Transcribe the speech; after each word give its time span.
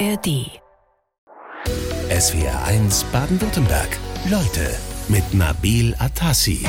ARD. 0.00 0.50
SWR 2.10 2.64
1 2.64 3.04
Baden-Württemberg. 3.12 3.96
Leute 4.28 4.74
mit 5.08 5.34
Nabil 5.34 5.94
Atassi. 5.98 6.66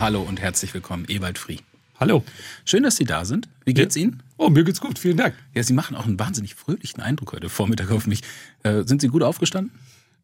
Hallo 0.00 0.22
und 0.22 0.40
herzlich 0.40 0.72
willkommen, 0.72 1.04
Ewald 1.08 1.36
Frie. 1.38 1.60
Hallo. 2.00 2.24
Schön, 2.64 2.82
dass 2.82 2.96
Sie 2.96 3.04
da 3.04 3.24
sind. 3.26 3.48
Wie 3.66 3.74
geht's 3.74 3.94
Ja. 3.96 4.02
Ihnen? 4.02 4.22
Oh, 4.38 4.48
mir 4.48 4.64
geht's 4.64 4.80
gut. 4.80 4.98
Vielen 4.98 5.16
Dank. 5.18 5.34
Ja, 5.54 5.62
Sie 5.62 5.72
machen 5.74 5.96
auch 5.96 6.06
einen 6.06 6.18
wahnsinnig 6.18 6.54
fröhlichen 6.54 7.00
Eindruck 7.02 7.32
heute 7.32 7.48
Vormittag 7.50 7.90
auf 7.90 8.06
mich. 8.06 8.22
Äh, 8.62 8.84
sind 8.84 9.00
Sie 9.02 9.08
gut 9.08 9.22
aufgestanden? 9.22 9.72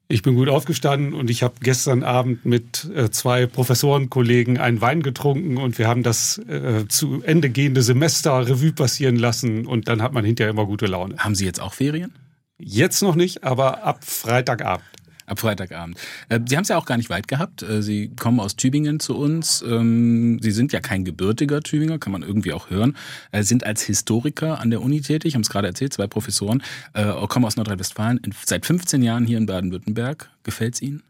Ich 0.07 0.21
bin 0.21 0.35
gut 0.35 0.51
aufgestanden 0.51 1.15
und 1.15 1.31
ich 1.31 1.43
habe 1.43 1.55
gestern 1.63 2.03
Abend 2.03 2.45
mit 2.45 2.85
äh, 2.95 3.11
zwei 3.11 3.47
Professorenkollegen 3.47 4.59
einen 4.59 4.83
Wein 4.83 5.03
getrunken 5.03 5.57
und 5.57 5.79
wir 5.79 5.89
haben 5.89 6.03
das 6.03 6.39
äh, 6.47 6.87
zu 6.89 7.23
Ende 7.23 7.49
gehende 7.49 7.83
Semester 7.83 8.47
Revue 8.47 8.73
passieren 8.73 9.17
lassen 9.17 9.67
und 9.67 9.89
dann 9.89 10.03
hat 10.03 10.13
man 10.13 10.25
hinterher 10.25 10.51
immer 10.51 10.67
gute 10.67 10.87
Laune. 10.87 11.17
Haben 11.19 11.35
Sie 11.35 11.47
jetzt 11.47 11.61
auch 11.61 11.73
Ferien? 11.73 12.13
Jetzt 12.59 13.03
noch 13.03 13.15
nicht, 13.15 13.45
aber 13.45 13.83
ab 13.83 14.05
Freitagabend. 14.05 14.85
Ab 15.27 15.41
Freitagabend. 15.41 15.97
Äh, 16.29 16.41
Sie 16.47 16.57
haben 16.57 16.63
es 16.65 16.69
ja 16.69 16.77
auch 16.77 16.85
gar 16.85 16.97
nicht 16.99 17.09
weit 17.11 17.29
gehabt. 17.29 17.63
Äh, 17.63 17.83
Sie 17.83 18.09
kommen 18.15 18.41
aus 18.41 18.57
Tübingen 18.57 19.01
zu 19.01 19.17
uns. 19.17 19.63
Ähm, 19.67 20.39
Sie 20.43 20.51
sind 20.51 20.73
ja 20.73 20.81
kein 20.81 21.05
gebürtiger 21.05 21.61
Tübinger, 21.63 21.99
kann 21.99 22.13
man 22.13 22.23
irgendwie 22.23 22.53
auch 22.53 22.69
hören. 22.71 22.97
Äh, 23.33 23.43
sind 23.43 23.65
als 23.65 23.83
Historiker 23.83 24.61
an 24.61 24.71
der 24.71 24.83
Uni 24.83 25.01
tätig, 25.01 25.35
haben 25.35 25.41
es 25.43 25.49
gerade 25.49 25.67
erzählt, 25.69 25.95
zwei 25.95 26.07
Professoren, 26.07 26.63
äh, 26.93 27.05
kommen 27.29 27.47
aus 27.47 27.57
Nordrhein-Westfalen, 27.57 28.19
in- 28.19 28.35
seit 28.45 28.67
15 28.67 29.03
Jahren 29.03 29.25
hier 29.27 29.39
in 29.39 29.47
Baden-Württemberg. 29.47 30.29
Gefällt's 30.43 30.83
Ihnen? 30.83 31.03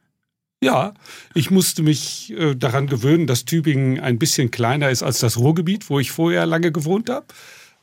Ja, 0.62 0.94
ich 1.34 1.50
musste 1.50 1.82
mich 1.82 2.32
daran 2.56 2.86
gewöhnen, 2.86 3.26
dass 3.26 3.44
Tübingen 3.44 4.00
ein 4.00 4.18
bisschen 4.18 4.50
kleiner 4.50 4.88
ist 4.88 5.02
als 5.02 5.18
das 5.18 5.36
Ruhrgebiet, 5.36 5.90
wo 5.90 6.00
ich 6.00 6.10
vorher 6.10 6.46
lange 6.46 6.72
gewohnt 6.72 7.10
habe. 7.10 7.26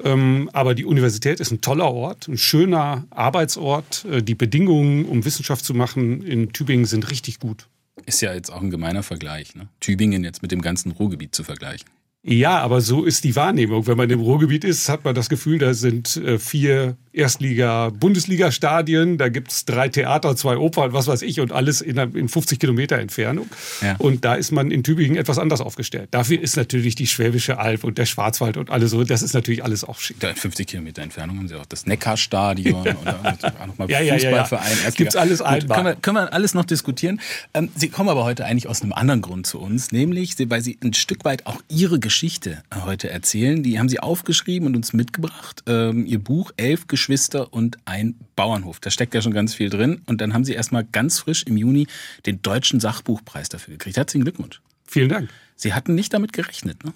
Ähm, 0.04 0.50
aber 0.54 0.76
die 0.76 0.86
Universität 0.86 1.40
ist 1.40 1.52
ein 1.52 1.62
toller 1.62 1.92
Ort, 1.92 2.28
ein 2.28 2.38
schöner 2.38 3.06
Arbeitsort. 3.10 4.06
Äh, 4.06 4.24
die 4.24 4.36
Bedingungen, 4.36 5.06
um 5.06 5.26
Wissenschaft 5.26 5.66
zu 5.66 5.74
machen 5.74 6.22
in 6.22 6.54
Tübingen 6.54 6.86
sind 6.86 7.10
richtig 7.10 7.40
gut. 7.40 7.68
Ist 8.06 8.22
ja 8.22 8.34
jetzt 8.34 8.52
auch 8.52 8.62
ein 8.62 8.72
gemeiner 8.72 9.04
Vergleich. 9.04 9.56
Ne? 9.56 9.68
Tübingen 9.80 10.24
jetzt 10.24 10.42
mit 10.42 10.52
dem 10.52 10.62
ganzen 10.62 10.92
Ruhrgebiet 10.92 11.36
zu 11.36 11.44
vergleichen. 11.44 11.88
Ja, 12.24 12.60
aber 12.60 12.82
so 12.82 13.04
ist 13.04 13.24
die 13.24 13.36
Wahrnehmung. 13.36 13.88
Wenn 13.88 13.98
man 13.98 14.10
im 14.10 14.20
Ruhrgebiet 14.20 14.64
ist, 14.64 14.90
hat 14.90 15.04
man 15.04 15.16
das 15.16 15.28
Gefühl, 15.28 15.58
da 15.58 15.74
sind 15.74 16.18
äh, 16.18 16.38
vier 16.38 16.96
Erstliga-Bundesliga-Stadien, 17.14 19.18
da 19.18 19.30
gibt's 19.30 19.66
drei 19.66 19.90
Theater, 19.90 20.36
zwei 20.36 20.58
Opern, 20.58 20.94
was 20.94 21.08
weiß 21.08 21.22
ich, 21.24 21.40
und 21.40 21.52
alles 21.52 21.82
in, 21.82 21.98
in 21.98 22.30
50 22.30 22.60
Kilometer 22.60 22.98
Entfernung. 22.98 23.50
Ja. 23.82 23.96
Und 23.98 24.26
da 24.26 24.36
ist 24.36 24.52
man 24.52 24.72
in 24.72 24.84
Tübingen 24.84 25.18
etwas 25.18 25.40
anders 25.40 25.62
aufgestellt. 25.62 26.10
Dafür 26.12 26.42
ist 26.42 26.58
natürlich 26.58 26.96
die 26.96 27.08
Schwäbische 27.08 27.60
Alb 27.60 27.84
und 27.84 27.98
der 27.98 28.06
Schwarzwald 28.06 28.58
und 28.58 28.70
alles 28.70 28.92
so, 28.92 29.04
das 29.04 29.22
ist 29.22 29.34
natürlich 29.34 29.64
alles 29.64 29.84
auch 29.84 30.00
schick. 30.00 30.20
Da 30.20 30.30
in 30.30 30.36
50 30.36 30.68
Kilometer 30.68 31.02
Entfernung 31.02 31.38
haben 31.38 31.48
sie 31.48 31.56
auch 31.56 31.66
das 31.66 31.86
Neckarstadion 31.86 32.82
oder 32.82 33.20
auch 33.20 33.68
nochmal 33.68 33.90
Ja, 33.90 34.00
ja, 34.00 34.16
ja, 34.16 34.16
ja. 34.16 34.44
Fußballverein. 34.44 34.72
Erstliga. 34.72 34.96
Gibt's 34.96 35.16
alles 35.16 35.40
Gut. 35.40 35.70
Können 35.70 35.86
wir, 35.86 35.96
können 35.96 36.18
wir 36.18 36.34
alles 36.34 36.54
noch 36.54 36.66
diskutieren. 36.66 37.20
Ähm, 37.54 37.70
sie 37.76 37.90
kommen 37.90 38.10
aber 38.10 38.24
heute 38.24 38.46
eigentlich 38.46 38.68
aus 38.68 38.82
einem 38.82 38.94
anderen 38.94 39.22
Grund 39.22 39.48
zu 39.48 39.60
uns, 39.60 39.92
nämlich, 39.92 40.36
weil 40.50 40.62
Sie 40.62 40.78
ein 40.84 40.94
Stück 40.94 41.26
weit 41.26 41.46
auch 41.46 41.62
Ihre 41.70 42.00
Geschichte 42.00 42.64
heute 42.86 43.10
erzählen. 43.10 43.64
Die 43.64 43.80
haben 43.80 43.90
Sie 43.90 44.00
aufgeschrieben 44.00 44.68
und 44.68 44.76
uns 44.76 44.94
mitgebracht. 44.94 45.64
Ähm, 45.68 46.06
Ihr 46.06 46.20
Buch 46.20 46.52
Elf 46.58 46.88
Geschwister 47.02 47.52
und 47.52 47.80
ein 47.86 48.14
Bauernhof. 48.36 48.80
Da 48.80 48.92
steckt 48.92 49.16
ja 49.16 49.24
schon 49.24 49.34
ganz 49.34 49.56
viel 49.56 49.72
drin. 49.72 50.02
Und 50.06 50.22
dann 50.22 50.36
haben 50.36 50.46
Sie 50.46 50.54
erstmal 50.54 50.84
ganz 50.84 51.18
frisch 51.18 51.42
im 51.44 51.58
Juni 51.58 51.88
den 52.28 52.44
Deutschen 52.44 52.80
Sachbuchpreis 52.80 53.50
dafür 53.50 53.74
gekriegt. 53.74 53.98
Herzlichen 53.98 54.24
Glückwunsch. 54.24 54.62
Vielen 54.86 55.10
Dank. 55.10 55.30
Sie 55.56 55.74
hatten 55.74 55.96
nicht 55.96 56.14
damit 56.14 56.32
gerechnet, 56.32 56.84
ne? 56.86 56.94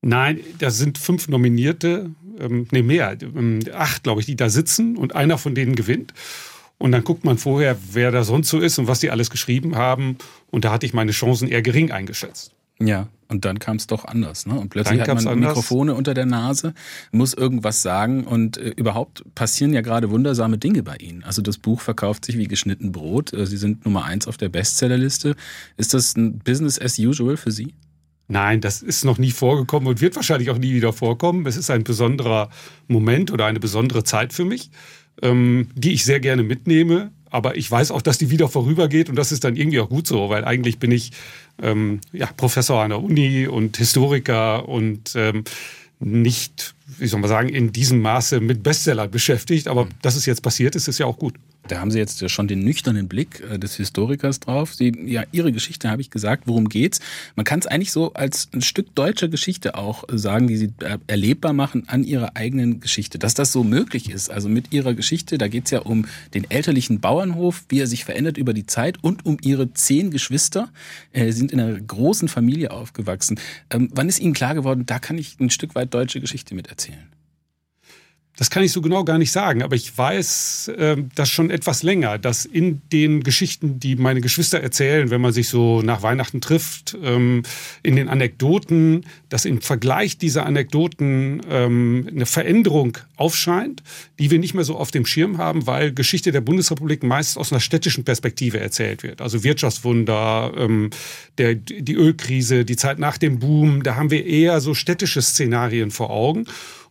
Nein, 0.00 0.40
da 0.58 0.70
sind 0.70 0.96
fünf 0.96 1.28
Nominierte, 1.28 2.10
ähm, 2.38 2.66
nee, 2.70 2.82
mehr, 2.82 3.16
ähm, 3.20 3.60
acht, 3.74 4.02
glaube 4.02 4.20
ich, 4.20 4.26
die 4.26 4.36
da 4.36 4.48
sitzen 4.48 4.96
und 4.96 5.14
einer 5.14 5.36
von 5.36 5.54
denen 5.54 5.74
gewinnt. 5.74 6.14
Und 6.78 6.92
dann 6.92 7.04
guckt 7.04 7.24
man 7.24 7.36
vorher, 7.36 7.76
wer 7.92 8.10
da 8.10 8.24
sonst 8.24 8.48
so 8.48 8.60
ist 8.60 8.78
und 8.78 8.86
was 8.86 9.00
die 9.00 9.10
alles 9.10 9.28
geschrieben 9.28 9.76
haben. 9.76 10.16
Und 10.50 10.64
da 10.64 10.72
hatte 10.72 10.86
ich 10.86 10.94
meine 10.94 11.12
Chancen 11.12 11.48
eher 11.48 11.62
gering 11.62 11.90
eingeschätzt. 11.90 12.52
Ja, 12.78 13.08
und 13.28 13.44
dann 13.44 13.58
kam 13.58 13.76
es 13.76 13.86
doch 13.86 14.04
anders. 14.04 14.46
Ne? 14.46 14.58
Und 14.58 14.70
plötzlich 14.70 15.00
hat 15.00 15.08
man 15.08 15.26
anders. 15.26 15.50
Mikrofone 15.50 15.94
unter 15.94 16.14
der 16.14 16.26
Nase, 16.26 16.74
muss 17.12 17.34
irgendwas 17.34 17.82
sagen 17.82 18.24
und 18.24 18.56
äh, 18.56 18.70
überhaupt 18.76 19.24
passieren 19.34 19.72
ja 19.72 19.80
gerade 19.80 20.10
wundersame 20.10 20.58
Dinge 20.58 20.82
bei 20.82 20.96
Ihnen. 20.96 21.24
Also 21.24 21.42
das 21.42 21.58
Buch 21.58 21.80
verkauft 21.80 22.24
sich 22.24 22.38
wie 22.38 22.48
geschnitten 22.48 22.92
Brot. 22.92 23.32
Äh, 23.32 23.46
Sie 23.46 23.56
sind 23.56 23.84
Nummer 23.84 24.04
eins 24.04 24.28
auf 24.28 24.36
der 24.36 24.48
Bestsellerliste. 24.48 25.36
Ist 25.76 25.94
das 25.94 26.16
ein 26.16 26.38
Business 26.38 26.80
as 26.80 26.98
usual 26.98 27.36
für 27.36 27.50
Sie? 27.50 27.74
Nein, 28.26 28.60
das 28.60 28.82
ist 28.82 29.04
noch 29.04 29.18
nie 29.18 29.32
vorgekommen 29.32 29.88
und 29.88 30.00
wird 30.00 30.16
wahrscheinlich 30.16 30.50
auch 30.50 30.58
nie 30.58 30.74
wieder 30.74 30.92
vorkommen. 30.92 31.46
Es 31.46 31.56
ist 31.56 31.70
ein 31.70 31.84
besonderer 31.84 32.48
Moment 32.88 33.30
oder 33.30 33.46
eine 33.46 33.60
besondere 33.60 34.02
Zeit 34.04 34.32
für 34.32 34.44
mich, 34.44 34.70
ähm, 35.20 35.68
die 35.74 35.92
ich 35.92 36.04
sehr 36.04 36.20
gerne 36.20 36.42
mitnehme. 36.42 37.12
Aber 37.34 37.56
ich 37.56 37.68
weiß 37.68 37.90
auch, 37.90 38.00
dass 38.00 38.16
die 38.16 38.30
wieder 38.30 38.48
vorübergeht 38.48 39.08
und 39.08 39.16
das 39.16 39.32
ist 39.32 39.42
dann 39.42 39.56
irgendwie 39.56 39.80
auch 39.80 39.88
gut 39.88 40.06
so, 40.06 40.28
weil 40.28 40.44
eigentlich 40.44 40.78
bin 40.78 40.92
ich 40.92 41.10
ähm, 41.60 42.00
ja, 42.12 42.26
Professor 42.26 42.80
an 42.80 42.90
der 42.90 43.02
Uni 43.02 43.48
und 43.48 43.76
Historiker 43.76 44.68
und 44.68 45.14
ähm, 45.16 45.42
nicht, 45.98 46.73
wie 46.98 47.06
soll 47.06 47.20
man 47.20 47.28
sagen, 47.28 47.48
in 47.48 47.72
diesem 47.72 48.00
Maße 48.00 48.40
mit 48.40 48.62
Bestsellern 48.62 49.10
beschäftigt. 49.10 49.68
Aber 49.68 49.88
dass 50.02 50.16
es 50.16 50.26
jetzt 50.26 50.42
passiert 50.42 50.76
ist, 50.76 50.88
ist 50.88 50.98
ja 50.98 51.06
auch 51.06 51.18
gut. 51.18 51.34
Da 51.68 51.80
haben 51.80 51.90
Sie 51.90 51.98
jetzt 51.98 52.20
ja 52.20 52.28
schon 52.28 52.46
den 52.46 52.60
nüchternen 52.60 53.08
Blick 53.08 53.42
äh, 53.50 53.58
des 53.58 53.76
Historikers 53.76 54.40
drauf. 54.40 54.74
Sie, 54.74 54.92
ja, 55.06 55.24
Ihre 55.32 55.50
Geschichte 55.50 55.88
habe 55.88 56.02
ich 56.02 56.10
gesagt. 56.10 56.42
Worum 56.46 56.68
geht's? 56.68 57.00
Man 57.36 57.44
kann 57.44 57.58
es 57.58 57.66
eigentlich 57.66 57.90
so 57.90 58.12
als 58.12 58.48
ein 58.52 58.60
Stück 58.60 58.94
deutscher 58.94 59.28
Geschichte 59.28 59.74
auch 59.74 60.06
äh, 60.08 60.18
sagen, 60.18 60.46
die 60.46 60.58
Sie 60.58 60.72
äh, 60.80 60.98
erlebbar 61.06 61.54
machen 61.54 61.84
an 61.88 62.04
Ihrer 62.04 62.36
eigenen 62.36 62.80
Geschichte. 62.80 63.18
Dass 63.18 63.32
das 63.32 63.50
so 63.50 63.64
möglich 63.64 64.10
ist, 64.10 64.30
also 64.30 64.50
mit 64.50 64.74
Ihrer 64.74 64.92
Geschichte, 64.92 65.38
da 65.38 65.48
geht's 65.48 65.70
ja 65.70 65.80
um 65.80 66.06
den 66.34 66.50
elterlichen 66.50 67.00
Bauernhof, 67.00 67.64
wie 67.70 67.80
er 67.80 67.86
sich 67.86 68.04
verändert 68.04 68.36
über 68.36 68.52
die 68.52 68.66
Zeit 68.66 69.02
und 69.02 69.24
um 69.24 69.38
Ihre 69.40 69.72
zehn 69.72 70.10
Geschwister. 70.10 70.68
Äh, 71.12 71.32
Sie 71.32 71.38
sind 71.38 71.50
in 71.50 71.60
einer 71.60 71.80
großen 71.80 72.28
Familie 72.28 72.72
aufgewachsen. 72.72 73.40
Ähm, 73.70 73.88
wann 73.94 74.10
ist 74.10 74.20
Ihnen 74.20 74.34
klar 74.34 74.54
geworden, 74.54 74.84
da 74.84 74.98
kann 74.98 75.16
ich 75.16 75.40
ein 75.40 75.48
Stück 75.48 75.74
weit 75.74 75.94
deutsche 75.94 76.20
Geschichte 76.20 76.54
mit 76.54 76.66
erzählen? 76.66 76.83
Tune. 76.84 77.13
Das 78.36 78.50
kann 78.50 78.64
ich 78.64 78.72
so 78.72 78.80
genau 78.80 79.04
gar 79.04 79.18
nicht 79.18 79.30
sagen, 79.30 79.62
aber 79.62 79.76
ich 79.76 79.96
weiß 79.96 80.72
ähm, 80.76 81.08
das 81.14 81.30
schon 81.30 81.50
etwas 81.50 81.84
länger, 81.84 82.18
dass 82.18 82.44
in 82.44 82.82
den 82.92 83.22
Geschichten, 83.22 83.78
die 83.78 83.94
meine 83.94 84.20
Geschwister 84.20 84.60
erzählen, 84.60 85.10
wenn 85.10 85.20
man 85.20 85.32
sich 85.32 85.48
so 85.48 85.82
nach 85.82 86.02
Weihnachten 86.02 86.40
trifft, 86.40 86.96
ähm, 87.00 87.44
in 87.84 87.94
den 87.94 88.08
Anekdoten, 88.08 89.06
dass 89.28 89.44
im 89.44 89.60
Vergleich 89.60 90.18
dieser 90.18 90.46
Anekdoten 90.46 91.42
ähm, 91.48 92.08
eine 92.10 92.26
Veränderung 92.26 92.98
aufscheint, 93.16 93.84
die 94.18 94.32
wir 94.32 94.40
nicht 94.40 94.54
mehr 94.54 94.64
so 94.64 94.76
auf 94.76 94.90
dem 94.90 95.06
Schirm 95.06 95.38
haben, 95.38 95.68
weil 95.68 95.92
Geschichte 95.92 96.32
der 96.32 96.40
Bundesrepublik 96.40 97.04
meist 97.04 97.38
aus 97.38 97.52
einer 97.52 97.60
städtischen 97.60 98.02
Perspektive 98.02 98.58
erzählt 98.58 99.04
wird. 99.04 99.20
Also 99.20 99.44
Wirtschaftswunder, 99.44 100.52
ähm, 100.56 100.90
der, 101.38 101.54
die 101.54 101.94
Ölkrise, 101.94 102.64
die 102.64 102.76
Zeit 102.76 102.98
nach 102.98 103.16
dem 103.16 103.38
Boom, 103.38 103.84
da 103.84 103.94
haben 103.94 104.10
wir 104.10 104.26
eher 104.26 104.60
so 104.60 104.74
städtische 104.74 105.22
Szenarien 105.22 105.92
vor 105.92 106.10
Augen. 106.10 106.46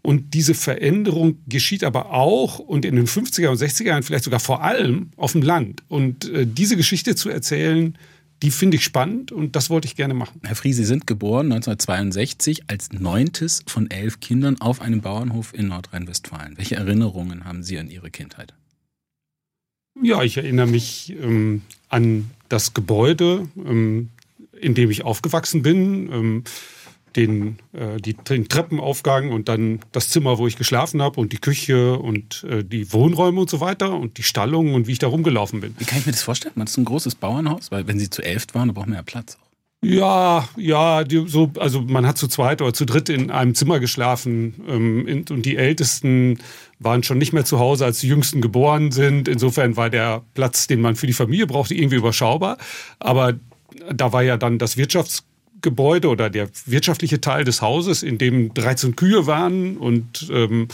Und 0.06 0.34
diese 0.34 0.54
Veränderung 0.54 1.38
geschieht 1.48 1.84
aber 1.84 2.12
auch 2.12 2.60
und 2.60 2.84
in 2.84 2.98
den 2.98 3.08
50er 3.08 3.48
und 3.48 3.58
60er 3.58 3.86
Jahren 3.86 4.04
vielleicht 4.04 4.26
sogar 4.26 4.42
vor 4.42 4.62
allem 4.62 5.12
auf 5.16 5.32
dem 5.32 5.42
Land. 5.42 5.82
Und 5.88 6.30
äh, 6.30 6.46
diese 6.46 6.76
Geschichte 6.76 7.16
zu 7.16 7.30
erzählen, 7.30 7.98
die 8.44 8.52
finde 8.52 8.76
ich 8.76 8.84
spannend 8.84 9.32
und 9.32 9.56
das 9.56 9.70
wollte 9.70 9.88
ich 9.88 9.96
gerne 9.96 10.14
machen. 10.14 10.42
Herr 10.44 10.58
Fries, 10.58 10.76
Sie 10.76 10.84
sind 10.84 11.08
geboren 11.08 11.46
1962 11.54 12.64
als 12.68 12.92
neuntes 12.92 13.64
von 13.66 13.90
elf 13.90 14.20
Kindern 14.20 14.60
auf 14.60 14.82
einem 14.82 15.00
Bauernhof 15.00 15.54
in 15.54 15.70
Nordrhein-Westfalen. 15.70 16.58
Welche 16.58 16.76
Erinnerungen 16.76 17.46
haben 17.46 17.64
Sie 17.64 17.80
an 17.80 17.90
Ihre 17.90 18.12
Kindheit? 18.12 18.54
Ja, 20.02 20.22
ich 20.22 20.36
erinnere 20.36 20.68
mich 20.68 21.16
ähm, 21.22 21.62
an 21.88 22.30
das 22.50 22.74
Gebäude, 22.74 23.48
ähm, 23.56 24.10
in 24.60 24.74
dem 24.74 24.92
ich 24.92 25.06
aufgewachsen 25.06 25.62
bin. 25.62 26.12
Ähm, 26.12 26.44
den, 27.16 27.60
äh, 27.74 27.98
die, 28.00 28.14
den 28.14 28.48
Treppenaufgang 28.48 29.32
und 29.32 29.50
dann 29.50 29.80
das 29.92 30.10
Zimmer, 30.10 30.38
wo 30.38 30.48
ich 30.48 30.58
geschlafen 30.58 31.02
habe 31.02 31.20
und 31.20 31.34
die 31.34 31.38
Küche 31.38 31.98
und 31.98 32.46
äh, 32.50 32.64
die 32.64 32.92
Wohnräume 32.92 33.42
und 33.42 33.50
so 33.50 33.60
weiter 33.60 33.94
und 33.94 34.18
die 34.18 34.24
Stallungen 34.24 34.76
und 34.76 34.88
wie 34.88 34.94
ich 34.94 35.00
da 35.00 35.08
rumgelaufen 35.08 35.62
bin. 35.62 35.76
Wie 35.78 35.86
kann 35.86 36.00
ich 36.00 36.06
mir 36.06 36.12
das 36.12 36.24
vorstellen? 36.24 36.54
Man 36.56 36.68
ist 36.68 36.78
ein 36.78 36.86
großes 36.86 37.16
Bauernhaus, 37.16 37.72
weil 37.72 37.88
wenn 37.88 38.00
Sie 38.00 38.10
zu 38.10 38.22
elf 38.22 38.46
waren, 38.54 38.68
dann 38.68 38.76
braucht 38.76 38.88
man 38.88 38.98
ja 38.98 39.04
Platz. 39.04 39.38
Ja, 39.84 40.48
ja, 40.56 41.04
die, 41.04 41.28
so, 41.28 41.52
also 41.60 41.82
man 41.82 42.08
hat 42.08 42.18
zu 42.18 42.30
zweit 42.30 42.62
oder 42.62 42.74
zu 42.74 42.86
dritt 42.86 43.10
in 43.10 43.30
einem 43.32 43.54
Zimmer 43.54 43.82
geschlafen 43.82 44.54
ähm, 44.66 45.06
in, 45.06 45.26
und 45.30 45.46
die 45.46 45.58
Ältesten 45.58 46.40
waren 46.80 47.04
schon 47.04 47.18
nicht 47.18 47.34
mehr 47.34 47.44
zu 47.44 47.60
Hause, 47.60 47.84
als 47.84 48.00
die 48.00 48.08
Jüngsten 48.08 48.40
geboren 48.40 48.92
sind. 48.92 49.28
Insofern 49.28 49.76
war 49.76 49.90
der 49.90 50.24
Platz, 50.36 50.68
den 50.68 50.80
man 50.80 50.96
für 50.96 51.08
die 51.08 51.14
Familie 51.14 51.48
brauchte, 51.48 51.76
irgendwie 51.76 51.98
überschaubar. 51.98 52.58
Aber 53.00 53.34
da 53.94 54.14
war 54.14 54.24
ja 54.24 54.38
dann 54.38 54.58
das 54.58 54.78
Wirtschaftsgebäude 55.64 56.10
oder 56.10 56.30
der 56.30 56.50
wirtschaftliche 56.66 57.22
Teil 57.22 57.44
des 57.44 57.62
Hauses, 57.62 58.04
in 58.04 58.18
dem 58.18 58.54
13 58.54 58.96
Kühe 58.96 59.26
waren 59.26 59.78
und 59.78 60.30
ähm, 60.32 60.68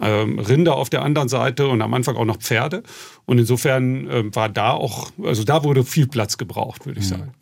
ähm, 0.00 0.38
Rinder 0.38 0.76
auf 0.76 0.90
der 0.90 1.02
anderen 1.02 1.28
Seite 1.28 1.68
und 1.68 1.80
am 1.80 1.94
Anfang 1.94 2.16
auch 2.16 2.24
noch 2.24 2.38
Pferde. 2.38 2.82
Und 3.24 3.38
insofern 3.38 4.08
ähm, 4.10 4.34
war 4.34 4.48
da 4.48 4.72
auch, 4.72 5.10
also 5.22 5.44
da 5.44 5.64
wurde 5.64 5.84
viel 5.84 6.08
Platz 6.08 6.36
gebraucht, 6.38 6.86
würde 6.86 7.00
ich 7.00 7.08
sagen. 7.08 7.32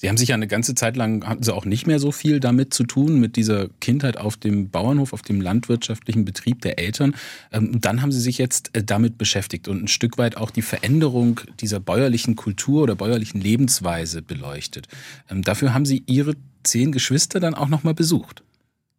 Sie 0.00 0.08
haben 0.08 0.16
sich 0.16 0.30
ja 0.30 0.34
eine 0.34 0.46
ganze 0.46 0.74
Zeit 0.74 0.96
lang, 0.96 1.26
hatten 1.26 1.42
Sie 1.42 1.54
auch 1.54 1.66
nicht 1.66 1.86
mehr 1.86 1.98
so 1.98 2.10
viel 2.10 2.40
damit 2.40 2.72
zu 2.72 2.84
tun, 2.84 3.20
mit 3.20 3.36
dieser 3.36 3.68
Kindheit 3.82 4.16
auf 4.16 4.38
dem 4.38 4.70
Bauernhof, 4.70 5.12
auf 5.12 5.20
dem 5.20 5.42
landwirtschaftlichen 5.42 6.24
Betrieb 6.24 6.62
der 6.62 6.78
Eltern. 6.78 7.14
Ähm, 7.52 7.82
dann 7.82 8.00
haben 8.00 8.10
Sie 8.10 8.20
sich 8.20 8.38
jetzt 8.38 8.74
äh, 8.74 8.82
damit 8.82 9.18
beschäftigt 9.18 9.68
und 9.68 9.82
ein 9.82 9.88
Stück 9.88 10.16
weit 10.16 10.38
auch 10.38 10.50
die 10.50 10.62
Veränderung 10.62 11.42
dieser 11.60 11.80
bäuerlichen 11.80 12.34
Kultur 12.34 12.84
oder 12.84 12.94
bäuerlichen 12.94 13.42
Lebensweise 13.42 14.22
beleuchtet. 14.22 14.88
Ähm, 15.30 15.42
dafür 15.42 15.74
haben 15.74 15.84
Sie 15.84 16.02
Ihre 16.06 16.32
zehn 16.62 16.92
Geschwister 16.92 17.38
dann 17.38 17.54
auch 17.54 17.68
nochmal 17.68 17.92
besucht. 17.92 18.42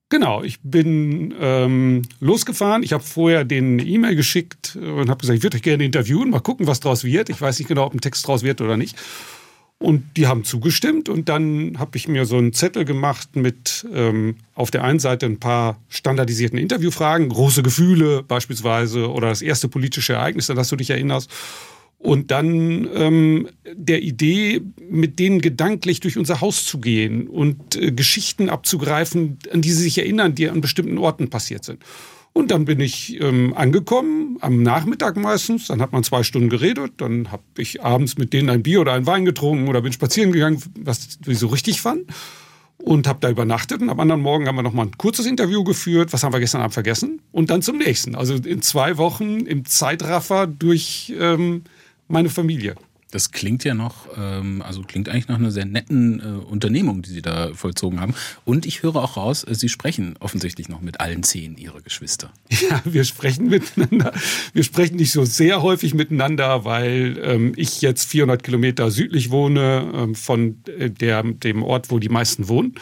Genau, 0.10 0.44
ich 0.44 0.60
bin 0.60 1.34
ähm, 1.40 2.04
losgefahren. 2.20 2.84
Ich 2.84 2.94
habe 2.94 3.02
vorher 3.02 3.44
den 3.44 3.80
E-Mail 3.80 4.16
geschickt 4.16 4.76
und 4.76 5.10
habe 5.10 5.22
gesagt, 5.22 5.38
ich 5.38 5.42
würde 5.42 5.58
euch 5.58 5.64
gerne 5.64 5.84
interviewen, 5.84 6.30
mal 6.30 6.42
gucken, 6.42 6.68
was 6.68 6.80
draus 6.80 7.04
wird. 7.04 7.32
Ich 7.32 7.42
weiß 7.42 7.58
nicht 7.58 7.70
genau, 7.70 7.86
ob 7.86 7.96
ein 7.96 8.02
Text 8.02 8.28
draus 8.28 8.44
wird 8.44 8.62
oder 8.62 8.78
nicht. 8.78 8.96
Und 9.82 10.16
die 10.16 10.28
haben 10.28 10.44
zugestimmt 10.44 11.10
und 11.10 11.28
dann 11.28 11.80
habe 11.80 11.98
ich 11.98 12.08
mir 12.08 12.26
so 12.28 12.38
einen 12.38 12.54
Zettel 12.54 12.86
gemacht 12.86 13.36
mit 13.36 13.84
ähm, 13.92 14.36
auf 14.54 14.70
der 14.70 14.84
einen 14.84 15.00
Seite 15.00 15.26
ein 15.26 15.40
paar 15.40 15.80
standardisierten 15.90 16.60
Interviewfragen, 16.60 17.30
große 17.30 17.64
Gefühle 17.64 18.22
beispielsweise 18.22 19.10
oder 19.10 19.30
das 19.30 19.42
erste 19.42 19.68
politische 19.70 20.14
Ereignis, 20.14 20.52
an 20.52 20.56
das 20.56 20.70
du 20.70 20.76
dich 20.76 20.92
erinnerst. 20.92 21.32
Und 21.98 22.30
dann 22.30 22.88
ähm, 22.94 23.50
der 23.74 24.04
Idee, 24.04 24.62
mit 24.88 25.18
denen 25.18 25.42
gedanklich 25.42 26.00
durch 26.00 26.16
unser 26.16 26.42
Haus 26.42 26.64
zu 26.64 26.80
gehen 26.80 27.28
und 27.28 27.76
äh, 27.76 27.92
Geschichten 27.92 28.50
abzugreifen, 28.50 29.40
an 29.52 29.64
die 29.64 29.72
sie 29.72 29.82
sich 29.82 29.98
erinnern, 29.98 30.36
die 30.36 30.48
an 30.48 30.62
bestimmten 30.62 31.00
Orten 31.00 31.32
passiert 31.32 31.66
sind. 31.66 31.80
Und 32.34 32.52
dann 32.52 32.64
bin 32.66 32.80
ich 32.80 33.22
ähm, 33.22 33.54
angekommen, 33.56 34.38
am 34.40 34.64
Nachmittag 34.64 35.18
meistens. 35.18 35.68
Dann 35.68 35.82
hat 35.82 35.92
man 35.92 36.04
zwei 36.04 36.24
Stunden 36.24 36.50
geredet. 36.50 36.94
Dann 36.98 37.32
habe 37.32 37.44
ich 37.58 37.84
abends 37.84 38.18
mit 38.18 38.32
denen 38.32 38.50
ein 38.50 38.64
Bier 38.64 38.82
oder 38.82 38.94
ein 38.94 39.06
Wein 39.06 39.26
getrunken 39.26 39.68
oder 39.68 39.82
bin 39.82 39.92
spazieren 39.92 40.32
gegangen, 40.32 40.62
was 40.80 41.20
ich 41.26 41.40
so 41.40 41.48
richtig 41.48 41.82
fand. 41.82 42.06
Und 42.78 43.08
habe 43.08 43.20
da 43.20 43.30
übernachtet. 43.30 43.82
Und 43.82 43.90
am 43.90 44.00
anderen 44.00 44.22
Morgen 44.22 44.48
haben 44.48 44.56
wir 44.56 44.64
noch 44.64 44.74
mal 44.74 44.84
ein 44.84 44.98
kurzes 44.98 45.26
Interview 45.26 45.64
geführt. 45.64 46.14
Was 46.14 46.24
haben 46.24 46.34
wir 46.34 46.40
gestern 46.40 46.62
Abend 46.62 46.74
vergessen? 46.74 47.22
Und 47.32 47.50
dann 47.50 47.62
zum 47.62 47.78
nächsten. 47.78 48.16
Also 48.16 48.36
in 48.36 48.62
zwei 48.62 48.98
Wochen 48.98 49.42
im 49.42 49.66
Zeitraffer 49.66 50.48
durch 50.48 51.14
ähm, 51.20 51.64
meine 52.08 52.30
Familie. 52.30 52.76
Das 53.12 53.32
klingt 53.32 53.64
ja 53.64 53.74
noch, 53.74 54.08
ähm, 54.18 54.62
also 54.62 54.82
klingt 54.82 55.10
eigentlich 55.10 55.28
nach 55.28 55.38
einer 55.38 55.52
sehr 55.52 55.66
netten 55.66 56.20
äh, 56.20 56.46
Unternehmung, 56.46 57.02
die 57.02 57.12
Sie 57.12 57.22
da 57.22 57.54
vollzogen 57.54 58.00
haben. 58.00 58.16
Und 58.46 58.66
ich 58.66 58.84
höre 58.84 58.96
auch 58.96 59.18
raus, 59.18 59.44
äh, 59.44 59.54
Sie 59.54 59.70
sprechen 59.70 60.16
offensichtlich 60.20 60.70
noch 60.70 60.82
mit 60.82 61.00
allen 61.02 61.24
zehn 61.24 61.58
Ihrer 61.58 61.82
Geschwister. 61.82 62.32
Ja, 62.70 62.80
wir 62.86 63.04
sprechen 63.06 63.50
miteinander. 63.50 64.14
Wir 64.54 64.64
sprechen 64.64 64.96
nicht 64.96 65.12
so 65.12 65.26
sehr 65.26 65.62
häufig 65.64 65.94
miteinander, 65.94 66.64
weil 66.64 67.20
ähm, 67.22 67.54
ich 67.56 67.82
jetzt 67.82 68.08
400 68.08 68.44
Kilometer 68.44 68.92
südlich 68.92 69.32
wohne 69.32 69.92
ähm, 69.94 70.16
von 70.16 70.64
äh, 70.78 70.90
der, 70.90 71.24
dem 71.24 71.64
Ort, 71.64 71.90
wo 71.90 71.98
die 71.98 72.08
meisten 72.08 72.48
wohnen. 72.48 72.76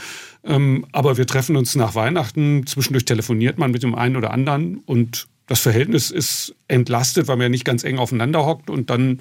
Ähm, 0.44 0.86
aber 0.92 1.18
wir 1.18 1.26
treffen 1.26 1.56
uns 1.56 1.76
nach 1.76 1.96
Weihnachten. 1.96 2.68
Zwischendurch 2.68 3.06
telefoniert 3.06 3.58
man 3.58 3.72
mit 3.72 3.84
dem 3.84 3.96
einen 3.96 4.18
oder 4.18 4.32
anderen 4.32 4.80
und 4.86 5.28
das 5.48 5.62
Verhältnis 5.62 6.12
ist 6.12 6.56
entlastet, 6.68 7.28
weil 7.28 7.38
man 7.38 7.46
ja 7.46 7.50
nicht 7.50 7.66
ganz 7.66 7.84
eng 7.84 7.98
aufeinander 7.98 8.46
hockt 8.46 8.70
und 8.70 8.90
dann 8.92 9.20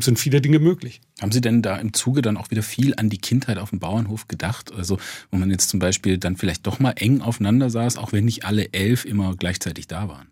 sind 0.00 0.18
viele 0.18 0.40
Dinge 0.40 0.58
möglich. 0.58 1.00
Haben 1.20 1.32
Sie 1.32 1.40
denn 1.40 1.62
da 1.62 1.76
im 1.76 1.92
Zuge 1.92 2.22
dann 2.22 2.36
auch 2.36 2.50
wieder 2.50 2.62
viel 2.62 2.94
an 2.96 3.10
die 3.10 3.18
Kindheit 3.18 3.58
auf 3.58 3.70
dem 3.70 3.80
Bauernhof 3.80 4.28
gedacht? 4.28 4.72
Also, 4.72 4.98
wo 5.30 5.36
man 5.36 5.50
jetzt 5.50 5.68
zum 5.68 5.80
Beispiel 5.80 6.18
dann 6.18 6.36
vielleicht 6.36 6.66
doch 6.66 6.78
mal 6.78 6.92
eng 6.96 7.20
aufeinander 7.20 7.70
saß, 7.70 7.98
auch 7.98 8.12
wenn 8.12 8.24
nicht 8.24 8.44
alle 8.44 8.72
elf 8.72 9.04
immer 9.04 9.36
gleichzeitig 9.36 9.86
da 9.86 10.08
waren? 10.08 10.28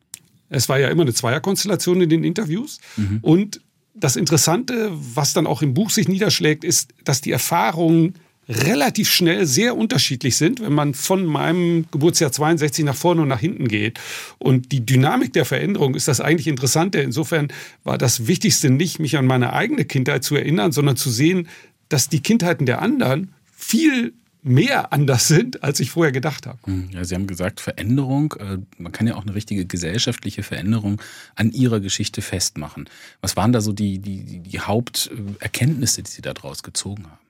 Es 0.48 0.68
war 0.68 0.78
ja 0.78 0.88
immer 0.88 1.02
eine 1.02 1.14
Zweierkonstellation 1.14 2.00
in 2.02 2.08
den 2.08 2.24
Interviews. 2.24 2.78
Mhm. 2.96 3.18
Und 3.22 3.60
das 3.94 4.16
Interessante, 4.16 4.90
was 4.92 5.32
dann 5.32 5.46
auch 5.46 5.62
im 5.62 5.74
Buch 5.74 5.90
sich 5.90 6.08
niederschlägt, 6.08 6.64
ist, 6.64 6.92
dass 7.04 7.20
die 7.20 7.30
Erfahrungen 7.30 8.14
relativ 8.48 9.10
schnell 9.10 9.46
sehr 9.46 9.76
unterschiedlich 9.76 10.36
sind, 10.36 10.60
wenn 10.60 10.72
man 10.72 10.94
von 10.94 11.24
meinem 11.24 11.86
Geburtsjahr 11.90 12.32
62 12.32 12.84
nach 12.84 12.96
vorne 12.96 13.22
und 13.22 13.28
nach 13.28 13.40
hinten 13.40 13.68
geht. 13.68 14.00
Und 14.38 14.72
die 14.72 14.84
Dynamik 14.84 15.32
der 15.32 15.44
Veränderung 15.44 15.94
ist 15.94 16.08
das 16.08 16.20
eigentlich 16.20 16.48
Interessante. 16.48 17.00
Insofern 17.00 17.48
war 17.84 17.98
das 17.98 18.26
Wichtigste 18.26 18.70
nicht, 18.70 18.98
mich 18.98 19.16
an 19.16 19.26
meine 19.26 19.52
eigene 19.52 19.84
Kindheit 19.84 20.24
zu 20.24 20.34
erinnern, 20.34 20.72
sondern 20.72 20.96
zu 20.96 21.10
sehen, 21.10 21.48
dass 21.88 22.08
die 22.08 22.20
Kindheiten 22.20 22.66
der 22.66 22.82
anderen 22.82 23.32
viel 23.54 24.12
mehr 24.42 24.92
anders 24.92 25.28
sind, 25.28 25.62
als 25.62 25.78
ich 25.78 25.90
vorher 25.90 26.10
gedacht 26.10 26.46
habe. 26.46 26.58
Hm, 26.64 26.90
ja, 26.90 27.04
Sie 27.04 27.14
haben 27.14 27.28
gesagt, 27.28 27.60
Veränderung, 27.60 28.34
äh, 28.40 28.58
man 28.76 28.90
kann 28.90 29.06
ja 29.06 29.14
auch 29.14 29.22
eine 29.22 29.36
richtige 29.36 29.66
gesellschaftliche 29.66 30.42
Veränderung 30.42 31.00
an 31.36 31.52
Ihrer 31.52 31.78
Geschichte 31.78 32.22
festmachen. 32.22 32.88
Was 33.20 33.36
waren 33.36 33.52
da 33.52 33.60
so 33.60 33.72
die, 33.72 34.00
die, 34.00 34.40
die 34.40 34.60
Haupterkenntnisse, 34.60 36.02
die 36.02 36.10
Sie 36.10 36.22
daraus 36.22 36.64
gezogen 36.64 37.04
haben? 37.04 37.21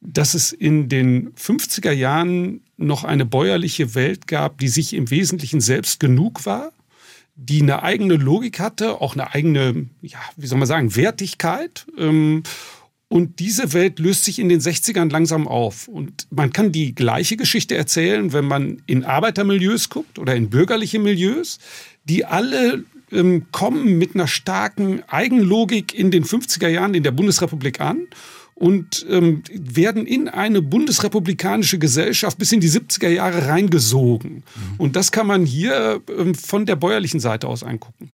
Dass 0.00 0.34
es 0.34 0.52
in 0.52 0.88
den 0.88 1.32
50er 1.34 1.92
Jahren 1.92 2.60
noch 2.76 3.04
eine 3.04 3.26
bäuerliche 3.26 3.94
Welt 3.94 4.26
gab, 4.26 4.58
die 4.58 4.68
sich 4.68 4.94
im 4.94 5.10
Wesentlichen 5.10 5.60
selbst 5.60 6.00
genug 6.00 6.46
war, 6.46 6.72
die 7.34 7.62
eine 7.62 7.82
eigene 7.82 8.14
Logik 8.14 8.58
hatte, 8.58 9.00
auch 9.00 9.14
eine 9.14 9.32
eigene, 9.32 9.86
ja, 10.02 10.18
wie 10.36 10.46
soll 10.46 10.58
man 10.58 10.66
sagen, 10.66 10.96
Wertigkeit. 10.96 11.86
Ähm, 11.96 12.42
und 13.08 13.38
diese 13.38 13.72
Welt 13.72 14.00
löst 14.00 14.24
sich 14.24 14.38
in 14.38 14.48
den 14.48 14.60
60ern 14.60 15.10
langsam 15.10 15.48
auf. 15.48 15.88
Und 15.88 16.26
man 16.30 16.52
kann 16.52 16.72
die 16.72 16.94
gleiche 16.94 17.36
Geschichte 17.36 17.76
erzählen, 17.76 18.32
wenn 18.32 18.44
man 18.44 18.82
in 18.86 19.04
Arbeitermilieus 19.04 19.88
guckt 19.88 20.18
oder 20.18 20.34
in 20.34 20.50
bürgerliche 20.50 20.98
Milieus, 20.98 21.58
die 22.04 22.24
alle 22.26 22.84
ähm, 23.10 23.46
kommen 23.50 23.96
mit 23.98 24.14
einer 24.14 24.26
starken 24.26 25.02
Eigenlogik 25.08 25.94
in 25.94 26.10
den 26.10 26.24
50er 26.24 26.68
Jahren 26.68 26.94
in 26.94 27.02
der 27.02 27.12
Bundesrepublik 27.12 27.80
an 27.80 28.06
und 28.58 29.06
ähm, 29.08 29.42
werden 29.52 30.04
in 30.04 30.28
eine 30.28 30.62
bundesrepublikanische 30.62 31.78
Gesellschaft 31.78 32.38
bis 32.38 32.50
in 32.52 32.60
die 32.60 32.70
70er 32.70 33.08
Jahre 33.08 33.46
reingesogen. 33.46 34.36
Mhm. 34.36 34.42
Und 34.78 34.96
das 34.96 35.12
kann 35.12 35.26
man 35.26 35.46
hier 35.46 36.00
ähm, 36.16 36.34
von 36.34 36.66
der 36.66 36.76
bäuerlichen 36.76 37.20
Seite 37.20 37.46
aus 37.46 37.62
angucken. 37.62 38.10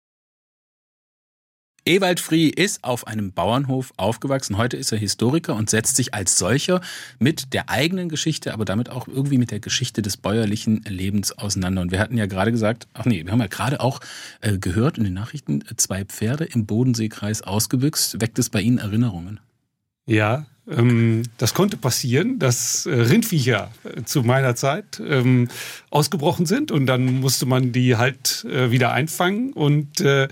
Ewald 1.87 2.19
Frie 2.19 2.49
ist 2.49 2.83
auf 2.83 3.07
einem 3.07 3.33
Bauernhof 3.33 3.93
aufgewachsen. 3.99 4.57
Heute 4.57 4.79
ist 4.79 4.91
er 4.91 4.97
Historiker 4.97 5.55
und 5.55 5.69
setzt 5.69 5.97
sich 5.97 6.15
als 6.15 6.39
solcher 6.39 6.81
mit 7.19 7.53
der 7.53 7.69
eigenen 7.69 8.09
Geschichte, 8.09 8.55
aber 8.55 8.65
damit 8.65 8.89
auch 8.89 9.07
irgendwie 9.07 9.37
mit 9.37 9.51
der 9.51 9.61
Geschichte 9.61 10.01
des 10.01 10.17
bäuerlichen 10.17 10.83
Lebens 10.89 11.33
auseinander. 11.33 11.83
Und 11.83 11.93
wir 11.93 12.01
hatten 12.01 12.17
ja 12.17 12.25
gerade 12.25 12.53
gesagt, 12.53 12.89
ach 12.95 13.05
nee, 13.05 13.23
wir 13.25 13.33
haben 13.33 13.41
ja 13.41 13.49
gerade 13.49 13.81
auch 13.81 14.01
äh, 14.41 14.57
gehört 14.57 14.97
in 14.97 15.05
den 15.05 15.13
Nachrichten, 15.13 15.63
zwei 15.77 16.07
Pferde 16.07 16.45
im 16.45 16.65
Bodenseekreis 16.65 17.43
ausgebüxt. 17.43 18.19
Weckt 18.19 18.39
es 18.39 18.49
bei 18.49 18.63
Ihnen 18.63 18.79
Erinnerungen? 18.79 19.41
Ja, 20.07 20.47
ähm, 20.67 21.25
das 21.37 21.53
konnte 21.53 21.77
passieren, 21.77 22.39
dass 22.39 22.87
äh, 22.87 22.95
Rindviecher 22.95 23.71
äh, 23.85 24.03
zu 24.05 24.23
meiner 24.23 24.55
Zeit 24.55 25.01
ähm, 25.07 25.49
ausgebrochen 25.91 26.47
sind 26.47 26.71
und 26.71 26.87
dann 26.87 27.21
musste 27.21 27.45
man 27.45 27.73
die 27.73 27.97
halt 27.97 28.47
äh, 28.51 28.71
wieder 28.71 28.93
einfangen 28.93 29.53
und 29.53 30.01
äh, 30.01 30.29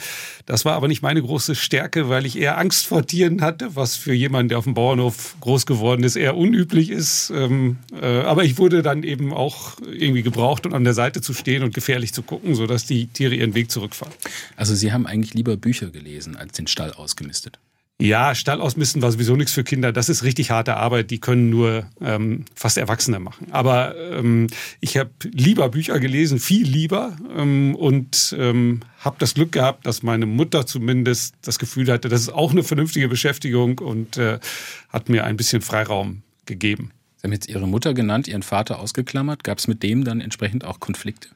das 0.47 0.65
war 0.65 0.75
aber 0.75 0.89
nicht 0.89 1.03
meine 1.03 1.21
große 1.21 1.55
Stärke, 1.55 2.09
weil 2.09 2.25
ich 2.25 2.39
eher 2.39 2.57
Angst 2.57 2.87
vor 2.87 3.07
Tieren 3.07 3.43
hatte, 3.43 3.77
was 3.77 3.97
für 3.97 4.15
jemanden, 4.15 4.49
der 4.49 4.59
auf 4.59 4.65
dem 4.65 4.75
Bauernhof 4.75 5.37
groß 5.41 5.67
geworden 5.67 6.03
ist, 6.03 6.17
eher 6.17 6.37
unüblich 6.37 6.91
ist. 6.91 7.31
Ähm, 7.35 7.77
äh, 8.01 8.23
aber 8.23 8.45
ich 8.45 8.57
wurde 8.57 8.83
dann 8.83 9.03
eben 9.03 9.35
auch 9.35 9.77
irgendwie 9.81 10.23
gebraucht, 10.23 10.65
um 10.65 10.73
an 10.73 10.85
der 10.85 10.95
Seite 10.95 11.21
zu 11.21 11.35
stehen 11.35 11.63
und 11.63 11.75
gefährlich 11.75 12.15
zu 12.15 12.23
gucken, 12.23 12.55
sodass 12.55 12.87
die 12.87 13.07
Tiere 13.09 13.35
ihren 13.35 13.55
Weg 13.55 13.71
zurückfahren. 13.71 14.15
Also 14.57 14.75
Sie 14.75 14.93
haben 14.93 15.07
eigentlich 15.07 15.35
lieber 15.35 15.57
Bücher 15.57 15.91
gelesen 15.91 16.37
als 16.37 16.53
den 16.53 16.67
Stall 16.67 16.93
ausgemistet? 16.93 17.59
Ja, 18.03 18.35
Stall 18.35 18.61
ausmisten 18.61 19.01
war 19.01 19.13
sowieso 19.13 19.37
nichts 19.37 19.53
für 19.53 19.63
Kinder. 19.63 19.93
Das 19.93 20.09
ist 20.09 20.25
richtig 20.25 20.51
harte 20.51 20.77
Arbeit. 20.77 21.13
Die 21.13 21.21
können 21.21 21.51
nur 21.51 21.87
ähm, 22.01 22.47
fast 22.53 22.77
Erwachsene 22.77 23.21
machen. 23.21 23.47
Aber 23.53 23.95
ähm, 23.97 24.49
ich 24.81 24.97
habe 24.97 25.11
lieber 25.31 25.69
Bücher 25.69 26.01
gelesen, 26.01 26.41
viel 26.41 26.67
lieber. 26.67 27.17
Ähm, 27.37 27.77
und 27.77 28.35
ähm, 28.37 28.81
habe 28.99 29.15
das 29.21 29.35
Glück 29.35 29.53
gehabt, 29.53 29.87
dass 29.87 30.03
meine 30.03 30.27
Mutter 30.27 30.67
zumindest 30.67 31.37
das 31.43 31.61
Gefühl 31.61 31.93
hatte, 31.93 32.09
das 32.09 32.23
ist 32.23 32.31
auch 32.31 32.51
eine 32.51 32.65
vernünftige 32.65 33.07
Beschäftigung 33.07 33.79
und 33.79 34.17
äh, 34.17 34.41
hat 34.89 35.09
mir 35.09 35.23
ein 35.23 35.37
bisschen 35.37 35.63
Freiraum 35.63 36.23
gegeben. 36.45 36.91
Sie 37.19 37.29
haben 37.29 37.33
jetzt 37.33 37.49
Ihre 37.49 37.69
Mutter 37.69 37.95
genannt, 37.95 38.27
Ihren 38.27 38.43
Vater 38.43 38.81
ausgeklammert. 38.81 39.45
Gab 39.45 39.59
es 39.59 39.69
mit 39.69 39.85
dem 39.85 40.03
dann 40.03 40.21
entsprechend 40.21 40.65
auch 40.65 40.81
Konflikte? 40.81 41.29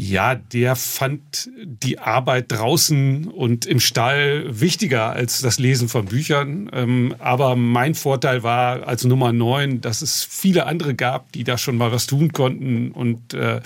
Ja, 0.00 0.36
der 0.36 0.76
fand 0.76 1.50
die 1.64 1.98
Arbeit 1.98 2.52
draußen 2.52 3.26
und 3.26 3.66
im 3.66 3.80
Stall 3.80 4.44
wichtiger 4.48 5.10
als 5.10 5.40
das 5.40 5.58
Lesen 5.58 5.88
von 5.88 6.04
Büchern. 6.04 6.70
Ähm, 6.72 7.16
aber 7.18 7.56
mein 7.56 7.96
Vorteil 7.96 8.44
war 8.44 8.86
als 8.86 9.02
Nummer 9.02 9.32
neun, 9.32 9.80
dass 9.80 10.00
es 10.00 10.22
viele 10.22 10.66
andere 10.66 10.94
gab, 10.94 11.32
die 11.32 11.42
da 11.42 11.58
schon 11.58 11.76
mal 11.76 11.90
was 11.90 12.06
tun 12.06 12.32
konnten. 12.32 12.92
Und 12.92 13.34
äh, 13.34 13.60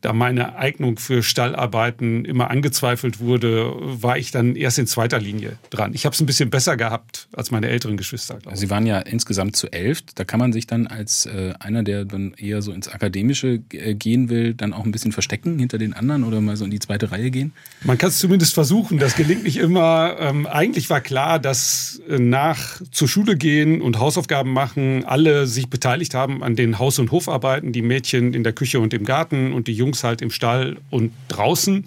da 0.00 0.12
meine 0.12 0.56
Eignung 0.56 0.98
für 0.98 1.22
Stallarbeiten 1.22 2.24
immer 2.24 2.50
angezweifelt 2.50 3.20
wurde, 3.20 3.72
war 3.78 4.16
ich 4.18 4.30
dann 4.30 4.54
erst 4.54 4.78
in 4.78 4.86
zweiter 4.86 5.18
Linie 5.18 5.58
dran. 5.70 5.92
Ich 5.94 6.04
habe 6.04 6.14
es 6.14 6.20
ein 6.20 6.26
bisschen 6.26 6.50
besser 6.50 6.76
gehabt 6.76 7.28
als 7.32 7.50
meine 7.50 7.68
älteren 7.68 7.96
Geschwister. 7.96 8.38
Sie 8.54 8.70
waren 8.70 8.86
ja 8.86 8.98
insgesamt 8.98 9.56
zu 9.56 9.72
elf. 9.72 10.02
Da 10.14 10.24
kann 10.24 10.38
man 10.38 10.52
sich 10.52 10.66
dann 10.66 10.86
als 10.86 11.26
äh, 11.26 11.54
einer, 11.58 11.82
der 11.82 12.04
dann 12.04 12.34
eher 12.34 12.62
so 12.62 12.72
ins 12.72 12.88
Akademische 12.88 13.60
äh, 13.72 13.94
gehen 13.94 14.28
will, 14.28 14.54
dann 14.54 14.72
auch 14.72 14.84
ein 14.84 14.92
bisschen 14.92 15.12
verstecken 15.12 15.58
hinter 15.58 15.78
den 15.78 15.94
anderen 15.94 16.24
oder 16.24 16.40
mal 16.40 16.56
so 16.56 16.64
in 16.64 16.70
die 16.70 16.78
zweite 16.78 17.10
Reihe 17.10 17.30
gehen? 17.30 17.52
Man 17.82 17.98
kann 17.98 18.10
es 18.10 18.18
zumindest 18.18 18.54
versuchen. 18.54 18.98
Das 18.98 19.16
gelingt 19.16 19.42
nicht 19.44 19.56
immer. 19.56 20.16
Ähm, 20.20 20.46
eigentlich 20.46 20.90
war 20.90 21.00
klar, 21.00 21.38
dass 21.38 22.00
äh, 22.08 22.18
nach 22.18 22.80
zur 22.90 23.08
Schule 23.08 23.36
gehen 23.36 23.80
und 23.80 23.98
Hausaufgaben 23.98 24.52
machen 24.52 25.04
alle 25.04 25.46
sich 25.46 25.68
beteiligt 25.68 26.14
haben 26.14 26.42
an 26.42 26.56
den 26.56 26.78
Haus- 26.78 26.98
und 26.98 27.10
Hofarbeiten. 27.10 27.72
Die 27.72 27.82
Mädchen 27.82 28.34
in 28.34 28.44
der 28.44 28.52
Küche 28.52 28.80
und 28.80 28.94
im 28.94 29.04
Garten 29.04 29.52
und 29.52 29.66
die 29.66 29.72
Jungs 29.88 30.04
halt 30.04 30.22
im 30.22 30.30
Stall 30.30 30.76
und 30.90 31.12
draußen. 31.28 31.84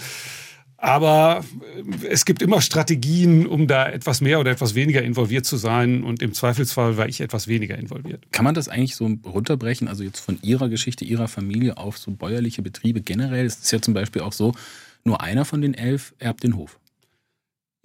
Aber 0.77 1.45
es 2.09 2.25
gibt 2.25 2.41
immer 2.41 2.59
Strategien, 2.59 3.45
um 3.45 3.67
da 3.67 3.87
etwas 3.87 4.19
mehr 4.19 4.39
oder 4.39 4.49
etwas 4.49 4.73
weniger 4.73 5.03
involviert 5.03 5.45
zu 5.45 5.57
sein. 5.57 6.03
Und 6.03 6.23
im 6.23 6.33
Zweifelsfall 6.33 6.97
war 6.97 7.07
ich 7.07 7.21
etwas 7.21 7.47
weniger 7.47 7.77
involviert. 7.77 8.23
Kann 8.31 8.45
man 8.45 8.55
das 8.55 8.67
eigentlich 8.67 8.95
so 8.95 9.05
runterbrechen, 9.23 9.87
also 9.87 10.03
jetzt 10.03 10.19
von 10.19 10.39
Ihrer 10.41 10.69
Geschichte, 10.69 11.05
Ihrer 11.05 11.27
Familie 11.27 11.77
auf 11.77 11.99
so 11.99 12.09
bäuerliche 12.09 12.63
Betriebe 12.63 13.01
generell? 13.01 13.45
Es 13.45 13.57
ist 13.57 13.71
ja 13.71 13.79
zum 13.79 13.93
Beispiel 13.93 14.23
auch 14.23 14.33
so, 14.33 14.53
nur 15.03 15.21
einer 15.21 15.45
von 15.45 15.61
den 15.61 15.75
elf 15.75 16.15
erbt 16.17 16.43
den 16.43 16.55
Hof. 16.55 16.79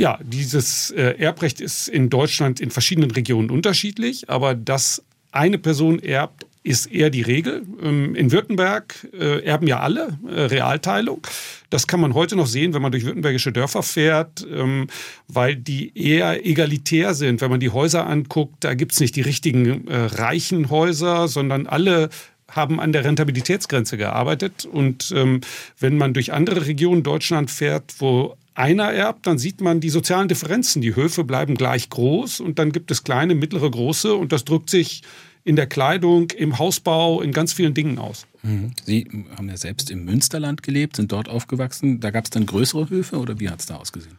Ja, 0.00 0.18
dieses 0.22 0.90
äh, 0.90 1.18
Erbrecht 1.18 1.60
ist 1.60 1.88
in 1.88 2.08
Deutschland 2.08 2.60
in 2.60 2.70
verschiedenen 2.70 3.10
Regionen 3.10 3.50
unterschiedlich, 3.50 4.30
aber 4.30 4.54
dass 4.54 5.02
eine 5.32 5.58
Person 5.58 5.98
erbt, 5.98 6.46
ist 6.66 6.86
eher 6.86 7.10
die 7.10 7.22
Regel. 7.22 7.64
Ähm, 7.80 8.14
in 8.16 8.32
Württemberg 8.32 9.08
äh, 9.12 9.44
erben 9.44 9.68
ja 9.68 9.80
alle 9.80 10.18
äh, 10.26 10.42
Realteilung. 10.42 11.24
Das 11.70 11.86
kann 11.86 12.00
man 12.00 12.14
heute 12.14 12.34
noch 12.34 12.48
sehen, 12.48 12.74
wenn 12.74 12.82
man 12.82 12.90
durch 12.90 13.04
württembergische 13.04 13.52
Dörfer 13.52 13.84
fährt, 13.84 14.44
ähm, 14.52 14.88
weil 15.28 15.54
die 15.54 15.96
eher 15.96 16.44
egalitär 16.44 17.14
sind. 17.14 17.40
Wenn 17.40 17.50
man 17.50 17.60
die 17.60 17.70
Häuser 17.70 18.06
anguckt, 18.06 18.64
da 18.64 18.74
gibt's 18.74 18.98
nicht 18.98 19.14
die 19.14 19.22
richtigen 19.22 19.86
äh, 19.86 19.96
reichen 19.96 20.68
Häuser, 20.68 21.28
sondern 21.28 21.68
alle 21.68 22.08
haben 22.48 22.80
an 22.80 22.92
der 22.92 23.04
Rentabilitätsgrenze 23.04 23.96
gearbeitet. 23.96 24.64
Und 24.64 25.12
ähm, 25.14 25.42
wenn 25.78 25.96
man 25.96 26.14
durch 26.14 26.32
andere 26.32 26.66
Regionen 26.66 27.04
Deutschland 27.04 27.50
fährt, 27.50 27.94
wo 27.98 28.36
einer 28.54 28.90
erbt, 28.92 29.26
dann 29.26 29.38
sieht 29.38 29.60
man 29.60 29.80
die 29.80 29.90
sozialen 29.90 30.28
Differenzen. 30.28 30.82
Die 30.82 30.96
Höfe 30.96 31.22
bleiben 31.22 31.54
gleich 31.54 31.90
groß 31.90 32.40
und 32.40 32.58
dann 32.58 32.72
gibt 32.72 32.90
es 32.90 33.04
kleine, 33.04 33.34
mittlere, 33.36 33.70
große 33.70 34.14
und 34.14 34.32
das 34.32 34.44
drückt 34.44 34.70
sich 34.70 35.02
in 35.46 35.54
der 35.54 35.68
Kleidung, 35.68 36.32
im 36.32 36.58
Hausbau, 36.58 37.22
in 37.22 37.32
ganz 37.32 37.52
vielen 37.52 37.72
Dingen 37.72 37.98
aus. 37.98 38.26
Mhm. 38.42 38.72
Sie 38.84 39.06
haben 39.36 39.48
ja 39.48 39.56
selbst 39.56 39.92
im 39.92 40.04
Münsterland 40.04 40.64
gelebt, 40.64 40.96
sind 40.96 41.12
dort 41.12 41.28
aufgewachsen. 41.28 42.00
Da 42.00 42.10
gab 42.10 42.24
es 42.24 42.30
dann 42.30 42.46
größere 42.46 42.90
Höfe 42.90 43.16
oder 43.16 43.38
wie 43.38 43.48
hat 43.48 43.60
es 43.60 43.66
da 43.66 43.76
ausgesehen? 43.76 44.18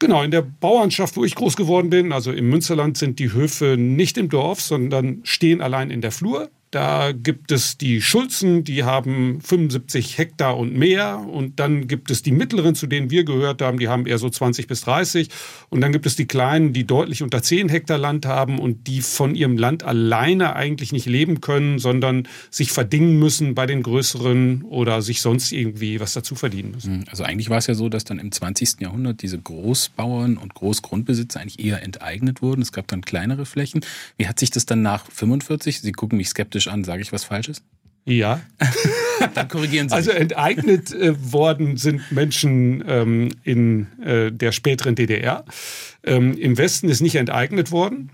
Genau, 0.00 0.24
in 0.24 0.32
der 0.32 0.42
Bauernschaft, 0.42 1.16
wo 1.16 1.24
ich 1.24 1.36
groß 1.36 1.54
geworden 1.54 1.90
bin, 1.90 2.10
also 2.10 2.32
im 2.32 2.48
Münsterland, 2.50 2.98
sind 2.98 3.20
die 3.20 3.32
Höfe 3.32 3.76
nicht 3.78 4.18
im 4.18 4.28
Dorf, 4.28 4.60
sondern 4.60 5.20
stehen 5.22 5.60
allein 5.60 5.90
in 5.90 6.00
der 6.00 6.10
Flur. 6.10 6.50
Da 6.74 7.12
gibt 7.12 7.52
es 7.52 7.78
die 7.78 8.02
Schulzen, 8.02 8.64
die 8.64 8.82
haben 8.82 9.40
75 9.40 10.18
Hektar 10.18 10.56
und 10.56 10.74
mehr. 10.74 11.18
Und 11.20 11.60
dann 11.60 11.86
gibt 11.86 12.10
es 12.10 12.24
die 12.24 12.32
mittleren, 12.32 12.74
zu 12.74 12.88
denen 12.88 13.10
wir 13.10 13.22
gehört 13.22 13.62
haben, 13.62 13.78
die 13.78 13.86
haben 13.86 14.06
eher 14.06 14.18
so 14.18 14.28
20 14.28 14.66
bis 14.66 14.80
30. 14.80 15.28
Und 15.70 15.82
dann 15.82 15.92
gibt 15.92 16.04
es 16.04 16.16
die 16.16 16.26
kleinen, 16.26 16.72
die 16.72 16.84
deutlich 16.84 17.22
unter 17.22 17.42
10 17.42 17.68
Hektar 17.68 17.96
Land 17.96 18.26
haben 18.26 18.58
und 18.58 18.88
die 18.88 19.02
von 19.02 19.36
ihrem 19.36 19.56
Land 19.56 19.84
alleine 19.84 20.56
eigentlich 20.56 20.92
nicht 20.92 21.06
leben 21.06 21.40
können, 21.40 21.78
sondern 21.78 22.26
sich 22.50 22.72
verdingen 22.72 23.20
müssen 23.20 23.54
bei 23.54 23.66
den 23.66 23.84
größeren 23.84 24.62
oder 24.62 25.00
sich 25.00 25.20
sonst 25.20 25.52
irgendwie 25.52 26.00
was 26.00 26.12
dazu 26.12 26.34
verdienen 26.34 26.72
müssen. 26.72 26.94
Hm, 26.94 27.04
also 27.08 27.22
eigentlich 27.22 27.50
war 27.50 27.58
es 27.58 27.68
ja 27.68 27.74
so, 27.74 27.88
dass 27.88 28.02
dann 28.02 28.18
im 28.18 28.32
20. 28.32 28.80
Jahrhundert 28.80 29.22
diese 29.22 29.38
Großbauern 29.38 30.38
und 30.38 30.54
Großgrundbesitzer 30.54 31.38
eigentlich 31.38 31.64
eher 31.64 31.84
enteignet 31.84 32.42
wurden. 32.42 32.62
Es 32.62 32.72
gab 32.72 32.88
dann 32.88 33.02
kleinere 33.02 33.46
Flächen. 33.46 33.82
Wie 34.16 34.26
hat 34.26 34.40
sich 34.40 34.50
das 34.50 34.66
dann 34.66 34.82
nach 34.82 35.06
45? 35.08 35.80
Sie 35.80 35.92
gucken 35.92 36.18
mich 36.18 36.30
skeptisch 36.30 36.63
kritisch 36.64 36.68
an. 36.68 36.84
Sage 36.84 37.02
ich 37.02 37.12
was 37.12 37.24
Falsches? 37.24 37.62
Ja. 38.06 38.40
Dann 39.34 39.48
korrigieren 39.48 39.88
Sie. 39.88 39.94
Also 39.94 40.10
enteignet 40.10 40.92
äh, 40.92 41.14
worden 41.32 41.76
sind 41.76 42.12
Menschen 42.12 42.84
ähm, 42.86 43.30
in 43.44 43.86
äh, 44.02 44.30
der 44.30 44.52
späteren 44.52 44.94
DDR. 44.94 45.44
Ähm, 46.02 46.36
Im 46.36 46.58
Westen 46.58 46.88
ist 46.88 47.00
nicht 47.00 47.14
enteignet 47.16 47.70
worden. 47.70 48.10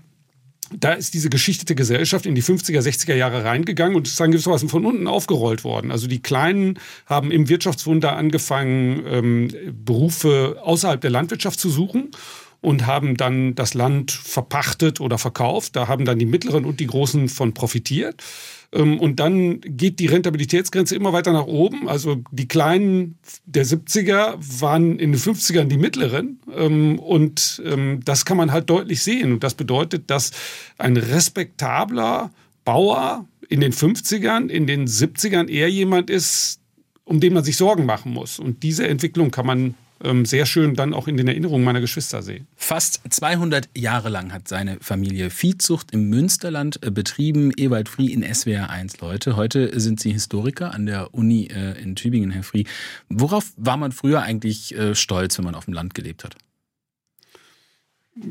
Da 0.73 0.93
ist 0.93 1.13
diese 1.13 1.29
geschichtete 1.29 1.75
Gesellschaft 1.75 2.25
in 2.25 2.33
die 2.33 2.43
50er, 2.43 2.79
60er 2.79 3.15
Jahre 3.15 3.43
reingegangen 3.43 3.97
und 3.97 4.07
ist 4.07 4.17
dann 4.17 4.31
gewissermaßen 4.31 4.69
von 4.69 4.85
unten 4.85 5.07
aufgerollt 5.07 5.65
worden. 5.65 5.91
Also 5.91 6.07
die 6.07 6.21
Kleinen 6.21 6.79
haben 7.05 7.29
im 7.29 7.49
Wirtschaftswunder 7.49 8.15
angefangen, 8.15 9.03
ähm, 9.05 9.47
Berufe 9.83 10.61
außerhalb 10.63 11.01
der 11.01 11.09
Landwirtschaft 11.09 11.59
zu 11.59 11.69
suchen 11.69 12.11
und 12.61 12.85
haben 12.85 13.17
dann 13.17 13.55
das 13.55 13.73
Land 13.73 14.11
verpachtet 14.11 15.01
oder 15.01 15.17
verkauft. 15.17 15.75
Da 15.75 15.87
haben 15.87 16.05
dann 16.05 16.19
die 16.19 16.27
Mittleren 16.27 16.63
und 16.63 16.79
die 16.79 16.87
Großen 16.87 17.27
von 17.27 17.53
profitiert. 17.53 18.23
Ähm, 18.71 18.99
und 18.99 19.19
dann 19.19 19.61
geht 19.61 19.99
die 19.99 20.05
Rentabilitätsgrenze 20.05 20.95
immer 20.95 21.11
weiter 21.11 21.33
nach 21.33 21.47
oben. 21.47 21.89
Also 21.89 22.23
die 22.31 22.47
Kleinen 22.47 23.17
der 23.45 23.65
70er 23.65 24.35
waren 24.61 24.99
in 24.99 25.11
den 25.11 25.19
50ern 25.19 25.65
die 25.65 25.77
Mittleren. 25.77 26.39
Ähm, 26.55 26.99
und 26.99 27.61
ähm, 27.65 28.01
das 28.05 28.25
kann 28.25 28.37
man 28.37 28.51
halt 28.51 28.69
deutlich 28.69 29.01
sehen. 29.01 29.33
Und 29.33 29.43
das 29.43 29.55
bedeutet, 29.55 30.09
dass 30.11 30.31
ein 30.77 30.97
respektabler 30.97 32.31
Bauer 32.63 33.25
in 33.49 33.59
den 33.59 33.73
50ern, 33.73 34.49
in 34.49 34.67
den 34.67 34.87
70ern 34.87 35.49
eher 35.49 35.69
jemand 35.69 36.11
ist, 36.11 36.59
um 37.03 37.19
den 37.19 37.33
man 37.33 37.43
sich 37.43 37.57
Sorgen 37.57 37.87
machen 37.87 38.13
muss. 38.13 38.39
Und 38.39 38.61
diese 38.61 38.87
Entwicklung 38.87 39.31
kann 39.31 39.47
man 39.47 39.75
sehr 40.23 40.45
schön 40.45 40.75
dann 40.75 40.93
auch 40.93 41.07
in 41.07 41.17
den 41.17 41.27
Erinnerungen 41.27 41.63
meiner 41.63 41.81
Geschwister 41.81 42.21
sehe. 42.21 42.45
Fast 42.55 43.01
200 43.09 43.69
Jahre 43.75 44.09
lang 44.09 44.33
hat 44.33 44.47
seine 44.47 44.77
Familie 44.81 45.29
Viehzucht 45.29 45.91
im 45.91 46.09
Münsterland 46.09 46.79
äh, 46.83 46.91
betrieben. 46.91 47.51
Ewald 47.55 47.89
Frie 47.89 48.11
in 48.11 48.23
SWR 48.23 48.69
1 48.69 48.99
Leute. 49.01 49.35
Heute 49.35 49.79
sind 49.79 49.99
Sie 49.99 50.11
Historiker 50.11 50.73
an 50.73 50.85
der 50.85 51.13
Uni 51.13 51.47
äh, 51.47 51.79
in 51.81 51.95
Tübingen, 51.95 52.31
Herr 52.31 52.43
Frie. 52.43 52.65
Worauf 53.09 53.51
war 53.57 53.77
man 53.77 53.91
früher 53.91 54.21
eigentlich 54.21 54.75
äh, 54.75 54.95
stolz, 54.95 55.37
wenn 55.37 55.45
man 55.45 55.55
auf 55.55 55.65
dem 55.65 55.73
Land 55.73 55.93
gelebt 55.93 56.23
hat? 56.23 56.35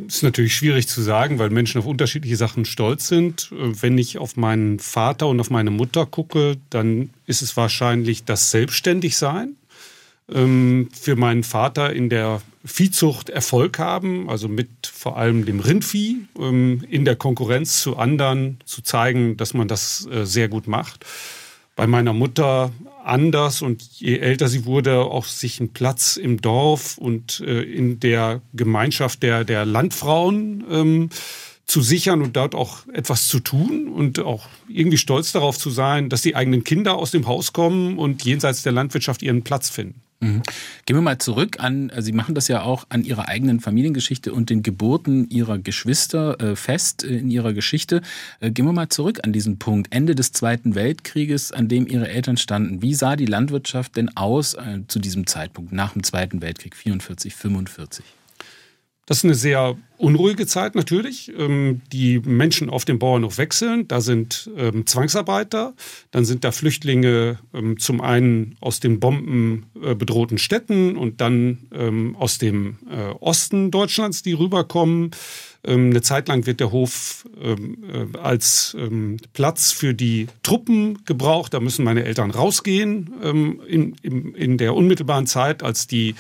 Ist 0.07 0.23
natürlich 0.23 0.55
schwierig 0.55 0.89
zu 0.89 1.01
sagen, 1.01 1.39
weil 1.39 1.49
Menschen 1.51 1.79
auf 1.79 1.87
unterschiedliche 1.87 2.37
Sachen 2.37 2.67
stolz 2.67 3.09
sind. 3.09 3.49
Wenn 3.51 3.97
ich 3.97 4.19
auf 4.19 4.37
meinen 4.37 4.79
Vater 4.79 5.27
und 5.29 5.41
auf 5.41 5.49
meine 5.49 5.71
Mutter 5.71 6.05
gucke, 6.05 6.59
dann 6.69 7.11
ist 7.27 7.41
es 7.41 7.57
wahrscheinlich 7.57 8.25
das 8.25 8.51
Selbstständigsein 8.51 9.49
ähm, 9.49 9.60
für 10.33 11.17
meinen 11.17 11.43
Vater 11.43 11.93
in 11.93 12.09
der 12.09 12.41
Viehzucht 12.65 13.31
Erfolg 13.31 13.79
haben, 13.79 14.29
also 14.29 14.47
mit 14.47 14.69
vor 14.87 15.17
allem 15.17 15.47
dem 15.47 15.61
Rindvieh 15.61 16.27
ähm, 16.39 16.85
in 16.91 17.07
der 17.07 17.17
Konkurrenz 17.17 17.81
zu 17.81 17.97
anderen 17.97 18.59
zu 18.67 18.83
zeigen, 18.83 19.39
dass 19.39 19.55
man 19.55 19.67
das 19.67 20.07
äh, 20.07 20.27
sehr 20.27 20.49
gut 20.49 20.69
macht. 20.69 21.07
Bei 21.75 21.87
meiner 21.87 22.13
Mutter 22.13 22.71
anders 23.03 23.63
und 23.63 23.83
je 23.99 24.19
älter 24.19 24.49
sie 24.49 24.67
wurde, 24.67 24.99
auch 24.99 25.25
sich 25.25 25.59
einen 25.59 25.73
Platz 25.73 26.19
im 26.19 26.43
Dorf 26.43 26.99
und 26.99 27.41
äh, 27.41 27.63
in 27.63 27.99
der 27.99 28.43
Gemeinschaft 28.53 29.23
der, 29.23 29.45
der 29.45 29.65
Landfrauen 29.65 30.65
ähm, 30.71 31.09
zu 31.65 31.81
sichern 31.81 32.21
und 32.21 32.37
dort 32.37 32.55
auch 32.55 32.87
etwas 32.93 33.29
zu 33.29 33.41
tun 33.41 33.89
und 33.89 34.19
auch 34.19 34.49
irgendwie 34.69 34.99
stolz 34.99 35.33
darauf 35.33 35.57
zu 35.57 35.71
sein, 35.71 36.11
dass 36.11 36.21
die 36.21 36.37
eigenen 36.37 36.63
Kinder 36.63 36.97
aus 36.97 37.11
dem 37.11 37.27
Haus 37.27 37.55
kommen 37.55 37.97
und 37.97 38.23
jenseits 38.25 38.63
der 38.63 38.73
Landwirtschaft 38.73 39.23
ihren 39.23 39.45
Platz 39.45 39.71
finden. 39.71 40.03
Mhm. 40.21 40.43
Gehen 40.85 40.97
wir 40.97 41.01
mal 41.01 41.19
zurück 41.19 41.61
an, 41.61 41.89
äh, 41.89 42.03
Sie 42.03 42.13
machen 42.13 42.35
das 42.35 42.49
ja 42.49 42.63
auch 42.63 42.85
an 42.91 43.05
Ihrer 43.05 43.29
eigenen 43.29 43.61
Familiengeschichte 43.61 44.35
und 44.35 44.51
den 44.51 44.63
Geburten 44.63 45.29
Ihrer 45.31 45.59
Geschwister 45.59 46.39
äh, 46.41 46.57
fest 46.57 47.05
äh, 47.05 47.19
in 47.19 47.31
Ihrer 47.31 47.55
Geschichte. 47.55 48.03
Äh, 48.41 48.51
gehen 48.51 48.67
wir 48.67 48.73
mal 48.73 48.91
zurück 48.91 49.21
an 49.25 49.33
diesen 49.33 49.59
Punkt, 49.59 49.93
Ende 49.95 50.15
des 50.15 50.33
Zweiten 50.33 50.75
Weltkrieges, 50.75 51.53
an 51.53 51.69
dem 51.69 51.87
Ihre 51.87 52.09
Eltern 52.09 52.37
standen. 52.37 52.83
Wie 52.83 52.95
sah 52.95 53.17
die 53.17 53.27
Landwirtschaft 53.27 53.97
denn 53.97 54.15
aus 54.15 54.55
äh, 54.55 54.81
zu 54.89 54.99
diesem 54.99 55.27
Zeitpunkt, 55.27 55.73
nach 55.73 55.95
dem 55.95 56.03
Zweiten 56.03 56.43
Weltkrieg, 56.43 56.77
44, 56.77 57.35
45? 57.35 58.05
Das 59.07 59.19
ist 59.19 59.25
eine 59.25 59.35
sehr 59.35 59.77
unruhige 60.01 60.47
Zeit 60.47 60.75
natürlich. 60.75 61.33
Ähm, 61.37 61.83
die 61.93 62.21
Menschen 62.21 62.71
auf 62.71 62.85
dem 62.85 62.99
Bauernhof 62.99 63.39
wechseln. 63.39 63.87
Da 63.89 64.01
sind 64.01 64.51
ähm, 64.57 64.87
Zwangsarbeiter, 64.87 65.75
dann 66.11 66.25
sind 66.25 66.45
da 66.45 66.53
Flüchtlinge 66.53 67.39
ähm, 67.53 67.79
zum 67.79 68.01
einen 68.01 68.57
aus 68.61 68.81
den 68.81 69.01
Bomben 69.01 69.67
äh, 69.83 70.39
Städten 70.39 70.97
und 70.97 71.21
dann 71.21 72.15
aus 72.19 72.39
dem 72.39 72.79
äh, 72.89 73.11
Osten 73.21 73.71
Deutschlands, 73.71 74.23
die 74.23 74.33
rüberkommen. 74.33 75.11
Eine 75.63 76.01
Zeit 76.01 76.29
lang 76.29 76.47
wird 76.47 76.61
der 76.61 76.73
Hof 76.73 77.29
äh, 77.39 78.17
als 78.19 78.75
Platz 79.35 79.73
für 79.73 79.93
die 79.93 80.27
Truppen 80.43 81.05
gebraucht. 81.05 81.53
Da 81.53 81.61
müssen 81.61 81.85
meine 81.85 82.05
Eltern 82.05 82.31
rausgehen 82.31 83.55
in 83.63 84.57
der 84.57 84.75
unmittelbaren 84.75 85.27
Zeit, 85.27 85.63
als 85.63 85.87
die 85.87 86.15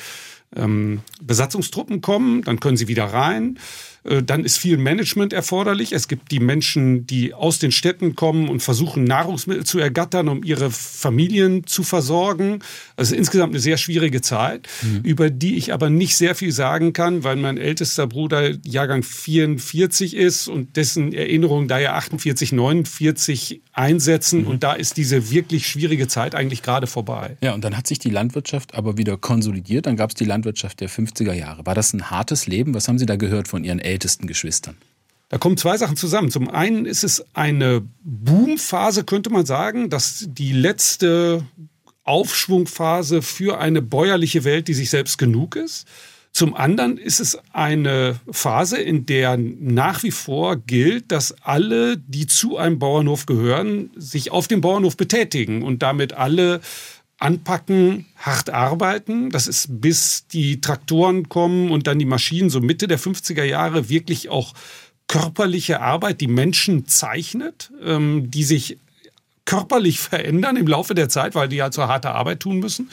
ähm, 0.57 1.00
Besatzungstruppen 1.23 2.00
kommen, 2.00 2.42
dann 2.42 2.61
können 2.61 2.76
sie 2.76 2.88
wieder 2.88 3.04
rein. 3.04 3.59
Äh, 4.04 4.23
dann 4.23 4.45
ist 4.45 4.59
viel 4.59 4.78
Management 4.78 5.33
erforderlich. 5.33 5.92
Es 5.92 6.09
gibt 6.09 6.30
die 6.33 6.40
Menschen, 6.40 7.07
die 7.07 7.35
aus 7.35 7.59
den 7.59 7.73
Städten 7.73 8.14
kommen 8.14 8.49
und 8.49 8.61
versuchen, 8.61 9.04
Nahrungsmittel 9.04 9.64
zu 9.64 9.78
ergattern, 9.78 10.28
um 10.28 10.42
ihre 10.42 10.71
Familien 10.71 11.66
zu 11.66 11.83
versorgen. 11.83 12.61
Also 12.97 13.14
insgesamt 13.14 13.52
eine 13.52 13.61
sehr 13.61 13.76
schwierige 13.76 14.23
Zeit, 14.23 14.69
mhm. 14.83 15.02
über 15.02 15.30
die 15.30 15.57
ich 15.57 15.73
aber 15.73 15.90
nicht 15.90 16.16
sehr 16.16 16.35
viel 16.35 16.52
sagen 16.52 16.92
kann, 16.92 17.25
weil 17.25 17.37
mein 17.37 17.59
ältester 17.59 18.07
Bruder 18.07 18.50
Jahrgang 18.64 19.02
44 19.02 20.16
ist 20.16 20.49
und 20.49 20.76
dessen 20.76 21.12
Erinnerungen 21.12 21.69
daher 21.69 21.95
48, 21.95 22.52
49 22.52 23.62
einsetzen. 23.80 24.42
Mhm. 24.42 24.46
Und 24.46 24.62
da 24.62 24.75
ist 24.75 24.96
diese 24.99 25.30
wirklich 25.30 25.66
schwierige 25.66 26.06
Zeit 26.06 26.34
eigentlich 26.34 26.62
gerade 26.62 26.87
vorbei. 26.87 27.37
Ja, 27.40 27.54
und 27.54 27.64
dann 27.64 27.76
hat 27.76 27.87
sich 27.87 27.99
die 27.99 28.10
Landwirtschaft 28.10 28.75
aber 28.75 28.99
wieder 28.99 29.16
konsolidiert. 29.16 29.87
Dann 29.87 29.96
gab 29.96 30.10
es 30.10 30.14
die 30.14 30.26
Landwirtschaft 30.26 30.80
der 30.80 30.90
50er 30.90 31.32
Jahre. 31.32 31.64
War 31.64 31.75
das 31.75 31.92
ein 31.94 32.10
hartes 32.10 32.46
Leben? 32.46 32.75
Was 32.75 32.87
haben 32.87 32.99
Sie 32.99 33.06
da 33.06 33.16
gehört 33.16 33.49
von 33.49 33.64
Ihren 33.64 33.78
ältesten 33.78 34.26
Geschwistern? 34.26 34.76
Da 35.30 35.38
kommen 35.38 35.56
zwei 35.56 35.78
Sachen 35.78 35.96
zusammen. 35.96 36.30
Zum 36.30 36.50
einen 36.50 36.84
ist 36.84 37.04
es 37.04 37.25
eine 37.34 37.82
Boomphase, 38.02 39.04
könnte 39.04 39.30
man 39.30 39.46
sagen, 39.46 39.88
dass 39.88 40.26
die 40.28 40.52
letzte 40.52 41.44
Aufschwungphase 42.02 43.22
für 43.22 43.58
eine 43.58 43.80
bäuerliche 43.80 44.44
Welt, 44.44 44.68
die 44.68 44.75
sich 44.75 44.90
selbst 44.90 45.16
genug 45.16 45.56
ist. 45.56 45.87
Zum 46.32 46.54
anderen 46.54 46.96
ist 46.96 47.20
es 47.20 47.38
eine 47.52 48.20
Phase, 48.30 48.78
in 48.78 49.04
der 49.04 49.37
nach 49.37 50.02
wie 50.04 50.12
vor 50.12 50.56
gilt, 50.56 51.10
dass 51.10 51.34
alle, 51.42 51.99
die 51.99 52.26
zu 52.26 52.56
einem 52.56 52.78
Bauernhof 52.78 53.26
gehören, 53.26 53.90
sich 53.96 54.30
auf 54.30 54.46
dem 54.46 54.60
Bauernhof 54.60 54.96
betätigen 54.96 55.62
und 55.62 55.82
damit 55.82 56.12
alle 56.12 56.60
anpacken, 57.18 58.06
hart 58.16 58.50
arbeiten. 58.50 59.30
Das 59.30 59.46
ist 59.46 59.80
bis 59.80 60.26
die 60.28 60.60
Traktoren 60.60 61.28
kommen 61.28 61.70
und 61.70 61.87
dann 61.87 61.99
die 61.99 62.06
Maschinen, 62.06 62.49
so 62.49 62.60
Mitte 62.60 62.88
der 62.88 62.99
50er 62.99 63.44
Jahre, 63.44 63.88
wirklich 63.88 64.30
auch 64.30 64.54
körperliche 65.06 65.80
Arbeit, 65.80 66.20
die 66.20 66.28
Menschen 66.28 66.87
zeichnet, 66.87 67.72
ähm, 67.84 68.30
die 68.30 68.44
sich 68.44 68.78
körperlich 69.44 69.99
verändern 70.00 70.56
im 70.56 70.68
Laufe 70.68 70.94
der 70.94 71.08
Zeit, 71.08 71.34
weil 71.34 71.49
die 71.49 71.60
halt 71.60 71.75
so 71.75 71.82
harte 71.88 72.12
Arbeit 72.12 72.40
tun 72.40 72.60
müssen. 72.60 72.90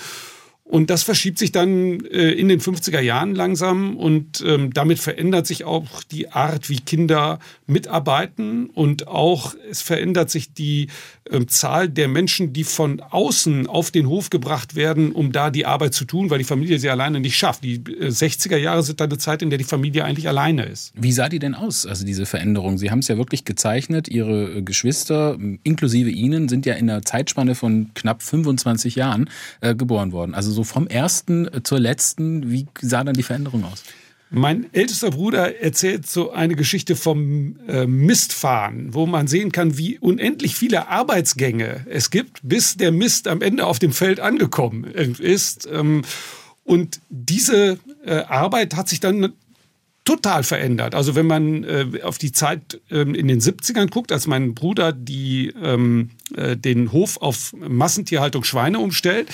Und 0.69 0.89
das 0.89 1.03
verschiebt 1.03 1.39
sich 1.39 1.53
dann 1.53 2.01
äh, 2.05 2.31
in 2.31 2.50
den 2.50 2.59
50er 2.59 3.00
Jahren 3.00 3.36
langsam 3.36 3.95
und 3.95 4.43
ähm, 4.45 4.74
damit 4.74 5.00
verändert 5.00 5.47
sich 5.47 5.63
auch 5.63 6.03
die 6.03 6.29
Art, 6.29 6.69
wie 6.69 6.81
Kinder 6.81 7.39
mitarbeiten 7.67 8.69
und 8.71 9.07
auch 9.07 9.55
es 9.69 9.81
verändert 9.81 10.29
sich 10.29 10.53
die 10.53 10.88
äh, 11.31 11.45
Zahl 11.45 11.88
der 11.88 12.09
Menschen, 12.09 12.51
die 12.51 12.65
von 12.65 13.00
außen 13.00 13.67
auf 13.67 13.91
den 13.91 14.07
Hof 14.07 14.29
gebracht 14.29 14.75
werden, 14.75 15.13
um 15.13 15.31
da 15.31 15.51
die 15.51 15.65
Arbeit 15.65 15.93
zu 15.93 16.03
tun, 16.03 16.29
weil 16.29 16.39
die 16.39 16.43
Familie 16.43 16.79
sie 16.79 16.89
alleine 16.89 17.21
nicht 17.21 17.38
schafft. 17.38 17.63
Die 17.63 17.75
äh, 17.75 18.09
60er 18.09 18.57
Jahre 18.57 18.83
sind 18.83 19.00
dann 19.00 19.09
eine 19.09 19.17
Zeit, 19.17 19.41
in 19.41 19.50
der 19.50 19.57
die 19.57 19.63
Familie 19.63 20.03
eigentlich 20.03 20.27
alleine 20.27 20.65
ist. 20.65 20.91
Wie 20.95 21.13
sah 21.13 21.29
die 21.29 21.39
denn 21.39 21.55
aus, 21.55 21.86
also 21.86 22.05
diese 22.05 22.25
Veränderung? 22.25 22.77
Sie 22.77 22.91
haben 22.91 23.00
es 23.00 23.07
ja 23.07 23.17
wirklich 23.17 23.45
gezeichnet. 23.45 24.09
Ihre 24.09 24.57
äh, 24.57 24.62
Geschwister, 24.63 25.38
inklusive 25.63 26.09
Ihnen, 26.09 26.50
sind 26.50 26.65
ja 26.65 26.74
in 26.74 26.89
einer 26.89 27.03
Zeitspanne 27.03 27.55
von 27.55 27.91
knapp 27.93 28.21
25 28.21 28.95
Jahren 28.95 29.29
äh, 29.62 29.74
geboren 29.74 30.12
worden. 30.12 30.36
Also 30.36 30.57
so 30.58 30.64
vom 30.64 30.88
ersten 30.88 31.48
zur 31.64 31.80
letzten, 31.80 32.52
wie 32.52 32.68
sah 32.82 33.04
dann 33.04 33.14
die 33.14 33.24
Veränderung 33.24 33.64
aus? 33.64 33.84
Mein 34.30 34.66
ältester 34.74 35.12
Bruder 35.12 35.62
erzählt 35.62 36.06
so 36.06 36.32
eine 36.32 36.56
Geschichte 36.56 36.98
vom 36.98 37.56
äh, 37.68 37.86
Mistfahren, 37.86 38.94
wo 38.94 39.06
man 39.06 39.28
sehen 39.28 39.54
kann, 39.54 39.78
wie 39.78 40.00
unendlich 40.00 40.56
viele 40.56 40.90
Arbeitsgänge 40.90 41.86
es 41.90 42.10
gibt, 42.10 42.42
bis 42.44 42.76
der 42.76 42.92
Mist 42.92 43.30
am 43.30 43.42
Ende 43.42 43.66
auf 43.66 43.80
dem 43.80 43.94
Feld 43.94 44.20
angekommen 44.20 44.84
ist. 44.84 45.70
Ähm, 45.72 46.02
und 46.66 47.00
diese 47.10 47.80
äh, 48.06 48.16
Arbeit 48.24 48.76
hat 48.76 48.90
sich 48.90 49.00
dann 49.00 49.32
total 50.08 50.44
verändert. 50.44 50.96
Also 50.96 51.16
wenn 51.16 51.28
man 51.28 51.64
äh, 51.66 52.02
auf 52.02 52.18
die 52.18 52.32
Zeit 52.32 52.80
ähm, 52.90 53.14
in 53.14 53.28
den 53.28 53.42
70ern 53.42 53.90
guckt, 53.90 54.14
als 54.14 54.26
mein 54.26 54.56
Bruder 54.56 54.94
die, 54.94 55.54
ähm, 55.62 56.12
äh, 56.36 56.56
den 56.56 56.94
Hof 56.94 57.18
auf 57.18 57.54
Massentierhaltung 57.54 58.46
Schweine 58.46 58.80
umstellt, 58.80 59.28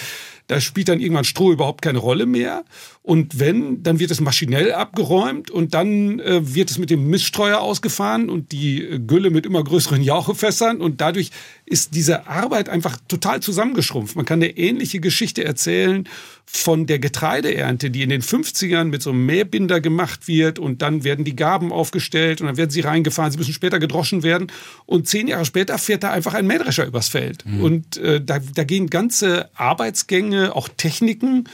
da 0.53 0.61
spielt 0.61 0.87
dann 0.87 0.99
irgendwann 0.99 1.23
Stroh 1.23 1.51
überhaupt 1.51 1.81
keine 1.81 1.97
Rolle 1.97 2.27
mehr. 2.27 2.63
Und 3.01 3.39
wenn, 3.39 3.81
dann 3.81 3.99
wird 3.99 4.11
es 4.11 4.21
maschinell 4.21 4.71
abgeräumt 4.71 5.49
und 5.49 5.73
dann 5.73 6.19
äh, 6.19 6.53
wird 6.55 6.69
es 6.69 6.77
mit 6.77 6.89
dem 6.89 7.07
Miststreuer 7.07 7.59
ausgefahren 7.59 8.29
und 8.29 8.51
die 8.51 8.83
äh, 8.83 8.99
Gülle 8.99 9.31
mit 9.31 9.45
immer 9.45 9.63
größeren 9.63 10.01
Jauchefässern 10.01 10.79
und 10.79 11.01
dadurch 11.01 11.31
ist 11.65 11.95
diese 11.95 12.27
Arbeit 12.27 12.69
einfach 12.69 12.97
total 13.07 13.41
zusammengeschrumpft. 13.41 14.15
Man 14.15 14.25
kann 14.25 14.41
eine 14.41 14.55
ähnliche 14.57 14.99
Geschichte 14.99 15.43
erzählen 15.43 16.07
von 16.45 16.85
der 16.85 16.99
Getreideernte, 16.99 17.89
die 17.89 18.03
in 18.03 18.09
den 18.09 18.21
50ern 18.21 18.85
mit 18.85 19.01
so 19.01 19.09
einem 19.09 19.25
Mähbinder 19.25 19.81
gemacht 19.81 20.27
wird 20.27 20.59
und 20.59 20.81
dann 20.81 21.03
werden 21.03 21.25
die 21.25 21.35
Gaben 21.35 21.71
aufgestellt 21.71 22.41
und 22.41 22.47
dann 22.47 22.57
werden 22.57 22.69
sie 22.69 22.81
reingefahren, 22.81 23.31
sie 23.31 23.37
müssen 23.37 23.53
später 23.53 23.79
gedroschen 23.79 24.23
werden 24.23 24.47
und 24.85 25.07
zehn 25.07 25.27
Jahre 25.27 25.45
später 25.45 25.77
fährt 25.77 26.03
da 26.03 26.11
einfach 26.11 26.33
ein 26.35 26.45
Mähdrescher 26.45 26.85
übers 26.85 27.09
Feld. 27.09 27.45
Mhm. 27.45 27.63
Und 27.63 27.97
äh, 27.97 28.21
da, 28.23 28.39
da 28.39 28.63
gehen 28.65 28.89
ganze 28.89 29.49
Arbeitsgänge, 29.55 30.42
auch 30.51 30.67
Techniken 30.67 31.45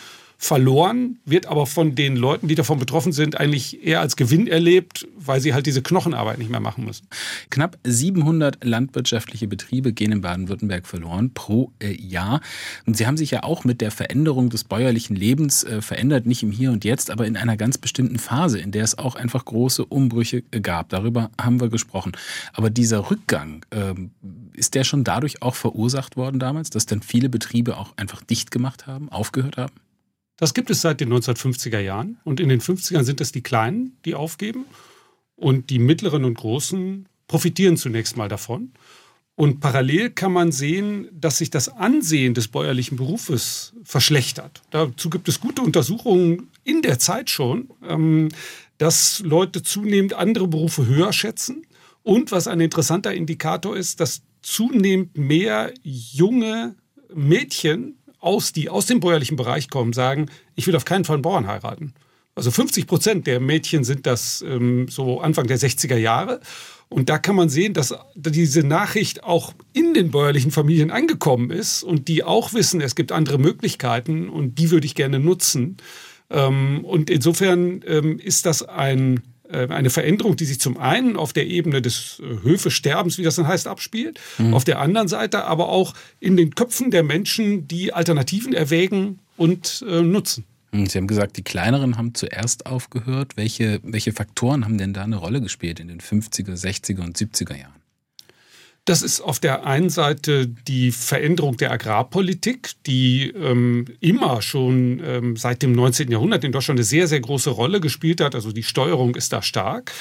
verloren, 0.42 1.20
wird 1.26 1.48
aber 1.48 1.66
von 1.66 1.96
den 1.96 2.16
Leuten, 2.16 2.48
die 2.48 2.56
davon 2.56 2.80
betroffen 2.80 3.12
sind, 3.12 3.38
eigentlich 3.38 3.86
eher 3.86 4.00
als 4.00 4.16
Gewinn 4.16 4.48
erlebt, 4.48 5.06
weil 5.18 5.42
sie 5.42 5.54
halt 5.54 5.66
diese 5.66 5.82
Knochenarbeit 5.82 6.40
nicht 6.40 6.50
mehr 6.50 6.62
machen 6.62 6.86
müssen. 6.86 7.08
Knapp 7.50 7.78
700 7.84 8.64
landwirtschaftliche 8.64 9.50
Betriebe 9.50 9.92
gehen 9.92 10.14
in 10.14 10.22
Baden-Württemberg 10.22 10.88
verloren 10.88 11.34
pro 11.34 11.74
äh, 11.80 11.92
Jahr. 11.92 12.40
Und 12.86 12.96
sie 12.96 13.06
haben 13.06 13.18
sich 13.18 13.32
ja 13.32 13.44
auch 13.44 13.66
mit 13.66 13.82
der 13.82 13.92
Veränderung 13.92 14.50
des 14.50 14.64
bäuerlichen 14.64 15.18
Lebens 15.18 15.66
äh, 15.66 15.82
verändert, 15.82 16.26
nicht 16.26 16.42
im 16.42 16.52
Hier 16.52 16.72
und 16.72 16.86
Jetzt, 16.86 17.12
aber 17.12 17.28
in 17.28 17.36
einer 17.36 17.58
ganz 17.58 17.78
bestimmten 17.78 18.18
Phase, 18.18 18.60
in 18.60 18.72
der 18.72 18.86
es 18.86 18.98
auch 18.98 19.16
einfach 19.16 19.44
große 19.44 19.84
Umbrüche 19.84 20.44
äh, 20.52 20.62
gab. 20.62 20.88
Darüber 20.88 21.32
haben 21.40 21.60
wir 21.60 21.68
gesprochen. 21.68 22.14
Aber 22.54 22.70
dieser 22.70 23.12
Rückgang, 23.12 23.66
ähm, 23.72 24.12
ist 24.54 24.74
der 24.74 24.86
schon 24.86 25.04
dadurch 25.04 25.42
auch 25.42 25.56
verursacht 25.56 26.16
worden 26.16 26.40
damals, 26.40 26.70
dass 26.70 26.86
dann 26.86 27.02
viele 27.02 27.28
Betriebe 27.28 27.78
auch 27.78 27.92
einfach 27.98 28.24
dicht 28.24 28.52
gemacht 28.52 28.88
haben, 28.88 29.10
aufgehört 29.10 29.58
haben? 29.58 29.74
Das 30.40 30.54
gibt 30.54 30.70
es 30.70 30.82
seit 30.82 31.02
den 31.02 31.12
1950er 31.14 31.80
Jahren. 31.80 32.18
Und 32.24 32.40
in 32.40 32.48
den 32.48 32.62
50ern 32.62 33.04
sind 33.04 33.20
es 33.20 33.34
die 33.34 33.44
Kleinen, 33.44 33.98
die 34.06 34.16
aufgeben. 34.16 34.66
Und 35.36 35.70
die 35.70 35.80
mittleren 35.80 36.24
und 36.24 36.36
großen 36.36 37.08
profitieren 37.28 37.76
zunächst 37.76 38.16
mal 38.16 38.30
davon. 38.30 38.72
Und 39.36 39.60
parallel 39.60 40.10
kann 40.10 40.34
man 40.34 40.52
sehen, 40.52 41.08
dass 41.14 41.38
sich 41.38 41.50
das 41.50 41.70
Ansehen 41.70 42.34
des 42.34 42.50
bäuerlichen 42.50 42.98
Berufes 42.98 43.74
verschlechtert. 43.84 44.62
Dazu 44.72 45.10
gibt 45.10 45.30
es 45.30 45.40
gute 45.40 45.62
Untersuchungen 45.62 46.50
in 46.66 46.82
der 46.82 47.00
Zeit 47.00 47.30
schon, 47.30 47.70
ähm, 47.88 48.30
dass 48.78 49.20
Leute 49.20 49.62
zunehmend 49.62 50.14
andere 50.14 50.48
Berufe 50.48 50.86
höher 50.86 51.14
schätzen. 51.14 51.66
Und 52.04 52.32
was 52.32 52.48
ein 52.48 52.60
interessanter 52.60 53.14
Indikator 53.14 53.78
ist, 53.78 54.00
dass 54.00 54.22
zunehmend 54.42 55.18
mehr 55.18 55.74
junge 55.84 56.76
Mädchen 57.14 57.99
aus, 58.20 58.52
die 58.52 58.70
aus 58.70 58.86
dem 58.86 59.00
bäuerlichen 59.00 59.38
Bereich 59.38 59.70
kommen, 59.70 59.94
sagen, 59.94 60.30
ich 60.56 60.68
will 60.68 60.76
auf 60.76 60.86
keinen 60.86 61.06
Fall 61.06 61.16
einen 61.16 61.24
Bauern 61.24 61.48
heiraten. 61.48 61.94
Also 62.36 62.52
50 62.52 62.88
Prozent 62.88 63.28
der 63.28 63.40
Mädchen 63.40 63.84
sind 63.84 64.06
das 64.06 64.42
ähm, 64.42 64.88
so 64.88 65.20
Anfang 65.20 65.48
der 65.48 65.60
60er 65.60 65.98
Jahre. 65.98 66.40
Und 66.88 67.10
da 67.10 67.20
kann 67.20 67.36
man 67.36 67.50
sehen, 67.50 67.74
dass 67.74 67.94
diese 68.16 68.64
Nachricht 68.64 69.24
auch 69.24 69.54
in 69.74 69.94
den 69.94 70.10
bäuerlichen 70.10 70.52
Familien 70.52 70.90
angekommen 70.90 71.52
ist 71.52 71.84
und 71.84 72.08
die 72.08 72.24
auch 72.24 72.54
wissen, 72.54 72.82
es 72.82 72.96
gibt 72.96 73.12
andere 73.12 73.38
Möglichkeiten 73.38 74.30
und 74.30 74.58
die 74.58 74.72
würde 74.72 74.86
ich 74.86 74.96
gerne 74.96 75.20
nutzen. 75.20 75.78
Ähm, 76.30 76.84
und 76.86 77.10
insofern 77.10 77.84
ähm, 77.86 78.20
ist 78.20 78.46
das 78.46 78.64
ein 78.64 79.22
eine 79.56 79.90
Veränderung, 79.90 80.36
die 80.36 80.46
sich 80.46 80.60
zum 80.60 80.78
einen 80.78 81.18
auf 81.18 81.34
der 81.34 81.48
Ebene 81.48 81.82
des 81.82 82.22
äh, 82.22 82.44
Höfesterbens, 82.44 83.18
wie 83.18 83.24
das 83.24 83.36
dann 83.36 83.48
heißt, 83.48 83.68
abspielt, 83.68 84.20
mhm. 84.38 84.54
auf 84.54 84.64
der 84.64 84.80
anderen 84.80 85.08
Seite 85.08 85.46
aber 85.46 85.70
auch 85.70 85.94
in 86.20 86.38
den 86.38 86.56
Köpfen 86.56 86.92
der 86.92 87.04
Menschen, 87.04 87.68
die 87.68 87.94
Alternativen 87.94 88.54
erwägen 88.54 89.20
und 89.38 89.84
äh, 89.88 90.02
nutzen. 90.02 90.46
Hm, 90.72 90.86
Sie 90.88 90.98
haben 90.98 91.08
gesagt, 91.08 91.38
die 91.38 91.44
Kleineren 91.44 91.98
haben 91.98 92.14
zuerst 92.14 92.66
aufgehört. 92.66 93.38
Welche, 93.38 93.80
welche 93.84 94.12
Faktoren 94.12 94.66
haben 94.66 94.78
denn 94.78 94.94
da 94.94 95.04
eine 95.04 95.16
Rolle 95.16 95.42
gespielt 95.42 95.80
in 95.80 95.88
den 95.88 96.00
50er, 96.00 96.54
60er 96.54 97.02
und 97.02 97.18
70er 97.18 97.58
Jahren? 97.58 97.79
Das 98.86 99.02
ist 99.02 99.22
auf 99.22 99.40
der 99.40 99.66
einen 99.66 99.90
Seite 99.90 100.48
die 100.48 100.92
Veränderung 100.92 101.58
der 101.58 101.72
Agrarpolitik, 101.72 102.72
die 102.86 103.30
ähm, 103.30 103.86
immer 104.00 104.42
schon 104.42 105.02
ähm, 105.04 105.36
seit 105.36 105.62
dem 105.62 105.74
19. 105.74 106.10
Jahrhundert 106.10 106.44
in 106.44 106.52
Deutschland 106.52 106.80
eine 106.80 106.86
sehr, 106.86 107.08
sehr 107.08 107.20
große 107.20 107.52
Rolle 107.52 107.82
gespielt 107.82 108.22
hat. 108.22 108.34
Also 108.34 108.52
die 108.52 108.64
Steuerung 108.64 109.16
ist 109.16 109.32
da 109.32 109.42
stark. 109.42 109.92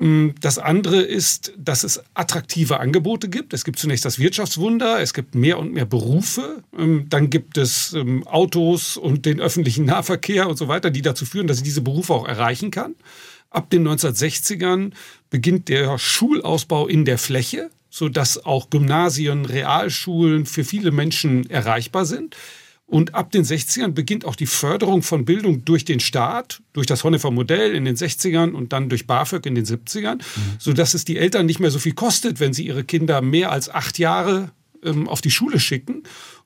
Ähm, 0.00 0.34
das 0.40 0.58
andere 0.58 1.00
ist, 1.00 1.52
dass 1.56 1.84
es 1.84 2.02
attraktive 2.14 2.80
Angebote 2.80 3.28
gibt. 3.28 3.54
Es 3.54 3.64
gibt 3.64 3.78
zunächst 3.78 4.04
das 4.04 4.18
Wirtschaftswunder, 4.18 5.00
es 5.00 5.14
gibt 5.14 5.34
mehr 5.34 5.58
und 5.58 5.72
mehr 5.72 5.86
Berufe, 5.86 6.62
ähm, 6.76 7.06
dann 7.08 7.30
gibt 7.30 7.58
es 7.58 7.92
ähm, 7.92 8.26
Autos 8.26 8.96
und 8.96 9.26
den 9.26 9.40
öffentlichen 9.40 9.86
Nahverkehr 9.86 10.48
und 10.48 10.56
so 10.56 10.68
weiter, 10.68 10.90
die 10.90 11.02
dazu 11.02 11.24
führen, 11.24 11.46
dass 11.46 11.58
ich 11.58 11.64
diese 11.64 11.80
Berufe 11.80 12.12
auch 12.12 12.28
erreichen 12.28 12.70
kann. 12.70 12.94
Ab 13.50 13.70
den 13.70 13.86
1960ern 13.88 14.92
beginnt 15.30 15.68
der 15.68 15.98
Schulausbau 15.98 16.88
in 16.88 17.04
der 17.04 17.16
Fläche 17.16 17.70
sodass 17.96 18.44
auch 18.44 18.68
Gymnasien, 18.68 19.46
Realschulen 19.46 20.44
für 20.44 20.64
viele 20.64 20.90
Menschen 20.90 21.48
erreichbar 21.48 22.04
sind. 22.04 22.36
Und 22.84 23.14
ab 23.14 23.30
den 23.30 23.42
60ern 23.42 23.92
beginnt 23.92 24.26
auch 24.26 24.36
die 24.36 24.44
Förderung 24.44 25.02
von 25.02 25.24
Bildung 25.24 25.64
durch 25.64 25.86
den 25.86 25.98
Staat, 25.98 26.60
durch 26.74 26.86
das 26.86 27.04
Honecker 27.04 27.30
Modell 27.30 27.74
in 27.74 27.86
den 27.86 27.96
60ern 27.96 28.52
und 28.52 28.74
dann 28.74 28.90
durch 28.90 29.06
BAföG 29.06 29.46
in 29.46 29.54
den 29.54 29.64
70ern, 29.64 30.16
mhm. 30.16 30.20
sodass 30.58 30.92
es 30.92 31.06
die 31.06 31.16
Eltern 31.16 31.46
nicht 31.46 31.58
mehr 31.58 31.70
so 31.70 31.78
viel 31.78 31.94
kostet, 31.94 32.38
wenn 32.38 32.52
sie 32.52 32.66
ihre 32.66 32.84
Kinder 32.84 33.22
mehr 33.22 33.50
als 33.50 33.70
acht 33.70 33.98
Jahre 33.98 34.50
ähm, 34.84 35.08
auf 35.08 35.22
die 35.22 35.30
Schule 35.30 35.58
schicken. 35.58 36.02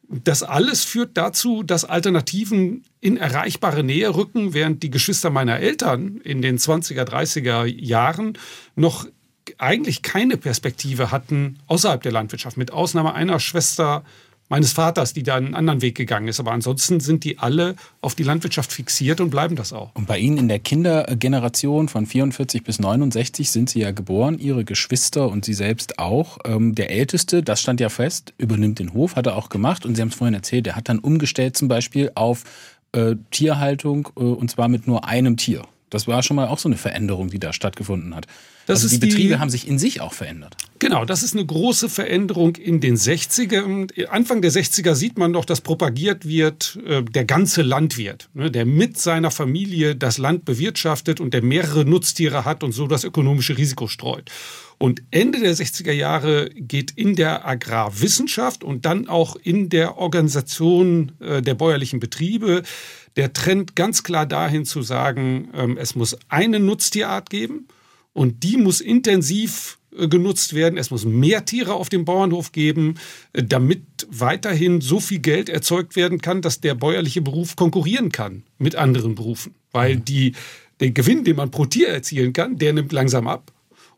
Das 0.08 0.44
alles 0.44 0.84
führt 0.84 1.16
dazu, 1.16 1.64
dass 1.64 1.84
Alternativen 1.84 2.84
in 3.00 3.16
erreichbare 3.16 3.82
Nähe 3.82 4.14
rücken, 4.14 4.54
während 4.54 4.84
die 4.84 4.90
Geschwister 4.90 5.30
meiner 5.30 5.58
Eltern 5.58 6.20
in 6.22 6.42
den 6.42 6.58
20er, 6.58 7.02
30er 7.02 7.64
Jahren 7.64 8.38
noch 8.76 9.08
eigentlich 9.58 10.02
keine 10.02 10.36
Perspektive 10.36 11.10
hatten 11.10 11.58
außerhalb 11.66 12.02
der 12.02 12.12
Landwirtschaft, 12.12 12.56
mit 12.56 12.72
Ausnahme 12.72 13.14
einer 13.14 13.40
Schwester 13.40 14.04
meines 14.50 14.72
Vaters, 14.72 15.14
die 15.14 15.22
da 15.22 15.36
einen 15.36 15.54
anderen 15.54 15.80
Weg 15.80 15.94
gegangen 15.94 16.28
ist. 16.28 16.40
Aber 16.40 16.52
ansonsten 16.52 17.00
sind 17.00 17.24
die 17.24 17.38
alle 17.38 17.76
auf 18.02 18.14
die 18.14 18.24
Landwirtschaft 18.24 18.72
fixiert 18.72 19.20
und 19.20 19.30
bleiben 19.30 19.56
das 19.56 19.72
auch. 19.72 19.94
Und 19.94 20.06
bei 20.06 20.18
Ihnen 20.18 20.36
in 20.36 20.48
der 20.48 20.58
Kindergeneration 20.58 21.88
von 21.88 22.04
44 22.04 22.64
bis 22.64 22.80
69 22.80 23.50
sind 23.50 23.70
Sie 23.70 23.80
ja 23.80 23.92
geboren, 23.92 24.38
Ihre 24.38 24.64
Geschwister 24.64 25.28
und 25.28 25.44
Sie 25.44 25.54
selbst 25.54 25.98
auch. 25.98 26.38
Ähm, 26.44 26.74
der 26.74 26.90
Älteste, 26.90 27.42
das 27.42 27.60
stand 27.60 27.80
ja 27.80 27.88
fest, 27.88 28.34
übernimmt 28.36 28.80
den 28.80 28.92
Hof, 28.92 29.16
hat 29.16 29.26
er 29.26 29.36
auch 29.36 29.48
gemacht. 29.48 29.86
Und 29.86 29.94
Sie 29.94 30.02
haben 30.02 30.08
es 30.08 30.16
vorhin 30.16 30.34
erzählt, 30.34 30.66
der 30.66 30.76
hat 30.76 30.88
dann 30.88 30.98
umgestellt 30.98 31.56
zum 31.56 31.68
Beispiel 31.68 32.10
auf 32.16 32.42
äh, 32.92 33.14
Tierhaltung 33.30 34.08
äh, 34.16 34.20
und 34.20 34.50
zwar 34.50 34.68
mit 34.68 34.86
nur 34.88 35.06
einem 35.06 35.36
Tier. 35.36 35.62
Das 35.90 36.06
war 36.06 36.22
schon 36.22 36.36
mal 36.36 36.48
auch 36.48 36.58
so 36.58 36.68
eine 36.68 36.76
Veränderung, 36.76 37.30
die 37.30 37.38
da 37.38 37.52
stattgefunden 37.52 38.14
hat. 38.14 38.26
Das 38.66 38.82
also 38.84 38.94
die 38.94 38.98
Betriebe 39.04 39.34
die, 39.34 39.40
haben 39.40 39.50
sich 39.50 39.66
in 39.66 39.78
sich 39.78 40.00
auch 40.00 40.12
verändert. 40.12 40.56
Genau, 40.78 41.04
das 41.04 41.24
ist 41.24 41.34
eine 41.34 41.44
große 41.44 41.88
Veränderung 41.88 42.54
in 42.54 42.80
den 42.80 42.96
60er. 42.96 44.06
Anfang 44.08 44.42
der 44.42 44.52
60er 44.52 44.94
sieht 44.94 45.18
man 45.18 45.32
doch, 45.32 45.44
dass 45.44 45.60
propagiert 45.60 46.26
wird, 46.26 46.78
äh, 46.86 47.02
der 47.02 47.24
ganze 47.24 47.62
Landwirt, 47.62 48.28
ne, 48.34 48.50
der 48.50 48.64
mit 48.66 48.98
seiner 48.98 49.32
Familie 49.32 49.96
das 49.96 50.18
Land 50.18 50.44
bewirtschaftet 50.44 51.20
und 51.20 51.34
der 51.34 51.42
mehrere 51.42 51.84
Nutztiere 51.84 52.44
hat 52.44 52.62
und 52.62 52.72
so 52.72 52.86
das 52.86 53.02
ökonomische 53.02 53.58
Risiko 53.58 53.88
streut. 53.88 54.30
Und 54.78 55.02
Ende 55.10 55.40
der 55.40 55.54
60er 55.54 55.92
Jahre 55.92 56.48
geht 56.54 56.92
in 56.92 57.14
der 57.14 57.46
Agrarwissenschaft 57.46 58.64
und 58.64 58.86
dann 58.86 59.08
auch 59.08 59.36
in 59.36 59.68
der 59.68 59.98
Organisation 59.98 61.12
äh, 61.20 61.42
der 61.42 61.54
bäuerlichen 61.54 62.00
Betriebe 62.00 62.62
der 63.16 63.32
Trend 63.32 63.76
ganz 63.76 64.02
klar 64.02 64.26
dahin 64.26 64.64
zu 64.64 64.82
sagen, 64.82 65.48
ähm, 65.54 65.76
es 65.76 65.94
muss 65.94 66.16
eine 66.28 66.60
Nutztierart 66.60 67.30
geben 67.30 67.68
und 68.12 68.42
die 68.42 68.56
muss 68.56 68.80
intensiv 68.80 69.78
äh, 69.96 70.08
genutzt 70.08 70.54
werden. 70.54 70.78
Es 70.78 70.90
muss 70.90 71.04
mehr 71.04 71.44
Tiere 71.44 71.74
auf 71.74 71.88
dem 71.88 72.04
Bauernhof 72.04 72.52
geben, 72.52 72.94
äh, 73.32 73.42
damit 73.42 73.82
weiterhin 74.08 74.80
so 74.80 75.00
viel 75.00 75.18
Geld 75.18 75.48
erzeugt 75.48 75.96
werden 75.96 76.20
kann, 76.20 76.42
dass 76.42 76.60
der 76.60 76.74
bäuerliche 76.74 77.22
Beruf 77.22 77.56
konkurrieren 77.56 78.12
kann 78.12 78.44
mit 78.58 78.76
anderen 78.76 79.14
Berufen. 79.14 79.54
Weil 79.72 79.96
mhm. 79.96 80.04
die, 80.04 80.32
der 80.80 80.90
Gewinn, 80.92 81.24
den 81.24 81.36
man 81.36 81.50
pro 81.50 81.66
Tier 81.66 81.88
erzielen 81.88 82.32
kann, 82.32 82.58
der 82.58 82.72
nimmt 82.72 82.92
langsam 82.92 83.26
ab. 83.26 83.52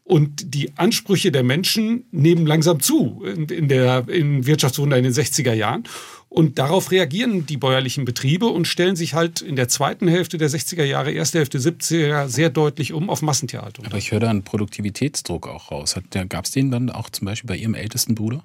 Und 0.04 0.54
die 0.54 0.76
Ansprüche 0.76 1.30
der 1.30 1.44
Menschen 1.44 2.04
nehmen 2.10 2.44
langsam 2.44 2.80
zu 2.80 3.22
in 3.24 3.68
der 3.68 4.08
in 4.08 4.46
Wirtschaftswunder 4.46 4.96
in 4.96 5.04
den 5.04 5.12
60er 5.12 5.52
Jahren. 5.52 5.84
Und 6.28 6.58
darauf 6.58 6.90
reagieren 6.90 7.46
die 7.46 7.58
bäuerlichen 7.58 8.06
Betriebe 8.06 8.46
und 8.46 8.66
stellen 8.66 8.96
sich 8.96 9.12
halt 9.12 9.42
in 9.42 9.54
der 9.54 9.68
zweiten 9.68 10.08
Hälfte 10.08 10.38
der 10.38 10.48
60er 10.48 10.82
Jahre, 10.82 11.12
erste 11.12 11.38
Hälfte 11.38 11.58
70er 11.58 12.26
sehr 12.26 12.48
deutlich 12.48 12.94
um 12.94 13.10
auf 13.10 13.20
Massentierhaltung. 13.20 13.84
Aber 13.84 13.98
ich 13.98 14.12
höre 14.12 14.20
da 14.20 14.30
einen 14.30 14.42
Produktivitätsdruck 14.42 15.46
auch 15.46 15.70
raus. 15.70 15.94
Gab 16.30 16.46
es 16.46 16.50
den 16.50 16.70
dann 16.70 16.88
auch 16.88 17.10
zum 17.10 17.26
Beispiel 17.26 17.48
bei 17.48 17.56
Ihrem 17.56 17.74
ältesten 17.74 18.14
Bruder? 18.14 18.42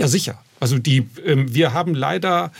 Ja, 0.00 0.08
sicher. 0.08 0.42
Also 0.58 0.78
die, 0.78 1.06
ähm, 1.24 1.54
wir 1.54 1.74
haben 1.74 1.94
leider 1.94 2.50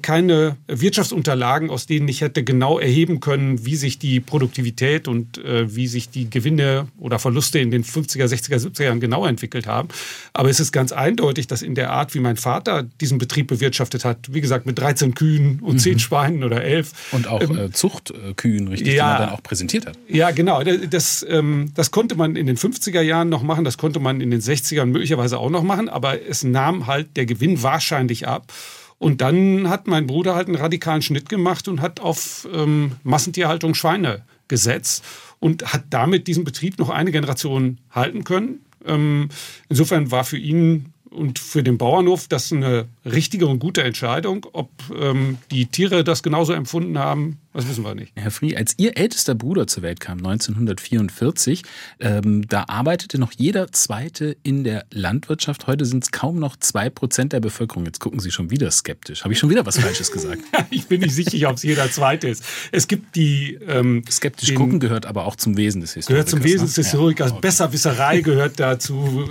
keine 0.00 0.56
Wirtschaftsunterlagen, 0.68 1.70
aus 1.70 1.86
denen 1.86 2.06
ich 2.06 2.20
hätte 2.20 2.44
genau 2.44 2.78
erheben 2.78 3.18
können, 3.18 3.66
wie 3.66 3.74
sich 3.74 3.98
die 3.98 4.20
Produktivität 4.20 5.08
und 5.08 5.38
äh, 5.38 5.74
wie 5.74 5.88
sich 5.88 6.08
die 6.08 6.30
Gewinne 6.30 6.86
oder 6.98 7.18
Verluste 7.18 7.58
in 7.58 7.72
den 7.72 7.82
50er, 7.82 8.26
60er, 8.26 8.58
70er 8.58 8.84
Jahren 8.84 9.00
genau 9.00 9.26
entwickelt 9.26 9.66
haben. 9.66 9.88
Aber 10.34 10.50
es 10.50 10.60
ist 10.60 10.70
ganz 10.70 10.92
eindeutig, 10.92 11.48
dass 11.48 11.62
in 11.62 11.74
der 11.74 11.90
Art, 11.90 12.14
wie 12.14 12.20
mein 12.20 12.36
Vater 12.36 12.84
diesen 13.00 13.18
Betrieb 13.18 13.48
bewirtschaftet 13.48 14.04
hat, 14.04 14.32
wie 14.32 14.40
gesagt, 14.40 14.66
mit 14.66 14.78
13 14.78 15.14
Kühen 15.14 15.58
und 15.60 15.74
mhm. 15.74 15.78
10 15.80 15.98
Schweinen 15.98 16.44
oder 16.44 16.62
11. 16.62 16.92
Und 17.10 17.26
auch 17.26 17.42
ähm, 17.42 17.58
äh, 17.58 17.70
Zuchtkühen, 17.72 18.68
richtig, 18.68 18.94
ja, 18.94 19.04
die 19.04 19.18
man 19.18 19.28
dann 19.28 19.36
auch 19.36 19.42
präsentiert 19.42 19.86
hat. 19.86 19.98
Ja, 20.06 20.30
genau. 20.30 20.62
Das, 20.62 21.26
ähm, 21.28 21.72
das 21.74 21.90
konnte 21.90 22.14
man 22.14 22.36
in 22.36 22.46
den 22.46 22.56
50er 22.56 23.00
Jahren 23.00 23.28
noch 23.28 23.42
machen, 23.42 23.64
das 23.64 23.78
konnte 23.78 23.98
man 23.98 24.20
in 24.20 24.30
den 24.30 24.40
60ern 24.40 24.86
möglicherweise 24.86 25.38
auch 25.38 25.50
noch 25.50 25.64
machen, 25.64 25.88
aber 25.88 26.22
es 26.22 26.44
nahm 26.44 26.86
halt 26.86 27.16
der 27.16 27.26
Gewinn 27.26 27.64
wahrscheinlich 27.64 28.28
ab. 28.28 28.52
Und 28.98 29.20
dann 29.20 29.68
hat 29.68 29.86
mein 29.86 30.06
Bruder 30.06 30.34
halt 30.34 30.48
einen 30.48 30.56
radikalen 30.56 31.02
Schnitt 31.02 31.28
gemacht 31.28 31.68
und 31.68 31.80
hat 31.80 32.00
auf 32.00 32.48
ähm, 32.52 32.92
Massentierhaltung 33.02 33.74
Schweine 33.74 34.24
gesetzt 34.48 35.04
und 35.38 35.72
hat 35.72 35.84
damit 35.90 36.26
diesen 36.28 36.44
Betrieb 36.44 36.78
noch 36.78 36.88
eine 36.88 37.12
Generation 37.12 37.78
halten 37.90 38.24
können. 38.24 38.60
Ähm, 38.86 39.28
insofern 39.68 40.10
war 40.10 40.24
für 40.24 40.38
ihn 40.38 40.92
und 41.16 41.38
für 41.38 41.62
den 41.62 41.78
Bauernhof 41.78 42.28
das 42.28 42.52
eine 42.52 42.86
richtige 43.04 43.46
und 43.46 43.58
gute 43.58 43.82
Entscheidung. 43.82 44.46
Ob 44.52 44.70
ähm, 44.94 45.38
die 45.50 45.66
Tiere 45.66 46.04
das 46.04 46.22
genauso 46.22 46.52
empfunden 46.52 46.98
haben, 46.98 47.38
das 47.56 47.66
wissen 47.68 47.84
wir 47.84 47.94
nicht. 47.94 48.12
Herr 48.16 48.30
Frie, 48.30 48.54
als 48.54 48.74
Ihr 48.76 48.98
ältester 48.98 49.34
Bruder 49.34 49.66
zur 49.66 49.82
Welt 49.82 49.98
kam, 49.98 50.18
1944, 50.18 51.62
ähm, 52.00 52.46
da 52.46 52.64
arbeitete 52.68 53.18
noch 53.18 53.32
jeder 53.32 53.72
Zweite 53.72 54.36
in 54.42 54.62
der 54.62 54.84
Landwirtschaft. 54.92 55.66
Heute 55.66 55.86
sind 55.86 56.04
es 56.04 56.12
kaum 56.12 56.38
noch 56.38 56.56
zwei 56.56 56.90
Prozent 56.90 57.32
der 57.32 57.40
Bevölkerung. 57.40 57.86
Jetzt 57.86 57.98
gucken 57.98 58.20
Sie 58.20 58.30
schon 58.30 58.50
wieder 58.50 58.70
skeptisch. 58.70 59.24
Habe 59.24 59.32
ich 59.32 59.38
schon 59.38 59.48
wieder 59.48 59.64
was 59.64 59.78
Falsches 59.78 60.12
gesagt? 60.12 60.42
ich 60.70 60.86
bin 60.86 61.00
nicht 61.00 61.14
sicher, 61.14 61.48
ob 61.48 61.56
es 61.56 61.62
jeder 61.62 61.90
Zweite 61.90 62.28
ist. 62.28 62.44
Es 62.72 62.88
gibt 62.88 63.16
die... 63.16 63.58
Ähm, 63.66 64.04
Skeptisch 64.10 64.50
den, 64.50 64.58
gucken 64.58 64.78
gehört 64.78 65.06
aber 65.06 65.24
auch 65.24 65.36
zum 65.36 65.56
Wesen 65.56 65.80
des 65.80 65.94
Historikers. 65.94 66.26
Gehört 66.26 66.42
zum 66.42 66.44
Wesen 66.44 66.66
des 66.66 66.76
ne? 66.76 66.82
Historikers. 66.82 67.30
Ja. 67.30 67.38
Besserwisserei 67.38 68.20
gehört 68.20 68.60
dazu. 68.60 69.30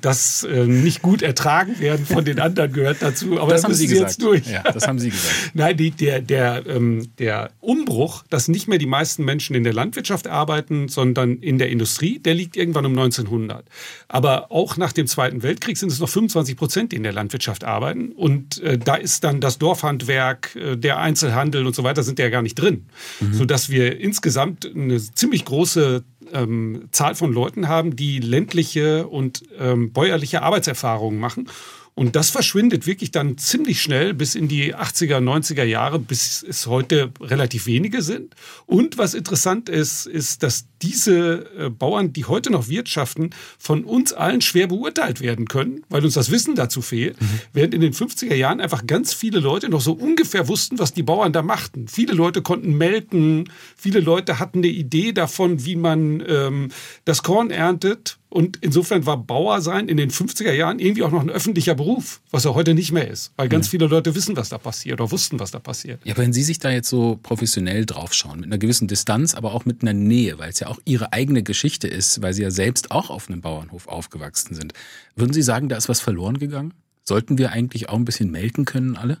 Das 0.00 0.44
äh, 0.44 0.66
nicht 0.66 1.02
gut 1.02 1.22
ertragen 1.24 1.78
werden 1.80 2.06
von 2.06 2.24
den 2.24 2.38
anderen 2.38 2.72
gehört 2.72 2.98
dazu. 3.00 3.40
Aber 3.40 3.52
das 3.52 3.64
haben 3.64 3.74
Sie 3.74 3.86
gesagt. 3.86 4.10
Jetzt 4.10 4.22
durch. 4.22 4.46
Ja, 4.46 4.62
das 4.62 4.86
haben 4.86 4.98
Sie 4.98 5.10
gesagt. 5.10 5.34
Nein, 5.54 5.76
die, 5.76 5.90
der, 5.90 6.20
der, 6.20 6.64
ähm, 6.66 7.08
der 7.18 7.50
Umbruch, 7.60 8.24
dass 8.30 8.48
nicht 8.48 8.68
mehr 8.68 8.78
die 8.78 8.86
meisten 8.86 9.24
Menschen 9.24 9.56
in 9.56 9.64
der 9.64 9.72
Landwirtschaft 9.72 10.26
arbeiten, 10.26 10.88
sondern 10.88 11.38
in 11.38 11.58
der 11.58 11.70
Industrie, 11.70 12.18
der 12.18 12.34
liegt 12.34 12.56
irgendwann 12.56 12.86
um 12.86 12.92
1900. 12.92 13.64
Aber 14.08 14.52
auch 14.52 14.76
nach 14.76 14.92
dem 14.92 15.06
Zweiten 15.06 15.42
Weltkrieg 15.42 15.76
sind 15.76 15.90
es 15.90 16.00
noch 16.00 16.08
25 16.08 16.56
Prozent, 16.56 16.92
die 16.92 16.96
in 16.96 17.02
der 17.02 17.12
Landwirtschaft 17.12 17.64
arbeiten. 17.64 18.12
Und 18.12 18.60
äh, 18.62 18.78
da 18.78 18.94
ist 18.94 19.24
dann 19.24 19.40
das 19.40 19.58
Dorfhandwerk, 19.58 20.56
äh, 20.56 20.76
der 20.76 20.98
Einzelhandel 20.98 21.66
und 21.66 21.74
so 21.74 21.84
weiter 21.84 22.02
sind 22.02 22.18
ja 22.18 22.28
gar 22.28 22.42
nicht 22.42 22.54
drin. 22.54 22.86
Mhm. 23.20 23.34
Sodass 23.34 23.68
wir 23.70 23.98
insgesamt 23.98 24.70
eine 24.74 24.98
ziemlich 24.98 25.44
große 25.44 26.04
ähm, 26.32 26.88
Zahl 26.92 27.14
von 27.14 27.32
Leuten 27.32 27.68
haben, 27.68 27.96
die 27.96 28.18
ländliche 28.18 29.06
und 29.06 29.42
ähm, 29.58 29.92
bäuerliche 29.92 30.42
Arbeitserfahrungen 30.42 31.18
machen. 31.18 31.48
Und 31.94 32.16
das 32.16 32.30
verschwindet 32.30 32.88
wirklich 32.88 33.12
dann 33.12 33.38
ziemlich 33.38 33.80
schnell 33.80 34.14
bis 34.14 34.34
in 34.34 34.48
die 34.48 34.74
80er, 34.74 35.18
90er 35.18 35.62
Jahre, 35.62 36.00
bis 36.00 36.42
es 36.42 36.66
heute 36.66 37.12
relativ 37.20 37.66
wenige 37.66 38.02
sind. 38.02 38.34
Und 38.66 38.98
was 38.98 39.14
interessant 39.14 39.68
ist, 39.68 40.06
ist, 40.06 40.42
dass 40.42 40.66
diese 40.84 41.46
äh, 41.58 41.70
Bauern, 41.70 42.12
die 42.12 42.26
heute 42.26 42.50
noch 42.50 42.68
wirtschaften, 42.68 43.30
von 43.58 43.84
uns 43.84 44.12
allen 44.12 44.42
schwer 44.42 44.66
beurteilt 44.66 45.20
werden 45.20 45.48
können, 45.48 45.82
weil 45.88 46.04
uns 46.04 46.14
das 46.14 46.30
Wissen 46.30 46.54
dazu 46.54 46.82
fehlt. 46.82 47.20
Mhm. 47.20 47.40
Während 47.54 47.74
in 47.74 47.80
den 47.80 47.94
50er 47.94 48.34
Jahren 48.34 48.60
einfach 48.60 48.86
ganz 48.86 49.14
viele 49.14 49.40
Leute 49.40 49.70
noch 49.70 49.80
so 49.80 49.92
ungefähr 49.92 50.46
wussten, 50.46 50.78
was 50.78 50.92
die 50.92 51.02
Bauern 51.02 51.32
da 51.32 51.42
machten. 51.42 51.88
Viele 51.88 52.12
Leute 52.12 52.42
konnten 52.42 52.76
melken, 52.76 53.48
viele 53.76 54.00
Leute 54.00 54.38
hatten 54.38 54.58
eine 54.58 54.68
Idee 54.68 55.12
davon, 55.12 55.64
wie 55.64 55.76
man 55.76 56.22
ähm, 56.26 56.68
das 57.06 57.22
Korn 57.22 57.50
erntet. 57.50 58.18
Und 58.34 58.58
insofern 58.62 59.06
war 59.06 59.16
Bauer 59.16 59.60
sein 59.60 59.86
in 59.86 59.96
den 59.96 60.10
50er 60.10 60.50
Jahren 60.50 60.80
irgendwie 60.80 61.04
auch 61.04 61.12
noch 61.12 61.20
ein 61.20 61.30
öffentlicher 61.30 61.76
Beruf, 61.76 62.20
was 62.32 62.44
er 62.44 62.56
heute 62.56 62.74
nicht 62.74 62.90
mehr 62.90 63.08
ist, 63.08 63.32
weil 63.36 63.48
ganz 63.48 63.68
viele 63.68 63.86
Leute 63.86 64.16
wissen, 64.16 64.36
was 64.36 64.48
da 64.48 64.58
passiert 64.58 65.00
oder 65.00 65.12
wussten, 65.12 65.38
was 65.38 65.52
da 65.52 65.60
passiert. 65.60 66.00
Ja, 66.02 66.16
wenn 66.16 66.32
Sie 66.32 66.42
sich 66.42 66.58
da 66.58 66.72
jetzt 66.72 66.88
so 66.88 67.16
professionell 67.22 67.86
draufschauen, 67.86 68.40
mit 68.40 68.46
einer 68.46 68.58
gewissen 68.58 68.88
Distanz, 68.88 69.34
aber 69.34 69.54
auch 69.54 69.66
mit 69.66 69.82
einer 69.82 69.92
Nähe, 69.92 70.36
weil 70.40 70.50
es 70.50 70.58
ja 70.58 70.66
auch 70.66 70.73
Ihre 70.84 71.12
eigene 71.12 71.42
Geschichte 71.42 71.88
ist, 71.88 72.22
weil 72.22 72.32
Sie 72.32 72.42
ja 72.42 72.50
selbst 72.50 72.90
auch 72.90 73.10
auf 73.10 73.28
einem 73.28 73.40
Bauernhof 73.40 73.88
aufgewachsen 73.88 74.54
sind, 74.54 74.72
würden 75.16 75.32
Sie 75.32 75.42
sagen, 75.42 75.68
da 75.68 75.76
ist 75.76 75.88
was 75.88 76.00
verloren 76.00 76.38
gegangen? 76.38 76.74
Sollten 77.02 77.38
wir 77.38 77.52
eigentlich 77.52 77.88
auch 77.88 77.96
ein 77.96 78.04
bisschen 78.04 78.30
melken 78.30 78.64
können, 78.64 78.96
alle? 78.96 79.18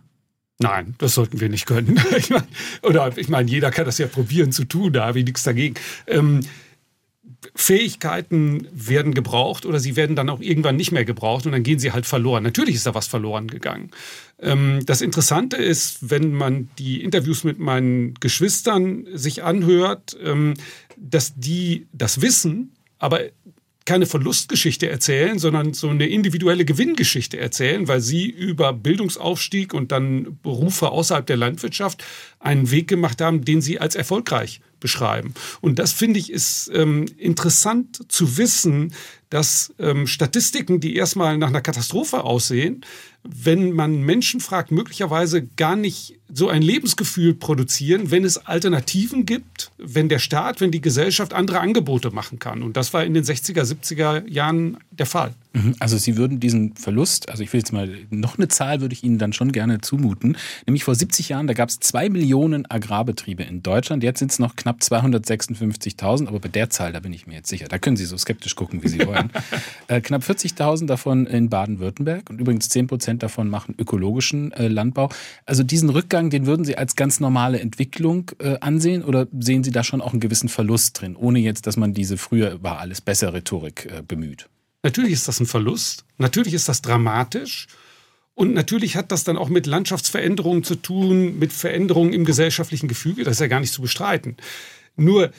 Nein, 0.58 0.94
das 0.98 1.14
sollten 1.14 1.40
wir 1.40 1.48
nicht 1.48 1.66
können. 1.66 2.00
ich 2.16 2.30
mein, 2.30 2.44
oder 2.82 3.12
ich 3.16 3.28
meine, 3.28 3.50
jeder 3.50 3.70
kann 3.70 3.84
das 3.84 3.98
ja 3.98 4.06
probieren 4.06 4.52
zu 4.52 4.64
tun, 4.64 4.92
da 4.92 5.06
habe 5.06 5.18
ich 5.18 5.24
nichts 5.24 5.42
dagegen. 5.42 5.74
Ähm, 6.06 6.40
Fähigkeiten 7.54 8.66
werden 8.72 9.14
gebraucht 9.14 9.66
oder 9.66 9.78
sie 9.78 9.96
werden 9.96 10.16
dann 10.16 10.30
auch 10.30 10.40
irgendwann 10.40 10.76
nicht 10.76 10.92
mehr 10.92 11.04
gebraucht 11.04 11.46
und 11.46 11.52
dann 11.52 11.62
gehen 11.62 11.78
sie 11.78 11.92
halt 11.92 12.06
verloren. 12.06 12.42
Natürlich 12.42 12.76
ist 12.76 12.86
da 12.86 12.94
was 12.94 13.06
verloren 13.06 13.48
gegangen. 13.48 13.90
Ähm, 14.40 14.80
das 14.86 15.00
Interessante 15.00 15.56
ist, 15.56 16.10
wenn 16.10 16.32
man 16.32 16.68
die 16.78 17.02
Interviews 17.02 17.44
mit 17.44 17.58
meinen 17.58 18.14
Geschwistern 18.14 19.06
sich 19.12 19.42
anhört, 19.42 20.16
ähm, 20.22 20.54
dass 20.96 21.34
die 21.36 21.86
das 21.92 22.20
wissen, 22.20 22.74
aber 22.98 23.20
keine 23.84 24.06
Verlustgeschichte 24.06 24.88
erzählen, 24.88 25.38
sondern 25.38 25.74
so 25.74 25.88
eine 25.90 26.06
individuelle 26.06 26.64
Gewinngeschichte 26.64 27.38
erzählen, 27.38 27.86
weil 27.86 28.00
sie 28.00 28.28
über 28.30 28.72
Bildungsaufstieg 28.72 29.74
und 29.74 29.92
dann 29.92 30.38
Berufe 30.42 30.90
außerhalb 30.90 31.26
der 31.26 31.36
Landwirtschaft 31.36 32.02
einen 32.40 32.70
Weg 32.70 32.88
gemacht 32.88 33.20
haben, 33.20 33.44
den 33.44 33.60
sie 33.60 33.78
als 33.78 33.94
erfolgreich 33.94 34.60
beschreiben. 34.84 35.32
Und 35.62 35.78
das 35.78 35.92
finde 35.94 36.20
ich 36.20 36.30
ist 36.30 36.70
ähm, 36.74 37.06
interessant 37.16 38.12
zu 38.12 38.36
wissen, 38.36 38.92
dass 39.30 39.72
ähm, 39.78 40.06
Statistiken, 40.06 40.78
die 40.78 40.94
erstmal 40.94 41.38
nach 41.38 41.48
einer 41.48 41.62
Katastrophe 41.62 42.22
aussehen, 42.22 42.84
wenn 43.22 43.72
man 43.72 44.02
Menschen 44.02 44.40
fragt, 44.40 44.72
möglicherweise 44.72 45.42
gar 45.42 45.74
nicht 45.74 46.20
so 46.30 46.50
ein 46.50 46.60
Lebensgefühl 46.60 47.32
produzieren, 47.32 48.10
wenn 48.10 48.26
es 48.26 48.36
Alternativen 48.36 49.24
gibt, 49.24 49.72
wenn 49.78 50.10
der 50.10 50.18
Staat, 50.18 50.60
wenn 50.60 50.70
die 50.70 50.82
Gesellschaft 50.82 51.32
andere 51.32 51.60
Angebote 51.60 52.10
machen 52.10 52.38
kann. 52.38 52.62
Und 52.62 52.76
das 52.76 52.92
war 52.92 53.04
in 53.04 53.14
den 53.14 53.24
60er, 53.24 53.62
70er 53.62 54.28
Jahren 54.28 54.76
der 54.90 55.06
Fall. 55.06 55.32
Mhm. 55.54 55.76
Also 55.78 55.96
Sie 55.96 56.16
würden 56.16 56.40
diesen 56.40 56.74
Verlust, 56.74 57.28
also 57.30 57.42
ich 57.42 57.52
will 57.52 57.60
jetzt 57.60 57.72
mal 57.72 57.88
noch 58.10 58.36
eine 58.36 58.48
Zahl, 58.48 58.80
würde 58.80 58.92
ich 58.92 59.04
Ihnen 59.04 59.18
dann 59.18 59.32
schon 59.32 59.52
gerne 59.52 59.80
zumuten. 59.80 60.36
Nämlich 60.66 60.82
vor 60.82 60.94
70 60.94 61.28
Jahren, 61.28 61.46
da 61.46 61.54
gab 61.54 61.68
es 61.68 61.78
zwei 61.78 62.08
Millionen 62.08 62.68
Agrarbetriebe 62.68 63.44
in 63.44 63.62
Deutschland. 63.62 64.02
Jetzt 64.02 64.18
sind 64.18 64.32
es 64.32 64.40
noch 64.40 64.56
knapp 64.56 64.80
256.000, 64.80 66.26
aber 66.26 66.40
bei 66.40 66.48
der 66.48 66.70
Zahl, 66.70 66.92
da 66.92 66.98
bin 67.00 67.12
ich 67.12 67.28
mir 67.28 67.34
jetzt 67.34 67.48
sicher. 67.48 67.66
Da 67.68 67.78
können 67.78 67.96
Sie 67.96 68.04
so 68.04 68.18
skeptisch 68.18 68.56
gucken, 68.56 68.82
wie 68.82 68.88
Sie 68.88 69.06
wollen. 69.06 69.30
äh, 69.88 70.00
knapp 70.00 70.22
40.000 70.22 70.86
davon 70.86 71.26
in 71.26 71.48
Baden-Württemberg 71.48 72.28
und 72.30 72.40
übrigens 72.40 72.68
10 72.68 72.88
Prozent 72.88 73.22
davon 73.22 73.48
machen 73.48 73.76
ökologischen 73.78 74.50
äh, 74.52 74.66
Landbau. 74.66 75.08
Also 75.46 75.62
diesen 75.62 75.88
Rückgang, 75.88 76.30
den 76.30 76.46
würden 76.46 76.64
Sie 76.64 76.76
als 76.76 76.96
ganz 76.96 77.20
normale 77.20 77.60
Entwicklung 77.60 78.32
äh, 78.40 78.58
ansehen 78.58 79.04
oder 79.04 79.28
sehen 79.38 79.62
Sie 79.62 79.70
da 79.70 79.84
schon 79.84 80.00
auch 80.00 80.12
einen 80.12 80.20
gewissen 80.20 80.48
Verlust 80.48 81.00
drin, 81.00 81.14
ohne 81.14 81.38
jetzt, 81.38 81.68
dass 81.68 81.76
man 81.76 81.94
diese 81.94 82.16
früher 82.16 82.60
war 82.62 82.78
alles 82.78 83.00
besser 83.00 83.32
Rhetorik 83.32 83.86
äh, 83.86 84.02
bemüht? 84.02 84.48
Natürlich 84.84 85.12
ist 85.14 85.26
das 85.26 85.40
ein 85.40 85.46
Verlust. 85.46 86.04
Natürlich 86.18 86.54
ist 86.54 86.68
das 86.68 86.82
dramatisch. 86.82 87.66
Und 88.34 88.52
natürlich 88.52 88.96
hat 88.96 89.10
das 89.10 89.24
dann 89.24 89.38
auch 89.38 89.48
mit 89.48 89.66
Landschaftsveränderungen 89.66 90.62
zu 90.62 90.76
tun, 90.76 91.38
mit 91.38 91.52
Veränderungen 91.52 92.12
im 92.12 92.24
gesellschaftlichen 92.24 92.86
Gefüge. 92.86 93.24
Das 93.24 93.34
ist 93.34 93.40
ja 93.40 93.46
gar 93.46 93.60
nicht 93.60 93.72
zu 93.72 93.80
bestreiten. 93.80 94.36
Nur 94.96 95.30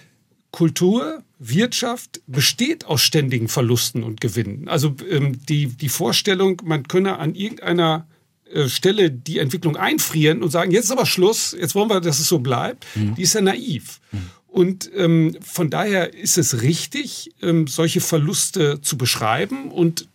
Kultur, 0.51 1.23
Wirtschaft 1.37 2.21
besteht 2.25 2.85
aus 2.85 3.01
ständigen 3.01 3.47
Verlusten 3.47 4.03
und 4.03 4.19
Gewinnen. 4.19 4.67
Also 4.67 4.95
ähm, 5.09 5.45
die, 5.45 5.67
die 5.67 5.89
Vorstellung, 5.89 6.61
man 6.63 6.87
könne 6.87 7.19
an 7.19 7.35
irgendeiner 7.35 8.07
äh, 8.51 8.67
Stelle 8.67 9.11
die 9.11 9.39
Entwicklung 9.39 9.75
einfrieren 9.75 10.41
und 10.41 10.49
sagen, 10.49 10.71
jetzt 10.71 10.85
ist 10.85 10.91
aber 10.91 11.05
Schluss, 11.05 11.55
jetzt 11.59 11.75
wollen 11.75 11.89
wir, 11.89 11.99
dass 12.01 12.19
es 12.19 12.27
so 12.27 12.39
bleibt, 12.39 12.85
mhm. 12.95 13.13
die 13.15 13.23
ist 13.23 13.33
ja 13.33 13.41
naiv. 13.41 13.99
Mhm. 14.11 14.29
Und 14.55 14.89
ähm, 14.95 15.35
von 15.41 15.69
daher 15.69 16.13
ist 16.13 16.37
es 16.37 16.61
richtig, 16.61 17.31
ähm, 17.41 17.67
solche 17.67 17.99
Verluste 17.99 18.79
zu 18.79 18.97
beschreiben 18.97 19.69
und 19.69 20.07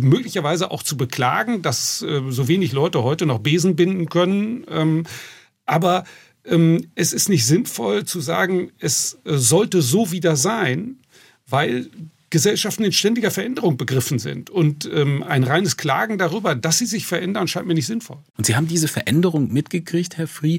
möglicherweise 0.00 0.72
auch 0.72 0.82
zu 0.82 0.96
beklagen, 0.96 1.62
dass 1.62 2.02
äh, 2.02 2.22
so 2.28 2.48
wenig 2.48 2.72
Leute 2.72 3.04
heute 3.04 3.24
noch 3.24 3.38
Besen 3.38 3.76
binden 3.76 4.08
können. 4.08 4.66
Ähm, 4.68 5.04
aber 5.64 6.02
ähm, 6.44 6.88
es 6.96 7.12
ist 7.12 7.28
nicht 7.28 7.46
sinnvoll 7.46 8.04
zu 8.04 8.20
sagen, 8.20 8.72
es 8.80 9.20
äh, 9.24 9.36
sollte 9.36 9.80
so 9.80 10.10
wieder 10.10 10.34
sein, 10.34 10.96
weil 11.46 11.88
Gesellschaften 12.34 12.82
in 12.82 12.90
ständiger 12.90 13.30
Veränderung 13.30 13.76
begriffen 13.76 14.18
sind. 14.18 14.50
Und 14.50 14.90
ähm, 14.92 15.22
ein 15.22 15.44
reines 15.44 15.76
Klagen 15.76 16.18
darüber, 16.18 16.56
dass 16.56 16.78
sie 16.78 16.86
sich 16.86 17.06
verändern, 17.06 17.46
scheint 17.46 17.68
mir 17.68 17.74
nicht 17.74 17.86
sinnvoll. 17.86 18.16
Und 18.36 18.44
Sie 18.44 18.56
haben 18.56 18.66
diese 18.66 18.88
Veränderung 18.88 19.52
mitgekriegt, 19.52 20.16
Herr 20.16 20.26
Frie, 20.26 20.58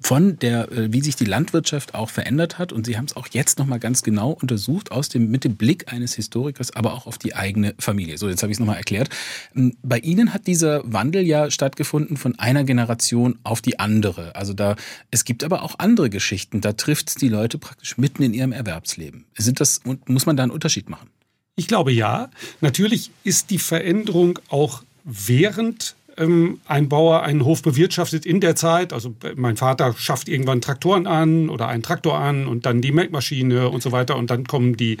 von 0.00 0.38
der, 0.38 0.72
äh, 0.72 0.90
wie 0.94 1.02
sich 1.02 1.16
die 1.16 1.26
Landwirtschaft 1.26 1.94
auch 1.94 2.08
verändert 2.08 2.56
hat. 2.56 2.72
Und 2.72 2.86
Sie 2.86 2.96
haben 2.96 3.04
es 3.04 3.16
auch 3.16 3.28
jetzt 3.32 3.58
nochmal 3.58 3.78
ganz 3.78 4.02
genau 4.02 4.30
untersucht, 4.30 4.92
aus 4.92 5.10
dem, 5.10 5.30
mit 5.30 5.44
dem 5.44 5.56
Blick 5.56 5.92
eines 5.92 6.14
Historikers, 6.14 6.74
aber 6.74 6.94
auch 6.94 7.06
auf 7.06 7.18
die 7.18 7.34
eigene 7.34 7.74
Familie. 7.78 8.16
So, 8.16 8.30
jetzt 8.30 8.42
habe 8.42 8.50
ich 8.50 8.56
es 8.56 8.60
nochmal 8.60 8.78
erklärt. 8.78 9.10
Ähm, 9.54 9.76
bei 9.82 9.98
Ihnen 9.98 10.32
hat 10.32 10.46
dieser 10.46 10.80
Wandel 10.90 11.26
ja 11.26 11.50
stattgefunden 11.50 12.16
von 12.16 12.38
einer 12.38 12.64
Generation 12.64 13.38
auf 13.42 13.60
die 13.60 13.78
andere. 13.78 14.34
Also 14.36 14.54
da, 14.54 14.76
es 15.10 15.26
gibt 15.26 15.44
aber 15.44 15.64
auch 15.64 15.74
andere 15.78 16.08
Geschichten. 16.08 16.62
Da 16.62 16.72
trifft 16.72 17.10
es 17.10 17.14
die 17.16 17.28
Leute 17.28 17.58
praktisch 17.58 17.98
mitten 17.98 18.22
in 18.22 18.32
ihrem 18.32 18.52
Erwerbsleben. 18.52 19.26
Sind 19.36 19.60
das, 19.60 19.82
muss 20.06 20.24
man 20.24 20.38
da 20.38 20.44
einen 20.44 20.52
Unterschied 20.52 20.88
machen? 20.88 21.09
Ich 21.56 21.66
glaube 21.66 21.92
ja. 21.92 22.30
Natürlich 22.60 23.10
ist 23.24 23.50
die 23.50 23.58
Veränderung 23.58 24.38
auch 24.48 24.82
während 25.04 25.94
ähm, 26.16 26.60
ein 26.66 26.88
Bauer 26.88 27.22
einen 27.22 27.44
Hof 27.44 27.62
bewirtschaftet 27.62 28.26
in 28.26 28.40
der 28.40 28.56
Zeit. 28.56 28.92
Also 28.92 29.14
mein 29.36 29.56
Vater 29.56 29.94
schafft 29.96 30.28
irgendwann 30.28 30.60
Traktoren 30.60 31.06
an 31.06 31.48
oder 31.48 31.68
einen 31.68 31.82
Traktor 31.82 32.18
an 32.18 32.46
und 32.46 32.66
dann 32.66 32.80
die 32.80 32.92
Melkmaschine 32.92 33.68
und 33.68 33.82
so 33.82 33.92
weiter 33.92 34.16
und 34.16 34.30
dann 34.30 34.46
kommen 34.46 34.76
die 34.76 34.98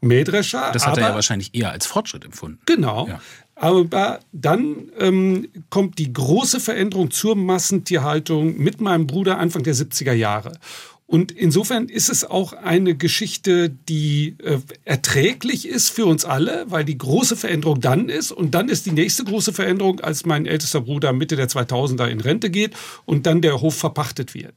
Mähdrescher. 0.00 0.70
Das 0.72 0.86
hat 0.86 0.94
Aber, 0.94 1.02
er 1.02 1.08
ja 1.08 1.14
wahrscheinlich 1.14 1.54
eher 1.54 1.70
als 1.70 1.86
Fortschritt 1.86 2.24
empfunden. 2.24 2.60
Genau. 2.66 3.08
Ja. 3.08 3.20
Aber 3.56 4.20
dann 4.32 4.90
ähm, 4.98 5.48
kommt 5.70 5.98
die 5.98 6.12
große 6.12 6.58
Veränderung 6.58 7.10
zur 7.10 7.36
Massentierhaltung 7.36 8.58
mit 8.58 8.80
meinem 8.80 9.06
Bruder 9.06 9.38
Anfang 9.38 9.62
der 9.62 9.74
70er 9.74 10.12
Jahre. 10.12 10.58
Und 11.06 11.32
insofern 11.32 11.88
ist 11.88 12.08
es 12.08 12.24
auch 12.24 12.54
eine 12.54 12.94
Geschichte, 12.96 13.68
die 13.68 14.36
äh, 14.42 14.58
erträglich 14.84 15.68
ist 15.68 15.90
für 15.90 16.06
uns 16.06 16.24
alle, 16.24 16.64
weil 16.70 16.84
die 16.84 16.96
große 16.96 17.36
Veränderung 17.36 17.80
dann 17.80 18.08
ist. 18.08 18.32
Und 18.32 18.54
dann 18.54 18.68
ist 18.68 18.86
die 18.86 18.92
nächste 18.92 19.24
große 19.24 19.52
Veränderung, 19.52 20.00
als 20.00 20.24
mein 20.24 20.46
ältester 20.46 20.80
Bruder 20.80 21.12
Mitte 21.12 21.36
der 21.36 21.48
2000er 21.48 22.06
in 22.06 22.20
Rente 22.20 22.48
geht 22.48 22.74
und 23.04 23.26
dann 23.26 23.42
der 23.42 23.60
Hof 23.60 23.76
verpachtet 23.76 24.34
wird. 24.34 24.54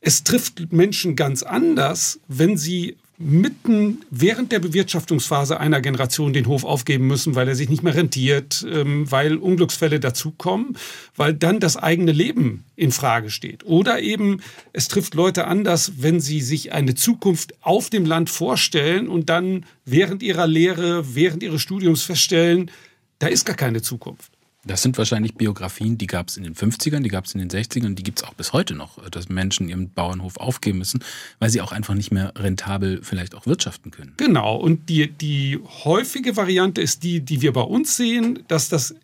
Es 0.00 0.24
trifft 0.24 0.72
Menschen 0.72 1.16
ganz 1.16 1.42
anders, 1.42 2.18
wenn 2.28 2.56
sie 2.56 2.96
mitten 3.24 4.02
während 4.10 4.52
der 4.52 4.58
Bewirtschaftungsphase 4.58 5.58
einer 5.58 5.80
Generation 5.80 6.32
den 6.32 6.46
Hof 6.46 6.64
aufgeben 6.64 7.06
müssen, 7.06 7.34
weil 7.34 7.48
er 7.48 7.54
sich 7.54 7.68
nicht 7.68 7.82
mehr 7.82 7.94
rentiert, 7.94 8.64
ähm, 8.70 9.10
weil 9.10 9.36
Unglücksfälle 9.36 9.98
dazukommen, 9.98 10.76
weil 11.16 11.32
dann 11.32 11.58
das 11.58 11.76
eigene 11.76 12.12
Leben 12.12 12.64
in 12.76 12.92
Frage 12.92 13.30
steht. 13.30 13.64
Oder 13.64 14.00
eben 14.00 14.42
es 14.72 14.88
trifft 14.88 15.14
Leute 15.14 15.46
anders, 15.46 15.92
wenn 15.98 16.20
sie 16.20 16.40
sich 16.40 16.72
eine 16.72 16.94
Zukunft 16.94 17.54
auf 17.62 17.88
dem 17.88 18.04
Land 18.04 18.28
vorstellen 18.28 19.08
und 19.08 19.30
dann 19.30 19.64
während 19.84 20.22
ihrer 20.22 20.46
Lehre, 20.46 21.14
während 21.14 21.42
ihres 21.42 21.62
Studiums 21.62 22.02
feststellen, 22.02 22.70
da 23.18 23.28
ist 23.28 23.46
gar 23.46 23.56
keine 23.56 23.80
Zukunft. 23.80 24.33
Das 24.66 24.82
sind 24.82 24.96
wahrscheinlich 24.96 25.34
Biografien, 25.34 25.98
die 25.98 26.06
gab 26.06 26.28
es 26.28 26.36
in 26.36 26.44
den 26.44 26.54
50ern, 26.54 27.00
die 27.00 27.08
gab 27.08 27.26
es 27.26 27.34
in 27.34 27.40
den 27.40 27.50
60ern, 27.50 27.94
die 27.94 28.02
gibt 28.02 28.20
es 28.20 28.24
auch 28.24 28.34
bis 28.34 28.52
heute 28.52 28.74
noch, 28.74 28.98
dass 29.10 29.28
Menschen 29.28 29.68
ihren 29.68 29.90
Bauernhof 29.90 30.36
aufgeben 30.38 30.78
müssen, 30.78 31.04
weil 31.38 31.50
sie 31.50 31.60
auch 31.60 31.72
einfach 31.72 31.94
nicht 31.94 32.10
mehr 32.10 32.32
rentabel 32.36 33.00
vielleicht 33.02 33.34
auch 33.34 33.46
wirtschaften 33.46 33.90
können. 33.90 34.14
Genau, 34.16 34.56
und 34.56 34.88
die, 34.88 35.10
die 35.10 35.60
häufige 35.84 36.36
Variante 36.36 36.80
ist 36.80 37.02
die, 37.02 37.20
die 37.20 37.42
wir 37.42 37.52
bei 37.52 37.62
uns 37.62 37.96
sehen, 37.96 38.40
dass 38.48 38.68
das 38.68 38.94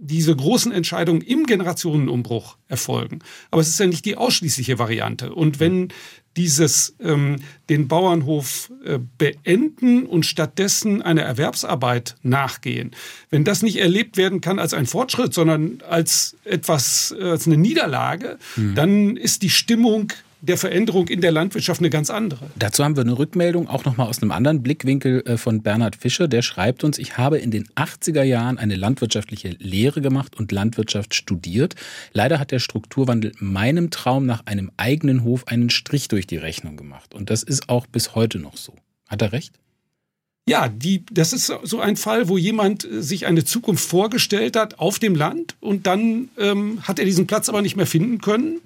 diese 0.00 0.34
großen 0.34 0.72
Entscheidungen 0.72 1.22
im 1.22 1.44
Generationenumbruch 1.44 2.56
erfolgen. 2.68 3.18
Aber 3.50 3.60
es 3.60 3.68
ist 3.68 3.80
ja 3.80 3.86
nicht 3.86 4.04
die 4.04 4.16
ausschließliche 4.16 4.78
Variante. 4.78 5.34
Und 5.34 5.60
wenn 5.60 5.88
dieses 6.36 6.94
ähm, 7.00 7.36
den 7.68 7.88
Bauernhof 7.88 8.70
äh, 8.84 9.00
beenden 9.18 10.06
und 10.06 10.24
stattdessen 10.24 11.02
einer 11.02 11.22
Erwerbsarbeit 11.22 12.14
nachgehen. 12.22 12.92
Wenn 13.28 13.42
das 13.42 13.62
nicht 13.62 13.78
erlebt 13.78 14.16
werden 14.16 14.40
kann 14.40 14.60
als 14.60 14.72
ein 14.72 14.86
Fortschritt, 14.86 15.34
sondern 15.34 15.82
als 15.88 16.36
etwas, 16.44 17.12
äh, 17.18 17.24
als 17.24 17.46
eine 17.46 17.56
Niederlage, 17.56 18.38
mhm. 18.54 18.74
dann 18.76 19.16
ist 19.16 19.42
die 19.42 19.50
Stimmung 19.50 20.12
der 20.40 20.56
Veränderung 20.56 21.08
in 21.08 21.20
der 21.20 21.32
Landwirtschaft 21.32 21.80
eine 21.80 21.90
ganz 21.90 22.10
andere. 22.10 22.50
Dazu 22.56 22.84
haben 22.84 22.96
wir 22.96 23.02
eine 23.02 23.18
Rückmeldung, 23.18 23.68
auch 23.68 23.84
nochmal 23.84 24.08
aus 24.08 24.22
einem 24.22 24.30
anderen 24.30 24.62
Blickwinkel 24.62 25.22
äh, 25.26 25.36
von 25.36 25.62
Bernhard 25.62 25.96
Fischer. 25.96 26.28
Der 26.28 26.42
schreibt 26.42 26.84
uns, 26.84 26.98
ich 26.98 27.18
habe 27.18 27.38
in 27.38 27.50
den 27.50 27.66
80er 27.76 28.22
Jahren 28.22 28.58
eine 28.58 28.76
landwirtschaftliche 28.76 29.56
Lehre 29.58 30.00
gemacht 30.00 30.36
und 30.36 30.52
Landwirtschaft 30.52 31.14
studiert. 31.14 31.74
Leider 32.12 32.38
hat 32.38 32.50
der 32.50 32.60
Strukturwandel 32.60 33.32
meinem 33.38 33.90
Traum 33.90 34.26
nach 34.26 34.46
einem 34.46 34.70
eigenen 34.76 35.24
Hof 35.24 35.46
einen 35.48 35.70
Strich 35.70 36.08
durch 36.08 36.26
die 36.26 36.36
Rechnung 36.36 36.76
gemacht. 36.76 37.14
Und 37.14 37.30
das 37.30 37.42
ist 37.42 37.68
auch 37.68 37.86
bis 37.86 38.14
heute 38.14 38.38
noch 38.38 38.56
so. 38.56 38.74
Hat 39.08 39.22
er 39.22 39.32
recht? 39.32 39.54
Ja, 40.48 40.68
die, 40.68 41.04
das 41.12 41.34
ist 41.34 41.52
so 41.62 41.80
ein 41.80 41.96
Fall, 41.96 42.28
wo 42.28 42.38
jemand 42.38 42.84
äh, 42.84 43.02
sich 43.02 43.26
eine 43.26 43.44
Zukunft 43.44 43.86
vorgestellt 43.86 44.56
hat 44.56 44.78
auf 44.78 44.98
dem 44.98 45.14
Land 45.14 45.56
und 45.60 45.86
dann 45.86 46.30
ähm, 46.38 46.78
hat 46.82 46.98
er 46.98 47.04
diesen 47.04 47.26
Platz 47.26 47.50
aber 47.50 47.60
nicht 47.60 47.76
mehr 47.76 47.86
finden 47.86 48.20
können. 48.20 48.60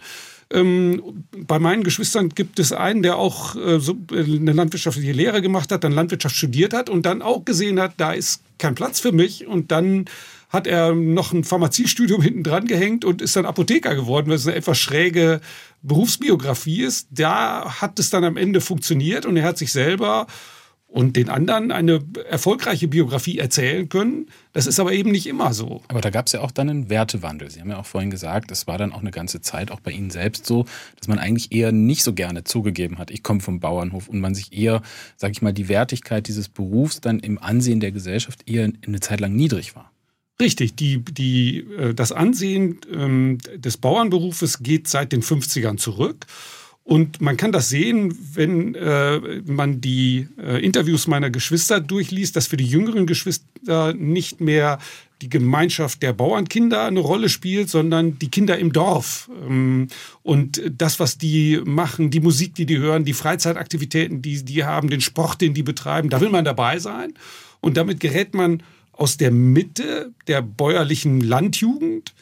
Ähm, 0.53 1.25
bei 1.47 1.59
meinen 1.59 1.83
Geschwistern 1.83 2.29
gibt 2.29 2.59
es 2.59 2.73
einen, 2.73 3.03
der 3.03 3.17
auch 3.17 3.57
äh, 3.57 3.81
so 3.81 3.97
äh, 4.13 4.23
eine 4.23 4.53
landwirtschaftliche 4.53 5.13
Lehre 5.13 5.41
gemacht 5.41 5.73
hat, 5.73 5.85
dann 5.85 5.93
Landwirtschaft 5.93 6.37
studiert 6.37 6.75
hat 6.75 6.91
und 6.91 7.07
dann 7.07 7.23
auch 7.23 7.45
gesehen 7.45 7.81
hat, 7.81 7.95
da 7.97 8.13
ist 8.13 8.43
kein 8.59 8.75
Platz 8.75 9.01
für 9.01 9.13
mich 9.13 9.47
und 9.47 9.71
dann 9.73 10.07
hat 10.51 10.67
er 10.67 10.95
noch 10.95 11.33
ein 11.33 11.45
Pharmaziestudium 11.45 12.21
hinten 12.21 12.43
dran 12.43 12.67
gehängt 12.67 13.07
und 13.07 13.23
ist 13.23 13.37
dann 13.37 13.47
Apotheker 13.47 13.95
geworden, 13.95 14.29
weil 14.29 14.37
es 14.37 14.47
eine 14.47 14.57
etwas 14.57 14.79
schräge 14.79 15.41
Berufsbiografie 15.81 16.83
ist. 16.83 17.09
Da 17.11 17.81
hat 17.81 17.99
es 17.99 18.11
dann 18.11 18.23
am 18.23 18.37
Ende 18.37 18.61
funktioniert 18.61 19.25
und 19.25 19.39
er 19.39 19.45
hat 19.45 19.57
sich 19.57 19.73
selber 19.73 20.27
und 20.93 21.17
den 21.17 21.31
anderen 21.31 21.73
eine 21.73 22.01
erfolgreiche 22.29 22.87
Biografie 22.87 23.39
erzählen 23.39 23.89
können. 23.89 24.27
Das 24.53 24.67
ist 24.67 24.79
aber 24.79 24.93
eben 24.93 25.11
nicht 25.11 25.27
immer 25.27 25.55
so. 25.55 25.83
Aber 25.89 26.03
da 26.03 26.11
gab 26.11 26.27
es 26.27 26.33
ja 26.33 26.41
auch 26.43 26.51
dann 26.51 26.69
einen 26.69 26.91
Wertewandel. 26.91 27.51
Sie 27.51 27.61
haben 27.61 27.71
ja 27.71 27.79
auch 27.79 27.87
vorhin 27.87 28.11
gesagt, 28.11 28.51
es 28.51 28.67
war 28.67 28.77
dann 28.77 28.93
auch 28.93 29.01
eine 29.01 29.11
ganze 29.11 29.41
Zeit 29.41 29.71
auch 29.71 29.81
bei 29.81 29.91
Ihnen 29.91 30.11
selbst 30.11 30.45
so, 30.45 30.67
dass 30.99 31.09
man 31.09 31.19
eigentlich 31.19 31.51
eher 31.51 31.73
nicht 31.73 32.05
so 32.05 32.13
gerne 32.13 32.45
zugegeben 32.45 32.99
hat, 32.99 33.11
ich 33.11 33.23
komme 33.23 33.41
vom 33.41 33.59
Bauernhof 33.59 34.09
und 34.09 34.21
man 34.21 34.35
sich 34.35 34.53
eher, 34.53 34.83
sage 35.17 35.33
ich 35.33 35.41
mal, 35.41 35.55
die 35.55 35.69
Wertigkeit 35.69 36.29
dieses 36.29 36.51
Berufs 36.51 37.01
dann 37.01 37.21
im 37.21 37.39
Ansehen 37.39 37.81
der 37.81 37.93
Gesellschaft 37.93 38.49
eher 38.49 38.71
eine 38.87 39.01
Zeit 39.01 39.21
lang 39.21 39.35
niedrig 39.35 39.75
war. 39.75 39.91
Richtig, 40.41 40.75
die, 40.75 40.99
die, 40.99 41.61
äh, 41.79 41.95
das 41.95 42.13
Ansehen 42.13 42.81
ähm, 42.93 43.39
des 43.55 43.79
Bauernberufes 43.79 44.59
geht 44.63 44.89
seit 44.89 45.13
den 45.13 45.23
50ern 45.23 45.79
zurück. 45.79 46.27
Und 46.85 47.21
man 47.21 47.37
kann 47.37 47.53
das 47.53 47.69
sehen, 47.69 48.17
wenn 48.35 48.75
äh, 48.75 49.41
man 49.45 49.81
die 49.81 50.27
äh, 50.37 50.65
Interviews 50.65 51.07
meiner 51.07 51.31
Geschwister 51.31 51.81
durchliest, 51.81 52.35
dass 52.35 52.49
für 52.49 52.57
die 52.57 52.67
jüngeren 52.67 53.07
Geschwister 53.07 53.95
nicht 53.95 54.41
mehr 54.41 54.79
die 55.23 55.29
Gemeinschaft 55.29 56.03
der 56.03 56.13
Bauernkinder 56.13 56.87
eine 56.87 56.99
Rolle 56.99 57.29
spielt, 57.29 57.71
sondern 57.71 58.19
die 58.19 58.29
Kinder 58.29 58.59
im 58.59 58.73
Dorf. 58.73 59.31
Ähm, 59.47 59.87
und 60.23 60.61
das, 60.77 60.99
was 60.99 61.19
die 61.19 61.61
machen, 61.65 62.11
die 62.11 62.21
Musik, 62.21 62.57
die 62.57 62.67
die 62.67 62.79
hören, 62.79 63.05
die 63.05 63.13
Freizeitaktivitäten, 63.13 64.21
die 64.21 64.45
die 64.45 64.65
haben, 64.65 64.91
den 64.91 65.01
Sport, 65.01 65.41
den 65.41 65.55
die 65.55 65.63
betreiben, 65.63 66.11
da 66.11 66.21
will 66.21 66.31
man 66.31 66.45
dabei 66.45 66.81
sein. 66.81 67.15
Und 67.61 67.77
damit 67.77 68.01
gerät 68.01 68.35
man 68.35 68.65
aus 68.93 69.17
der 69.17 69.31
Mitte 69.31 70.13
der 70.27 70.43
bäuerlichen 70.43 71.21
Landjugend 71.21 72.13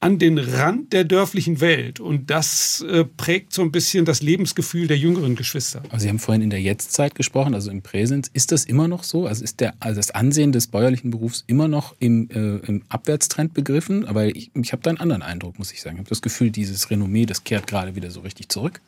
an 0.00 0.18
den 0.18 0.38
Rand 0.38 0.92
der 0.92 1.02
dörflichen 1.04 1.60
Welt. 1.60 1.98
Und 1.98 2.30
das 2.30 2.82
äh, 2.82 3.04
prägt 3.04 3.52
so 3.52 3.62
ein 3.62 3.72
bisschen 3.72 4.04
das 4.04 4.22
Lebensgefühl 4.22 4.86
der 4.86 4.96
jüngeren 4.96 5.34
Geschwister. 5.34 5.82
Also 5.90 6.04
Sie 6.04 6.08
haben 6.08 6.20
vorhin 6.20 6.42
in 6.42 6.50
der 6.50 6.60
Jetztzeit 6.60 7.16
gesprochen, 7.16 7.54
also 7.54 7.70
im 7.70 7.82
Präsens. 7.82 8.30
Ist 8.32 8.52
das 8.52 8.64
immer 8.64 8.86
noch 8.86 9.02
so? 9.02 9.26
Also 9.26 9.42
ist 9.42 9.58
der, 9.58 9.74
also 9.80 9.96
das 9.96 10.12
Ansehen 10.12 10.52
des 10.52 10.68
bäuerlichen 10.68 11.10
Berufs 11.10 11.42
immer 11.48 11.66
noch 11.66 11.96
im, 11.98 12.30
äh, 12.30 12.66
im 12.66 12.82
Abwärtstrend 12.88 13.54
begriffen? 13.54 14.06
Aber 14.06 14.26
ich, 14.26 14.52
ich 14.54 14.72
habe 14.72 14.82
da 14.82 14.90
einen 14.90 15.00
anderen 15.00 15.22
Eindruck, 15.22 15.58
muss 15.58 15.72
ich 15.72 15.82
sagen. 15.82 15.96
Ich 15.96 16.00
habe 16.00 16.10
das 16.10 16.22
Gefühl, 16.22 16.50
dieses 16.50 16.90
Renommee, 16.90 17.26
das 17.26 17.42
kehrt 17.42 17.66
gerade 17.66 17.96
wieder 17.96 18.12
so 18.12 18.20
richtig 18.20 18.50
zurück. 18.50 18.80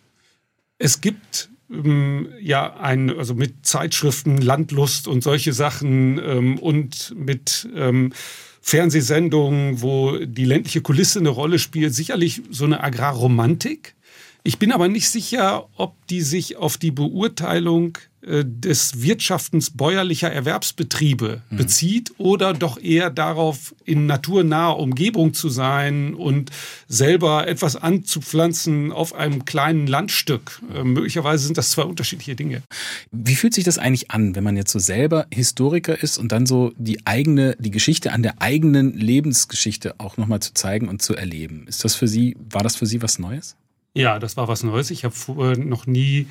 Es 0.78 1.00
gibt 1.00 1.50
ähm, 1.70 2.28
ja 2.40 2.76
ein, 2.76 3.10
also 3.10 3.34
mit 3.34 3.66
Zeitschriften, 3.66 4.38
Landlust 4.38 5.08
und 5.08 5.24
solche 5.24 5.52
Sachen 5.52 6.18
ähm, 6.18 6.58
und 6.58 7.12
mit 7.16 7.68
ähm, 7.74 8.12
Fernsehsendungen, 8.60 9.82
wo 9.82 10.18
die 10.18 10.44
ländliche 10.44 10.82
Kulisse 10.82 11.18
eine 11.18 11.30
Rolle 11.30 11.58
spielt, 11.58 11.94
sicherlich 11.94 12.42
so 12.50 12.64
eine 12.64 12.82
Agrarromantik. 12.82 13.94
Ich 14.42 14.58
bin 14.58 14.72
aber 14.72 14.88
nicht 14.88 15.08
sicher, 15.08 15.68
ob 15.76 15.94
die 16.08 16.22
sich 16.22 16.56
auf 16.56 16.78
die 16.78 16.90
Beurteilung 16.90 17.98
des 18.22 19.02
Wirtschaftens 19.02 19.70
bäuerlicher 19.70 20.30
Erwerbsbetriebe 20.30 21.40
mhm. 21.48 21.56
bezieht 21.56 22.12
oder 22.18 22.52
doch 22.52 22.78
eher 22.78 23.08
darauf, 23.08 23.74
in 23.84 24.06
naturnaher 24.06 24.78
Umgebung 24.78 25.32
zu 25.32 25.48
sein 25.48 26.14
und 26.14 26.50
selber 26.86 27.48
etwas 27.48 27.76
anzupflanzen 27.76 28.92
auf 28.92 29.14
einem 29.14 29.46
kleinen 29.46 29.86
Landstück. 29.86 30.60
Äh, 30.74 30.84
möglicherweise 30.84 31.46
sind 31.46 31.56
das 31.56 31.70
zwei 31.70 31.82
unterschiedliche 31.82 32.36
Dinge. 32.36 32.62
Wie 33.10 33.36
fühlt 33.36 33.54
sich 33.54 33.64
das 33.64 33.78
eigentlich 33.78 34.10
an, 34.10 34.34
wenn 34.34 34.44
man 34.44 34.56
jetzt 34.56 34.72
so 34.72 34.78
selber 34.78 35.26
Historiker 35.32 36.02
ist 36.02 36.18
und 36.18 36.30
dann 36.30 36.44
so 36.44 36.72
die 36.76 37.06
eigene, 37.06 37.56
die 37.58 37.70
Geschichte 37.70 38.12
an 38.12 38.22
der 38.22 38.42
eigenen 38.42 38.92
Lebensgeschichte 38.92 39.94
auch 39.98 40.18
nochmal 40.18 40.40
zu 40.40 40.52
zeigen 40.52 40.88
und 40.88 41.00
zu 41.00 41.14
erleben? 41.14 41.66
Ist 41.68 41.84
das 41.84 41.94
für 41.94 42.06
Sie, 42.06 42.36
war 42.50 42.62
das 42.62 42.76
für 42.76 42.86
Sie 42.86 43.00
was 43.00 43.18
Neues? 43.18 43.56
Ja, 43.94 44.18
das 44.18 44.36
war 44.36 44.46
was 44.46 44.62
Neues. 44.62 44.90
Ich 44.90 45.04
habe 45.04 45.56
noch 45.58 45.86
nie 45.86 46.26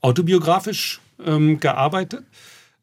autobiografisch 0.00 1.00
ähm, 1.24 1.60
gearbeitet. 1.60 2.24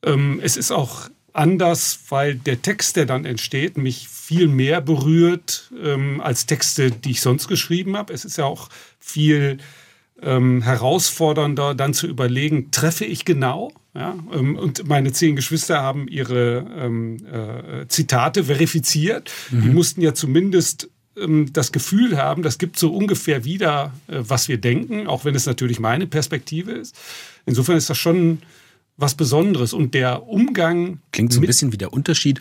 Ähm, 0.04 0.40
es 0.44 0.58
ist 0.58 0.72
auch 0.72 1.10
anders, 1.34 2.00
weil 2.10 2.36
der 2.36 2.62
Text, 2.62 2.96
der 2.96 3.06
dann 3.06 3.26
entsteht, 3.26 3.78
mich 3.78 4.08
viel 4.08 4.48
mehr 4.48 4.82
berührt 4.82 5.72
ähm, 5.84 6.22
als 6.22 6.46
Texte, 6.46 6.92
die 6.92 7.12
ich 7.12 7.22
sonst 7.22 7.48
geschrieben 7.48 7.98
habe. 7.98 8.14
Es 8.14 8.24
ist 8.26 8.38
ja 8.38 8.46
auch 8.46 8.70
viel 9.00 9.58
ähm, 10.22 10.62
herausfordernder, 10.62 11.76
dann 11.76 11.94
zu 11.94 12.08
überlegen, 12.08 12.72
treffe 12.72 13.06
ich 13.06 13.26
genau? 13.26 13.72
Ja, 13.96 14.16
ähm, 14.34 14.56
und 14.56 14.88
meine 14.88 15.12
zehn 15.12 15.36
Geschwister 15.36 15.82
haben 15.82 16.08
ihre 16.08 16.66
ähm, 16.78 17.18
äh, 17.26 17.88
Zitate 17.88 18.46
verifiziert. 18.46 19.32
Mhm. 19.52 19.62
Die 19.62 19.70
mussten 19.70 20.02
ja 20.02 20.14
zumindest 20.14 20.90
das 21.16 21.72
Gefühl 21.72 22.18
haben, 22.18 22.42
das 22.42 22.58
gibt 22.58 22.80
so 22.80 22.94
ungefähr 22.94 23.46
wieder, 23.46 23.94
äh, 24.08 24.20
was 24.20 24.48
wir 24.48 24.58
denken, 24.58 25.08
auch 25.08 25.26
wenn 25.26 25.36
es 25.36 25.46
natürlich 25.46 25.80
meine 25.80 26.08
Perspektive 26.08 26.72
ist. 26.72 26.96
Insofern 27.46 27.78
ist 27.78 27.90
das 27.90 27.98
schon 27.98 28.40
was 28.98 29.16
Besonderes. 29.16 29.74
Und 29.74 29.94
der 29.94 30.28
Umgang. 30.28 31.00
Klingt 31.12 31.34
so 31.34 31.40
ein 31.40 31.46
bisschen 31.46 31.72
wie 31.72 31.78
der 31.78 31.94
Unterschied, 31.94 32.40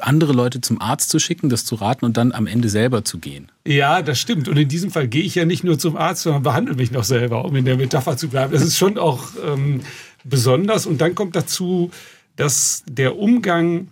andere 0.00 0.32
Leute 0.32 0.60
zum 0.60 0.80
Arzt 0.80 1.10
zu 1.10 1.18
schicken, 1.18 1.48
das 1.48 1.64
zu 1.64 1.74
raten 1.74 2.04
und 2.04 2.16
dann 2.16 2.32
am 2.32 2.46
Ende 2.46 2.68
selber 2.68 3.04
zu 3.04 3.18
gehen. 3.18 3.50
Ja, 3.66 4.00
das 4.00 4.20
stimmt. 4.20 4.48
Und 4.48 4.56
in 4.56 4.68
diesem 4.68 4.90
Fall 4.90 5.08
gehe 5.08 5.22
ich 5.22 5.34
ja 5.34 5.44
nicht 5.44 5.64
nur 5.64 5.78
zum 5.78 5.96
Arzt, 5.96 6.22
sondern 6.22 6.44
behandle 6.44 6.74
mich 6.76 6.92
noch 6.92 7.04
selber, 7.04 7.44
um 7.44 7.56
in 7.56 7.64
der 7.64 7.76
Metapher 7.76 8.16
zu 8.16 8.28
bleiben. 8.28 8.52
Das 8.52 8.62
ist 8.62 8.76
schon 8.76 8.96
auch 8.96 9.30
ähm, 9.44 9.80
besonders. 10.22 10.86
Und 10.86 11.00
dann 11.00 11.14
kommt 11.14 11.34
dazu, 11.34 11.90
dass 12.36 12.84
der 12.86 13.18
Umgang 13.18 13.88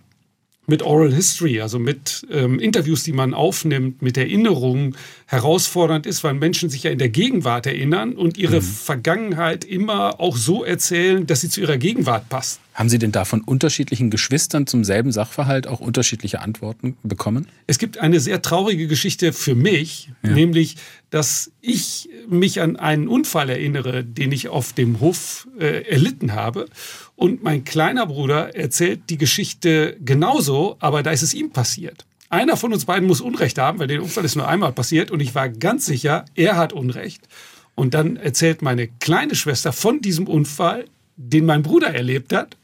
mit 0.66 0.82
Oral 0.82 1.12
History, 1.12 1.60
also 1.60 1.78
mit 1.78 2.26
ähm, 2.30 2.58
Interviews, 2.58 3.02
die 3.02 3.12
man 3.12 3.34
aufnimmt, 3.34 4.02
mit 4.02 4.16
Erinnerungen 4.16 4.96
herausfordernd 5.26 6.06
ist, 6.06 6.24
weil 6.24 6.34
Menschen 6.34 6.70
sich 6.70 6.84
ja 6.84 6.90
in 6.90 6.98
der 6.98 7.08
Gegenwart 7.08 7.66
erinnern 7.66 8.14
und 8.14 8.38
ihre 8.38 8.56
mhm. 8.56 8.62
Vergangenheit 8.62 9.64
immer 9.64 10.20
auch 10.20 10.36
so 10.36 10.64
erzählen, 10.64 11.26
dass 11.26 11.42
sie 11.42 11.50
zu 11.50 11.60
ihrer 11.60 11.76
Gegenwart 11.76 12.28
passt. 12.28 12.60
Haben 12.74 12.88
Sie 12.88 12.98
denn 12.98 13.12
da 13.12 13.24
von 13.24 13.40
unterschiedlichen 13.40 14.10
Geschwistern 14.10 14.66
zum 14.66 14.82
selben 14.82 15.12
Sachverhalt 15.12 15.68
auch 15.68 15.78
unterschiedliche 15.78 16.40
Antworten 16.40 16.96
bekommen? 17.04 17.46
Es 17.68 17.78
gibt 17.78 17.98
eine 17.98 18.18
sehr 18.18 18.42
traurige 18.42 18.88
Geschichte 18.88 19.32
für 19.32 19.54
mich, 19.54 20.10
ja. 20.24 20.32
nämlich, 20.32 20.74
dass 21.10 21.52
ich 21.60 22.08
mich 22.28 22.60
an 22.60 22.74
einen 22.74 23.06
Unfall 23.06 23.48
erinnere, 23.48 24.02
den 24.02 24.32
ich 24.32 24.48
auf 24.48 24.72
dem 24.72 24.98
Hof 24.98 25.46
äh, 25.60 25.88
erlitten 25.88 26.32
habe. 26.32 26.66
Und 27.14 27.44
mein 27.44 27.62
kleiner 27.62 28.06
Bruder 28.06 28.56
erzählt 28.56 29.02
die 29.08 29.18
Geschichte 29.18 29.96
genauso, 30.04 30.76
aber 30.80 31.04
da 31.04 31.12
ist 31.12 31.22
es 31.22 31.32
ihm 31.32 31.50
passiert. 31.50 32.04
Einer 32.28 32.56
von 32.56 32.72
uns 32.72 32.86
beiden 32.86 33.06
muss 33.06 33.20
Unrecht 33.20 33.58
haben, 33.58 33.78
weil 33.78 33.86
der 33.86 34.02
Unfall 34.02 34.24
ist 34.24 34.34
nur 34.34 34.48
einmal 34.48 34.72
passiert 34.72 35.12
und 35.12 35.20
ich 35.20 35.36
war 35.36 35.48
ganz 35.48 35.86
sicher, 35.86 36.24
er 36.34 36.56
hat 36.56 36.72
Unrecht. 36.72 37.28
Und 37.76 37.94
dann 37.94 38.16
erzählt 38.16 38.62
meine 38.62 38.88
kleine 38.88 39.36
Schwester 39.36 39.72
von 39.72 40.00
diesem 40.00 40.26
Unfall, 40.26 40.86
den 41.16 41.46
mein 41.46 41.62
Bruder 41.62 41.94
erlebt 41.94 42.32
hat 42.32 42.56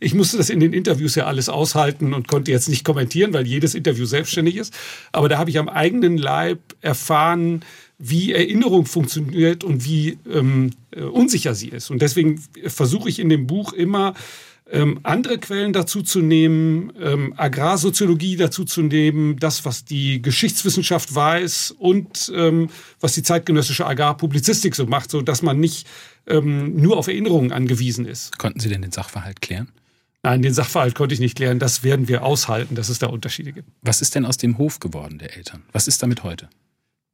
ich 0.00 0.14
musste 0.14 0.38
das 0.38 0.48
in 0.48 0.60
den 0.60 0.72
Interviews 0.72 1.14
ja 1.14 1.26
alles 1.26 1.48
aushalten 1.48 2.14
und 2.14 2.26
konnte 2.26 2.50
jetzt 2.50 2.68
nicht 2.68 2.84
kommentieren, 2.84 3.34
weil 3.34 3.46
jedes 3.46 3.74
Interview 3.74 4.06
selbstständig 4.06 4.56
ist. 4.56 4.72
Aber 5.12 5.28
da 5.28 5.38
habe 5.38 5.50
ich 5.50 5.58
am 5.58 5.68
eigenen 5.68 6.16
Leib 6.16 6.60
erfahren, 6.80 7.62
wie 7.98 8.32
Erinnerung 8.32 8.86
funktioniert 8.86 9.64
und 9.64 9.84
wie 9.84 10.18
ähm, 10.30 10.70
äh, 10.90 11.02
unsicher 11.02 11.54
sie 11.54 11.68
ist. 11.68 11.90
Und 11.90 12.02
deswegen 12.02 12.42
versuche 12.66 13.08
ich 13.08 13.18
in 13.18 13.28
dem 13.28 13.46
Buch 13.46 13.72
immer, 13.72 14.14
ähm, 14.70 14.98
andere 15.04 15.38
Quellen 15.38 15.72
dazu 15.72 16.02
zu 16.02 16.20
nehmen, 16.20 16.92
ähm, 17.00 17.34
Agrarsoziologie 17.36 18.36
dazu 18.36 18.64
zu 18.64 18.82
nehmen, 18.82 19.36
das, 19.38 19.64
was 19.64 19.84
die 19.84 20.20
Geschichtswissenschaft 20.20 21.14
weiß 21.14 21.76
und 21.78 22.32
ähm, 22.34 22.68
was 23.00 23.12
die 23.14 23.22
zeitgenössische 23.22 23.86
Agrarpublizistik 23.86 24.74
so 24.74 24.86
macht, 24.86 25.10
so 25.10 25.22
dass 25.22 25.42
man 25.42 25.60
nicht 25.60 25.86
ähm, 26.26 26.80
nur 26.80 26.96
auf 26.96 27.08
Erinnerungen 27.08 27.52
angewiesen 27.52 28.06
ist. 28.06 28.38
Konnten 28.38 28.60
Sie 28.60 28.68
denn 28.68 28.82
den 28.82 28.92
Sachverhalt 28.92 29.40
klären? 29.40 29.68
Nein, 30.22 30.42
den 30.42 30.54
Sachverhalt 30.54 30.94
konnte 30.94 31.14
ich 31.14 31.20
nicht 31.20 31.36
klären. 31.36 31.58
Das 31.58 31.84
werden 31.84 32.08
wir 32.08 32.24
aushalten, 32.24 32.74
dass 32.74 32.88
es 32.88 32.98
da 32.98 33.06
Unterschiede 33.06 33.52
gibt. 33.52 33.68
Was 33.82 34.02
ist 34.02 34.14
denn 34.14 34.24
aus 34.24 34.36
dem 34.36 34.58
Hof 34.58 34.80
geworden 34.80 35.18
der 35.18 35.36
Eltern? 35.36 35.62
Was 35.72 35.86
ist 35.86 36.02
damit 36.02 36.24
heute? 36.24 36.48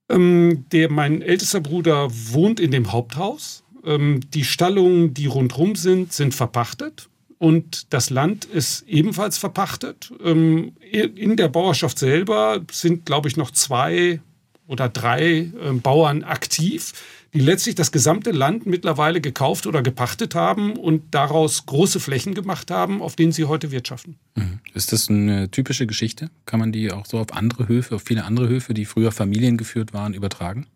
Ähm, 0.09 0.65
der, 0.73 0.91
mein 0.91 1.21
ältester 1.21 1.61
Bruder 1.61 2.09
wohnt 2.11 2.59
in 2.59 2.71
dem 2.71 2.93
Haupthaus. 2.93 3.65
Ähm, 3.85 4.21
die 4.31 4.45
Stallungen, 4.45 5.13
die 5.13 5.27
rundherum 5.27 5.77
sind, 5.77 6.13
sind 6.13 6.35
verpachtet 6.35 7.09
und 7.43 7.93
das 7.93 8.11
Land 8.11 8.45
ist 8.45 8.83
ebenfalls 8.87 9.37
verpachtet. 9.37 10.13
Ähm, 10.23 10.77
in 10.81 11.37
der 11.37 11.49
Bauerschaft 11.49 11.99
selber 11.99 12.61
sind, 12.71 13.05
glaube 13.05 13.29
ich, 13.29 13.37
noch 13.37 13.51
zwei 13.51 14.21
oder 14.69 14.89
drei 14.89 15.51
ähm, 15.61 15.81
Bauern 15.81 16.23
aktiv, 16.23 16.93
die 17.35 17.41
letztlich 17.41 17.75
das 17.75 17.93
gesamte 17.93 18.31
Land 18.31 18.67
mittlerweile 18.67 19.21
gekauft 19.21 19.67
oder 19.67 19.83
gepachtet 19.83 20.35
haben 20.35 20.77
und 20.77 21.15
daraus 21.15 21.65
große 21.67 21.99
Flächen 21.99 22.35
gemacht 22.35 22.71
haben, 22.71 23.01
auf 23.01 23.17
denen 23.17 23.33
sie 23.33 23.45
heute 23.45 23.71
wirtschaften. 23.71 24.17
Mhm. 24.35 24.61
Ist 24.75 24.93
das 24.93 25.09
eine 25.09 25.51
typische 25.51 25.87
Geschichte? 25.87 26.31
Kann 26.45 26.61
man 26.61 26.73
die 26.73 26.93
auch 26.93 27.07
so 27.07 27.19
auf 27.19 27.33
andere 27.33 27.69
Höfe, 27.69 27.95
auf 27.95 28.03
viele 28.03 28.25
andere 28.25 28.49
Höfe, 28.49 28.75
die 28.75 28.85
früher 28.85 29.13
familiengeführt 29.13 29.95
waren, 29.95 30.15
übertragen? 30.15 30.67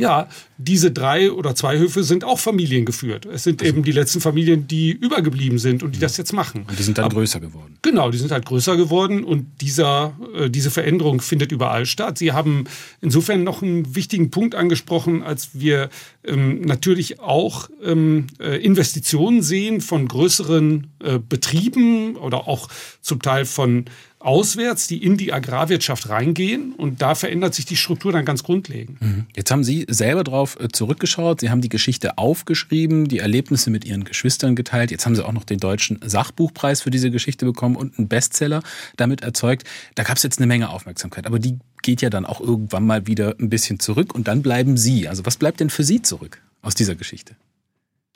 Ja, 0.00 0.28
diese 0.58 0.90
drei 0.90 1.30
oder 1.32 1.54
zwei 1.54 1.78
Höfe 1.78 2.02
sind 2.02 2.24
auch 2.24 2.38
familiengeführt. 2.38 3.26
Es 3.26 3.44
sind 3.44 3.62
eben 3.62 3.82
die 3.82 3.92
letzten 3.92 4.20
Familien, 4.20 4.66
die 4.66 4.90
übergeblieben 4.90 5.58
sind 5.58 5.82
und 5.82 5.94
die 5.94 5.98
das 5.98 6.16
jetzt 6.16 6.32
machen. 6.32 6.64
Und 6.68 6.78
die 6.78 6.82
sind 6.82 6.98
dann 6.98 7.06
Aber, 7.06 7.14
größer 7.14 7.40
geworden. 7.40 7.78
Genau, 7.82 8.10
die 8.10 8.18
sind 8.18 8.30
halt 8.30 8.46
größer 8.46 8.76
geworden 8.76 9.24
und 9.24 9.46
dieser, 9.60 10.14
äh, 10.34 10.50
diese 10.50 10.70
Veränderung 10.70 11.20
findet 11.20 11.52
überall 11.52 11.86
statt. 11.86 12.18
Sie 12.18 12.32
haben 12.32 12.64
insofern 13.00 13.42
noch 13.42 13.62
einen 13.62 13.94
wichtigen 13.94 14.30
Punkt 14.30 14.54
angesprochen, 14.54 15.22
als 15.22 15.50
wir 15.54 15.88
ähm, 16.24 16.60
natürlich 16.62 17.20
auch 17.20 17.70
ähm, 17.82 18.26
äh, 18.38 18.56
Investitionen 18.56 19.42
sehen 19.42 19.80
von 19.80 20.08
größeren 20.08 20.88
äh, 21.02 21.18
Betrieben 21.18 22.16
oder 22.16 22.48
auch 22.48 22.68
zum 23.00 23.22
Teil 23.22 23.46
von 23.46 23.86
auswärts, 24.20 24.86
die 24.86 25.02
in 25.02 25.16
die 25.16 25.32
Agrarwirtschaft 25.32 26.08
reingehen 26.08 26.72
und 26.72 27.00
da 27.00 27.14
verändert 27.14 27.54
sich 27.54 27.64
die 27.64 27.76
Struktur 27.76 28.12
dann 28.12 28.24
ganz 28.24 28.42
grundlegend. 28.42 29.00
Mhm. 29.00 29.26
Jetzt 29.34 29.50
haben 29.50 29.64
Sie 29.64 29.86
selber 29.88 30.24
drauf 30.24 30.58
äh, 30.60 30.68
zurückgeschaut, 30.68 31.40
Sie 31.40 31.50
haben 31.50 31.62
die 31.62 31.70
Geschichte 31.70 32.18
aufgeschrieben, 32.18 33.08
die 33.08 33.18
Erlebnisse 33.18 33.70
mit 33.70 33.84
Ihren 33.84 34.04
Geschwistern 34.04 34.54
geteilt, 34.54 34.90
jetzt 34.90 35.06
haben 35.06 35.16
Sie 35.16 35.24
auch 35.24 35.32
noch 35.32 35.44
den 35.44 35.58
deutschen 35.58 35.98
Sachbuchpreis 36.04 36.82
für 36.82 36.90
diese 36.90 37.10
Geschichte 37.10 37.46
bekommen 37.46 37.76
und 37.76 37.98
einen 37.98 38.08
Bestseller 38.08 38.62
damit 38.96 39.22
erzeugt. 39.22 39.64
Da 39.94 40.02
gab 40.02 40.18
es 40.18 40.22
jetzt 40.22 40.38
eine 40.38 40.46
Menge 40.46 40.68
Aufmerksamkeit, 40.68 41.26
aber 41.26 41.38
die 41.38 41.58
geht 41.82 42.02
ja 42.02 42.10
dann 42.10 42.26
auch 42.26 42.40
irgendwann 42.40 42.86
mal 42.86 43.06
wieder 43.06 43.36
ein 43.40 43.48
bisschen 43.48 43.80
zurück 43.80 44.14
und 44.14 44.28
dann 44.28 44.42
bleiben 44.42 44.76
Sie. 44.76 45.08
Also 45.08 45.24
was 45.24 45.38
bleibt 45.38 45.60
denn 45.60 45.70
für 45.70 45.82
Sie 45.82 46.02
zurück 46.02 46.42
aus 46.60 46.74
dieser 46.74 46.94
Geschichte? 46.94 47.36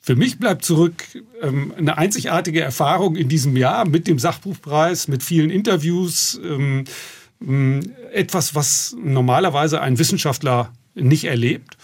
Für 0.05 0.15
mich 0.15 0.37
bleibt 0.37 0.63
zurück 0.63 1.03
ähm, 1.41 1.73
eine 1.75 1.97
einzigartige 1.97 2.61
Erfahrung 2.61 3.15
in 3.15 3.27
diesem 3.27 3.57
Jahr 3.57 3.89
mit 3.89 4.05
dem 4.05 4.19
Sachbuchpreis, 4.19 5.07
mit 5.07 5.23
vielen 5.23 5.49
Interviews. 5.49 6.39
Ähm, 6.43 6.83
etwas, 8.13 8.53
was 8.53 8.95
normalerweise 9.03 9.81
ein 9.81 9.97
Wissenschaftler 9.97 10.71
nicht 10.93 11.23
erlebt. 11.23 11.77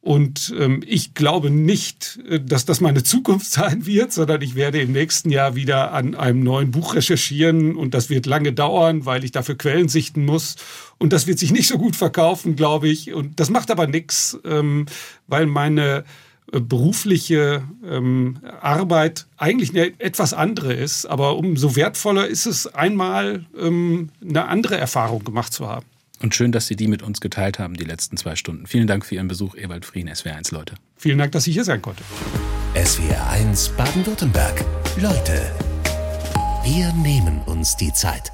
Und 0.00 0.54
ähm, 0.58 0.82
ich 0.86 1.12
glaube 1.12 1.50
nicht, 1.50 2.18
äh, 2.26 2.40
dass 2.40 2.64
das 2.64 2.80
meine 2.80 3.02
Zukunft 3.02 3.46
sein 3.50 3.84
wird, 3.84 4.10
sondern 4.10 4.40
ich 4.40 4.54
werde 4.54 4.80
im 4.80 4.92
nächsten 4.92 5.28
Jahr 5.28 5.54
wieder 5.54 5.92
an 5.92 6.14
einem 6.14 6.42
neuen 6.42 6.70
Buch 6.70 6.94
recherchieren 6.94 7.76
und 7.76 7.92
das 7.92 8.08
wird 8.08 8.24
lange 8.24 8.54
dauern, 8.54 9.04
weil 9.04 9.22
ich 9.22 9.32
dafür 9.32 9.58
Quellen 9.58 9.88
sichten 9.90 10.24
muss. 10.24 10.56
Und 10.96 11.12
das 11.12 11.26
wird 11.26 11.38
sich 11.38 11.52
nicht 11.52 11.68
so 11.68 11.76
gut 11.76 11.94
verkaufen, 11.94 12.56
glaube 12.56 12.88
ich. 12.88 13.12
Und 13.12 13.38
das 13.38 13.50
macht 13.50 13.70
aber 13.70 13.86
nichts, 13.86 14.38
ähm, 14.46 14.86
weil 15.26 15.44
meine 15.44 16.04
berufliche 16.52 17.62
ähm, 17.84 18.38
Arbeit 18.60 19.26
eigentlich 19.36 19.70
eine 19.70 19.98
etwas 20.00 20.32
andere 20.32 20.72
ist, 20.72 21.06
aber 21.06 21.36
umso 21.36 21.76
wertvoller 21.76 22.26
ist 22.26 22.46
es, 22.46 22.72
einmal 22.72 23.46
ähm, 23.58 24.10
eine 24.22 24.46
andere 24.46 24.76
Erfahrung 24.76 25.24
gemacht 25.24 25.52
zu 25.52 25.68
haben. 25.68 25.86
Und 26.22 26.34
schön, 26.34 26.52
dass 26.52 26.66
Sie 26.66 26.76
die 26.76 26.88
mit 26.88 27.02
uns 27.02 27.20
geteilt 27.20 27.58
haben, 27.58 27.74
die 27.74 27.84
letzten 27.84 28.16
zwei 28.16 28.36
Stunden. 28.36 28.66
Vielen 28.66 28.86
Dank 28.86 29.04
für 29.04 29.16
Ihren 29.16 29.28
Besuch, 29.28 29.54
Ewald 29.54 29.84
Frieden, 29.84 30.08
SWR1 30.08 30.54
Leute. 30.54 30.74
Vielen 30.96 31.18
Dank, 31.18 31.32
dass 31.32 31.46
ich 31.46 31.54
hier 31.54 31.64
sein 31.64 31.82
konnte. 31.82 32.02
SWR1 32.74 33.74
Baden-Württemberg. 33.76 34.64
Leute, 35.00 35.52
wir 36.64 36.92
nehmen 36.94 37.42
uns 37.46 37.76
die 37.76 37.92
Zeit. 37.92 38.32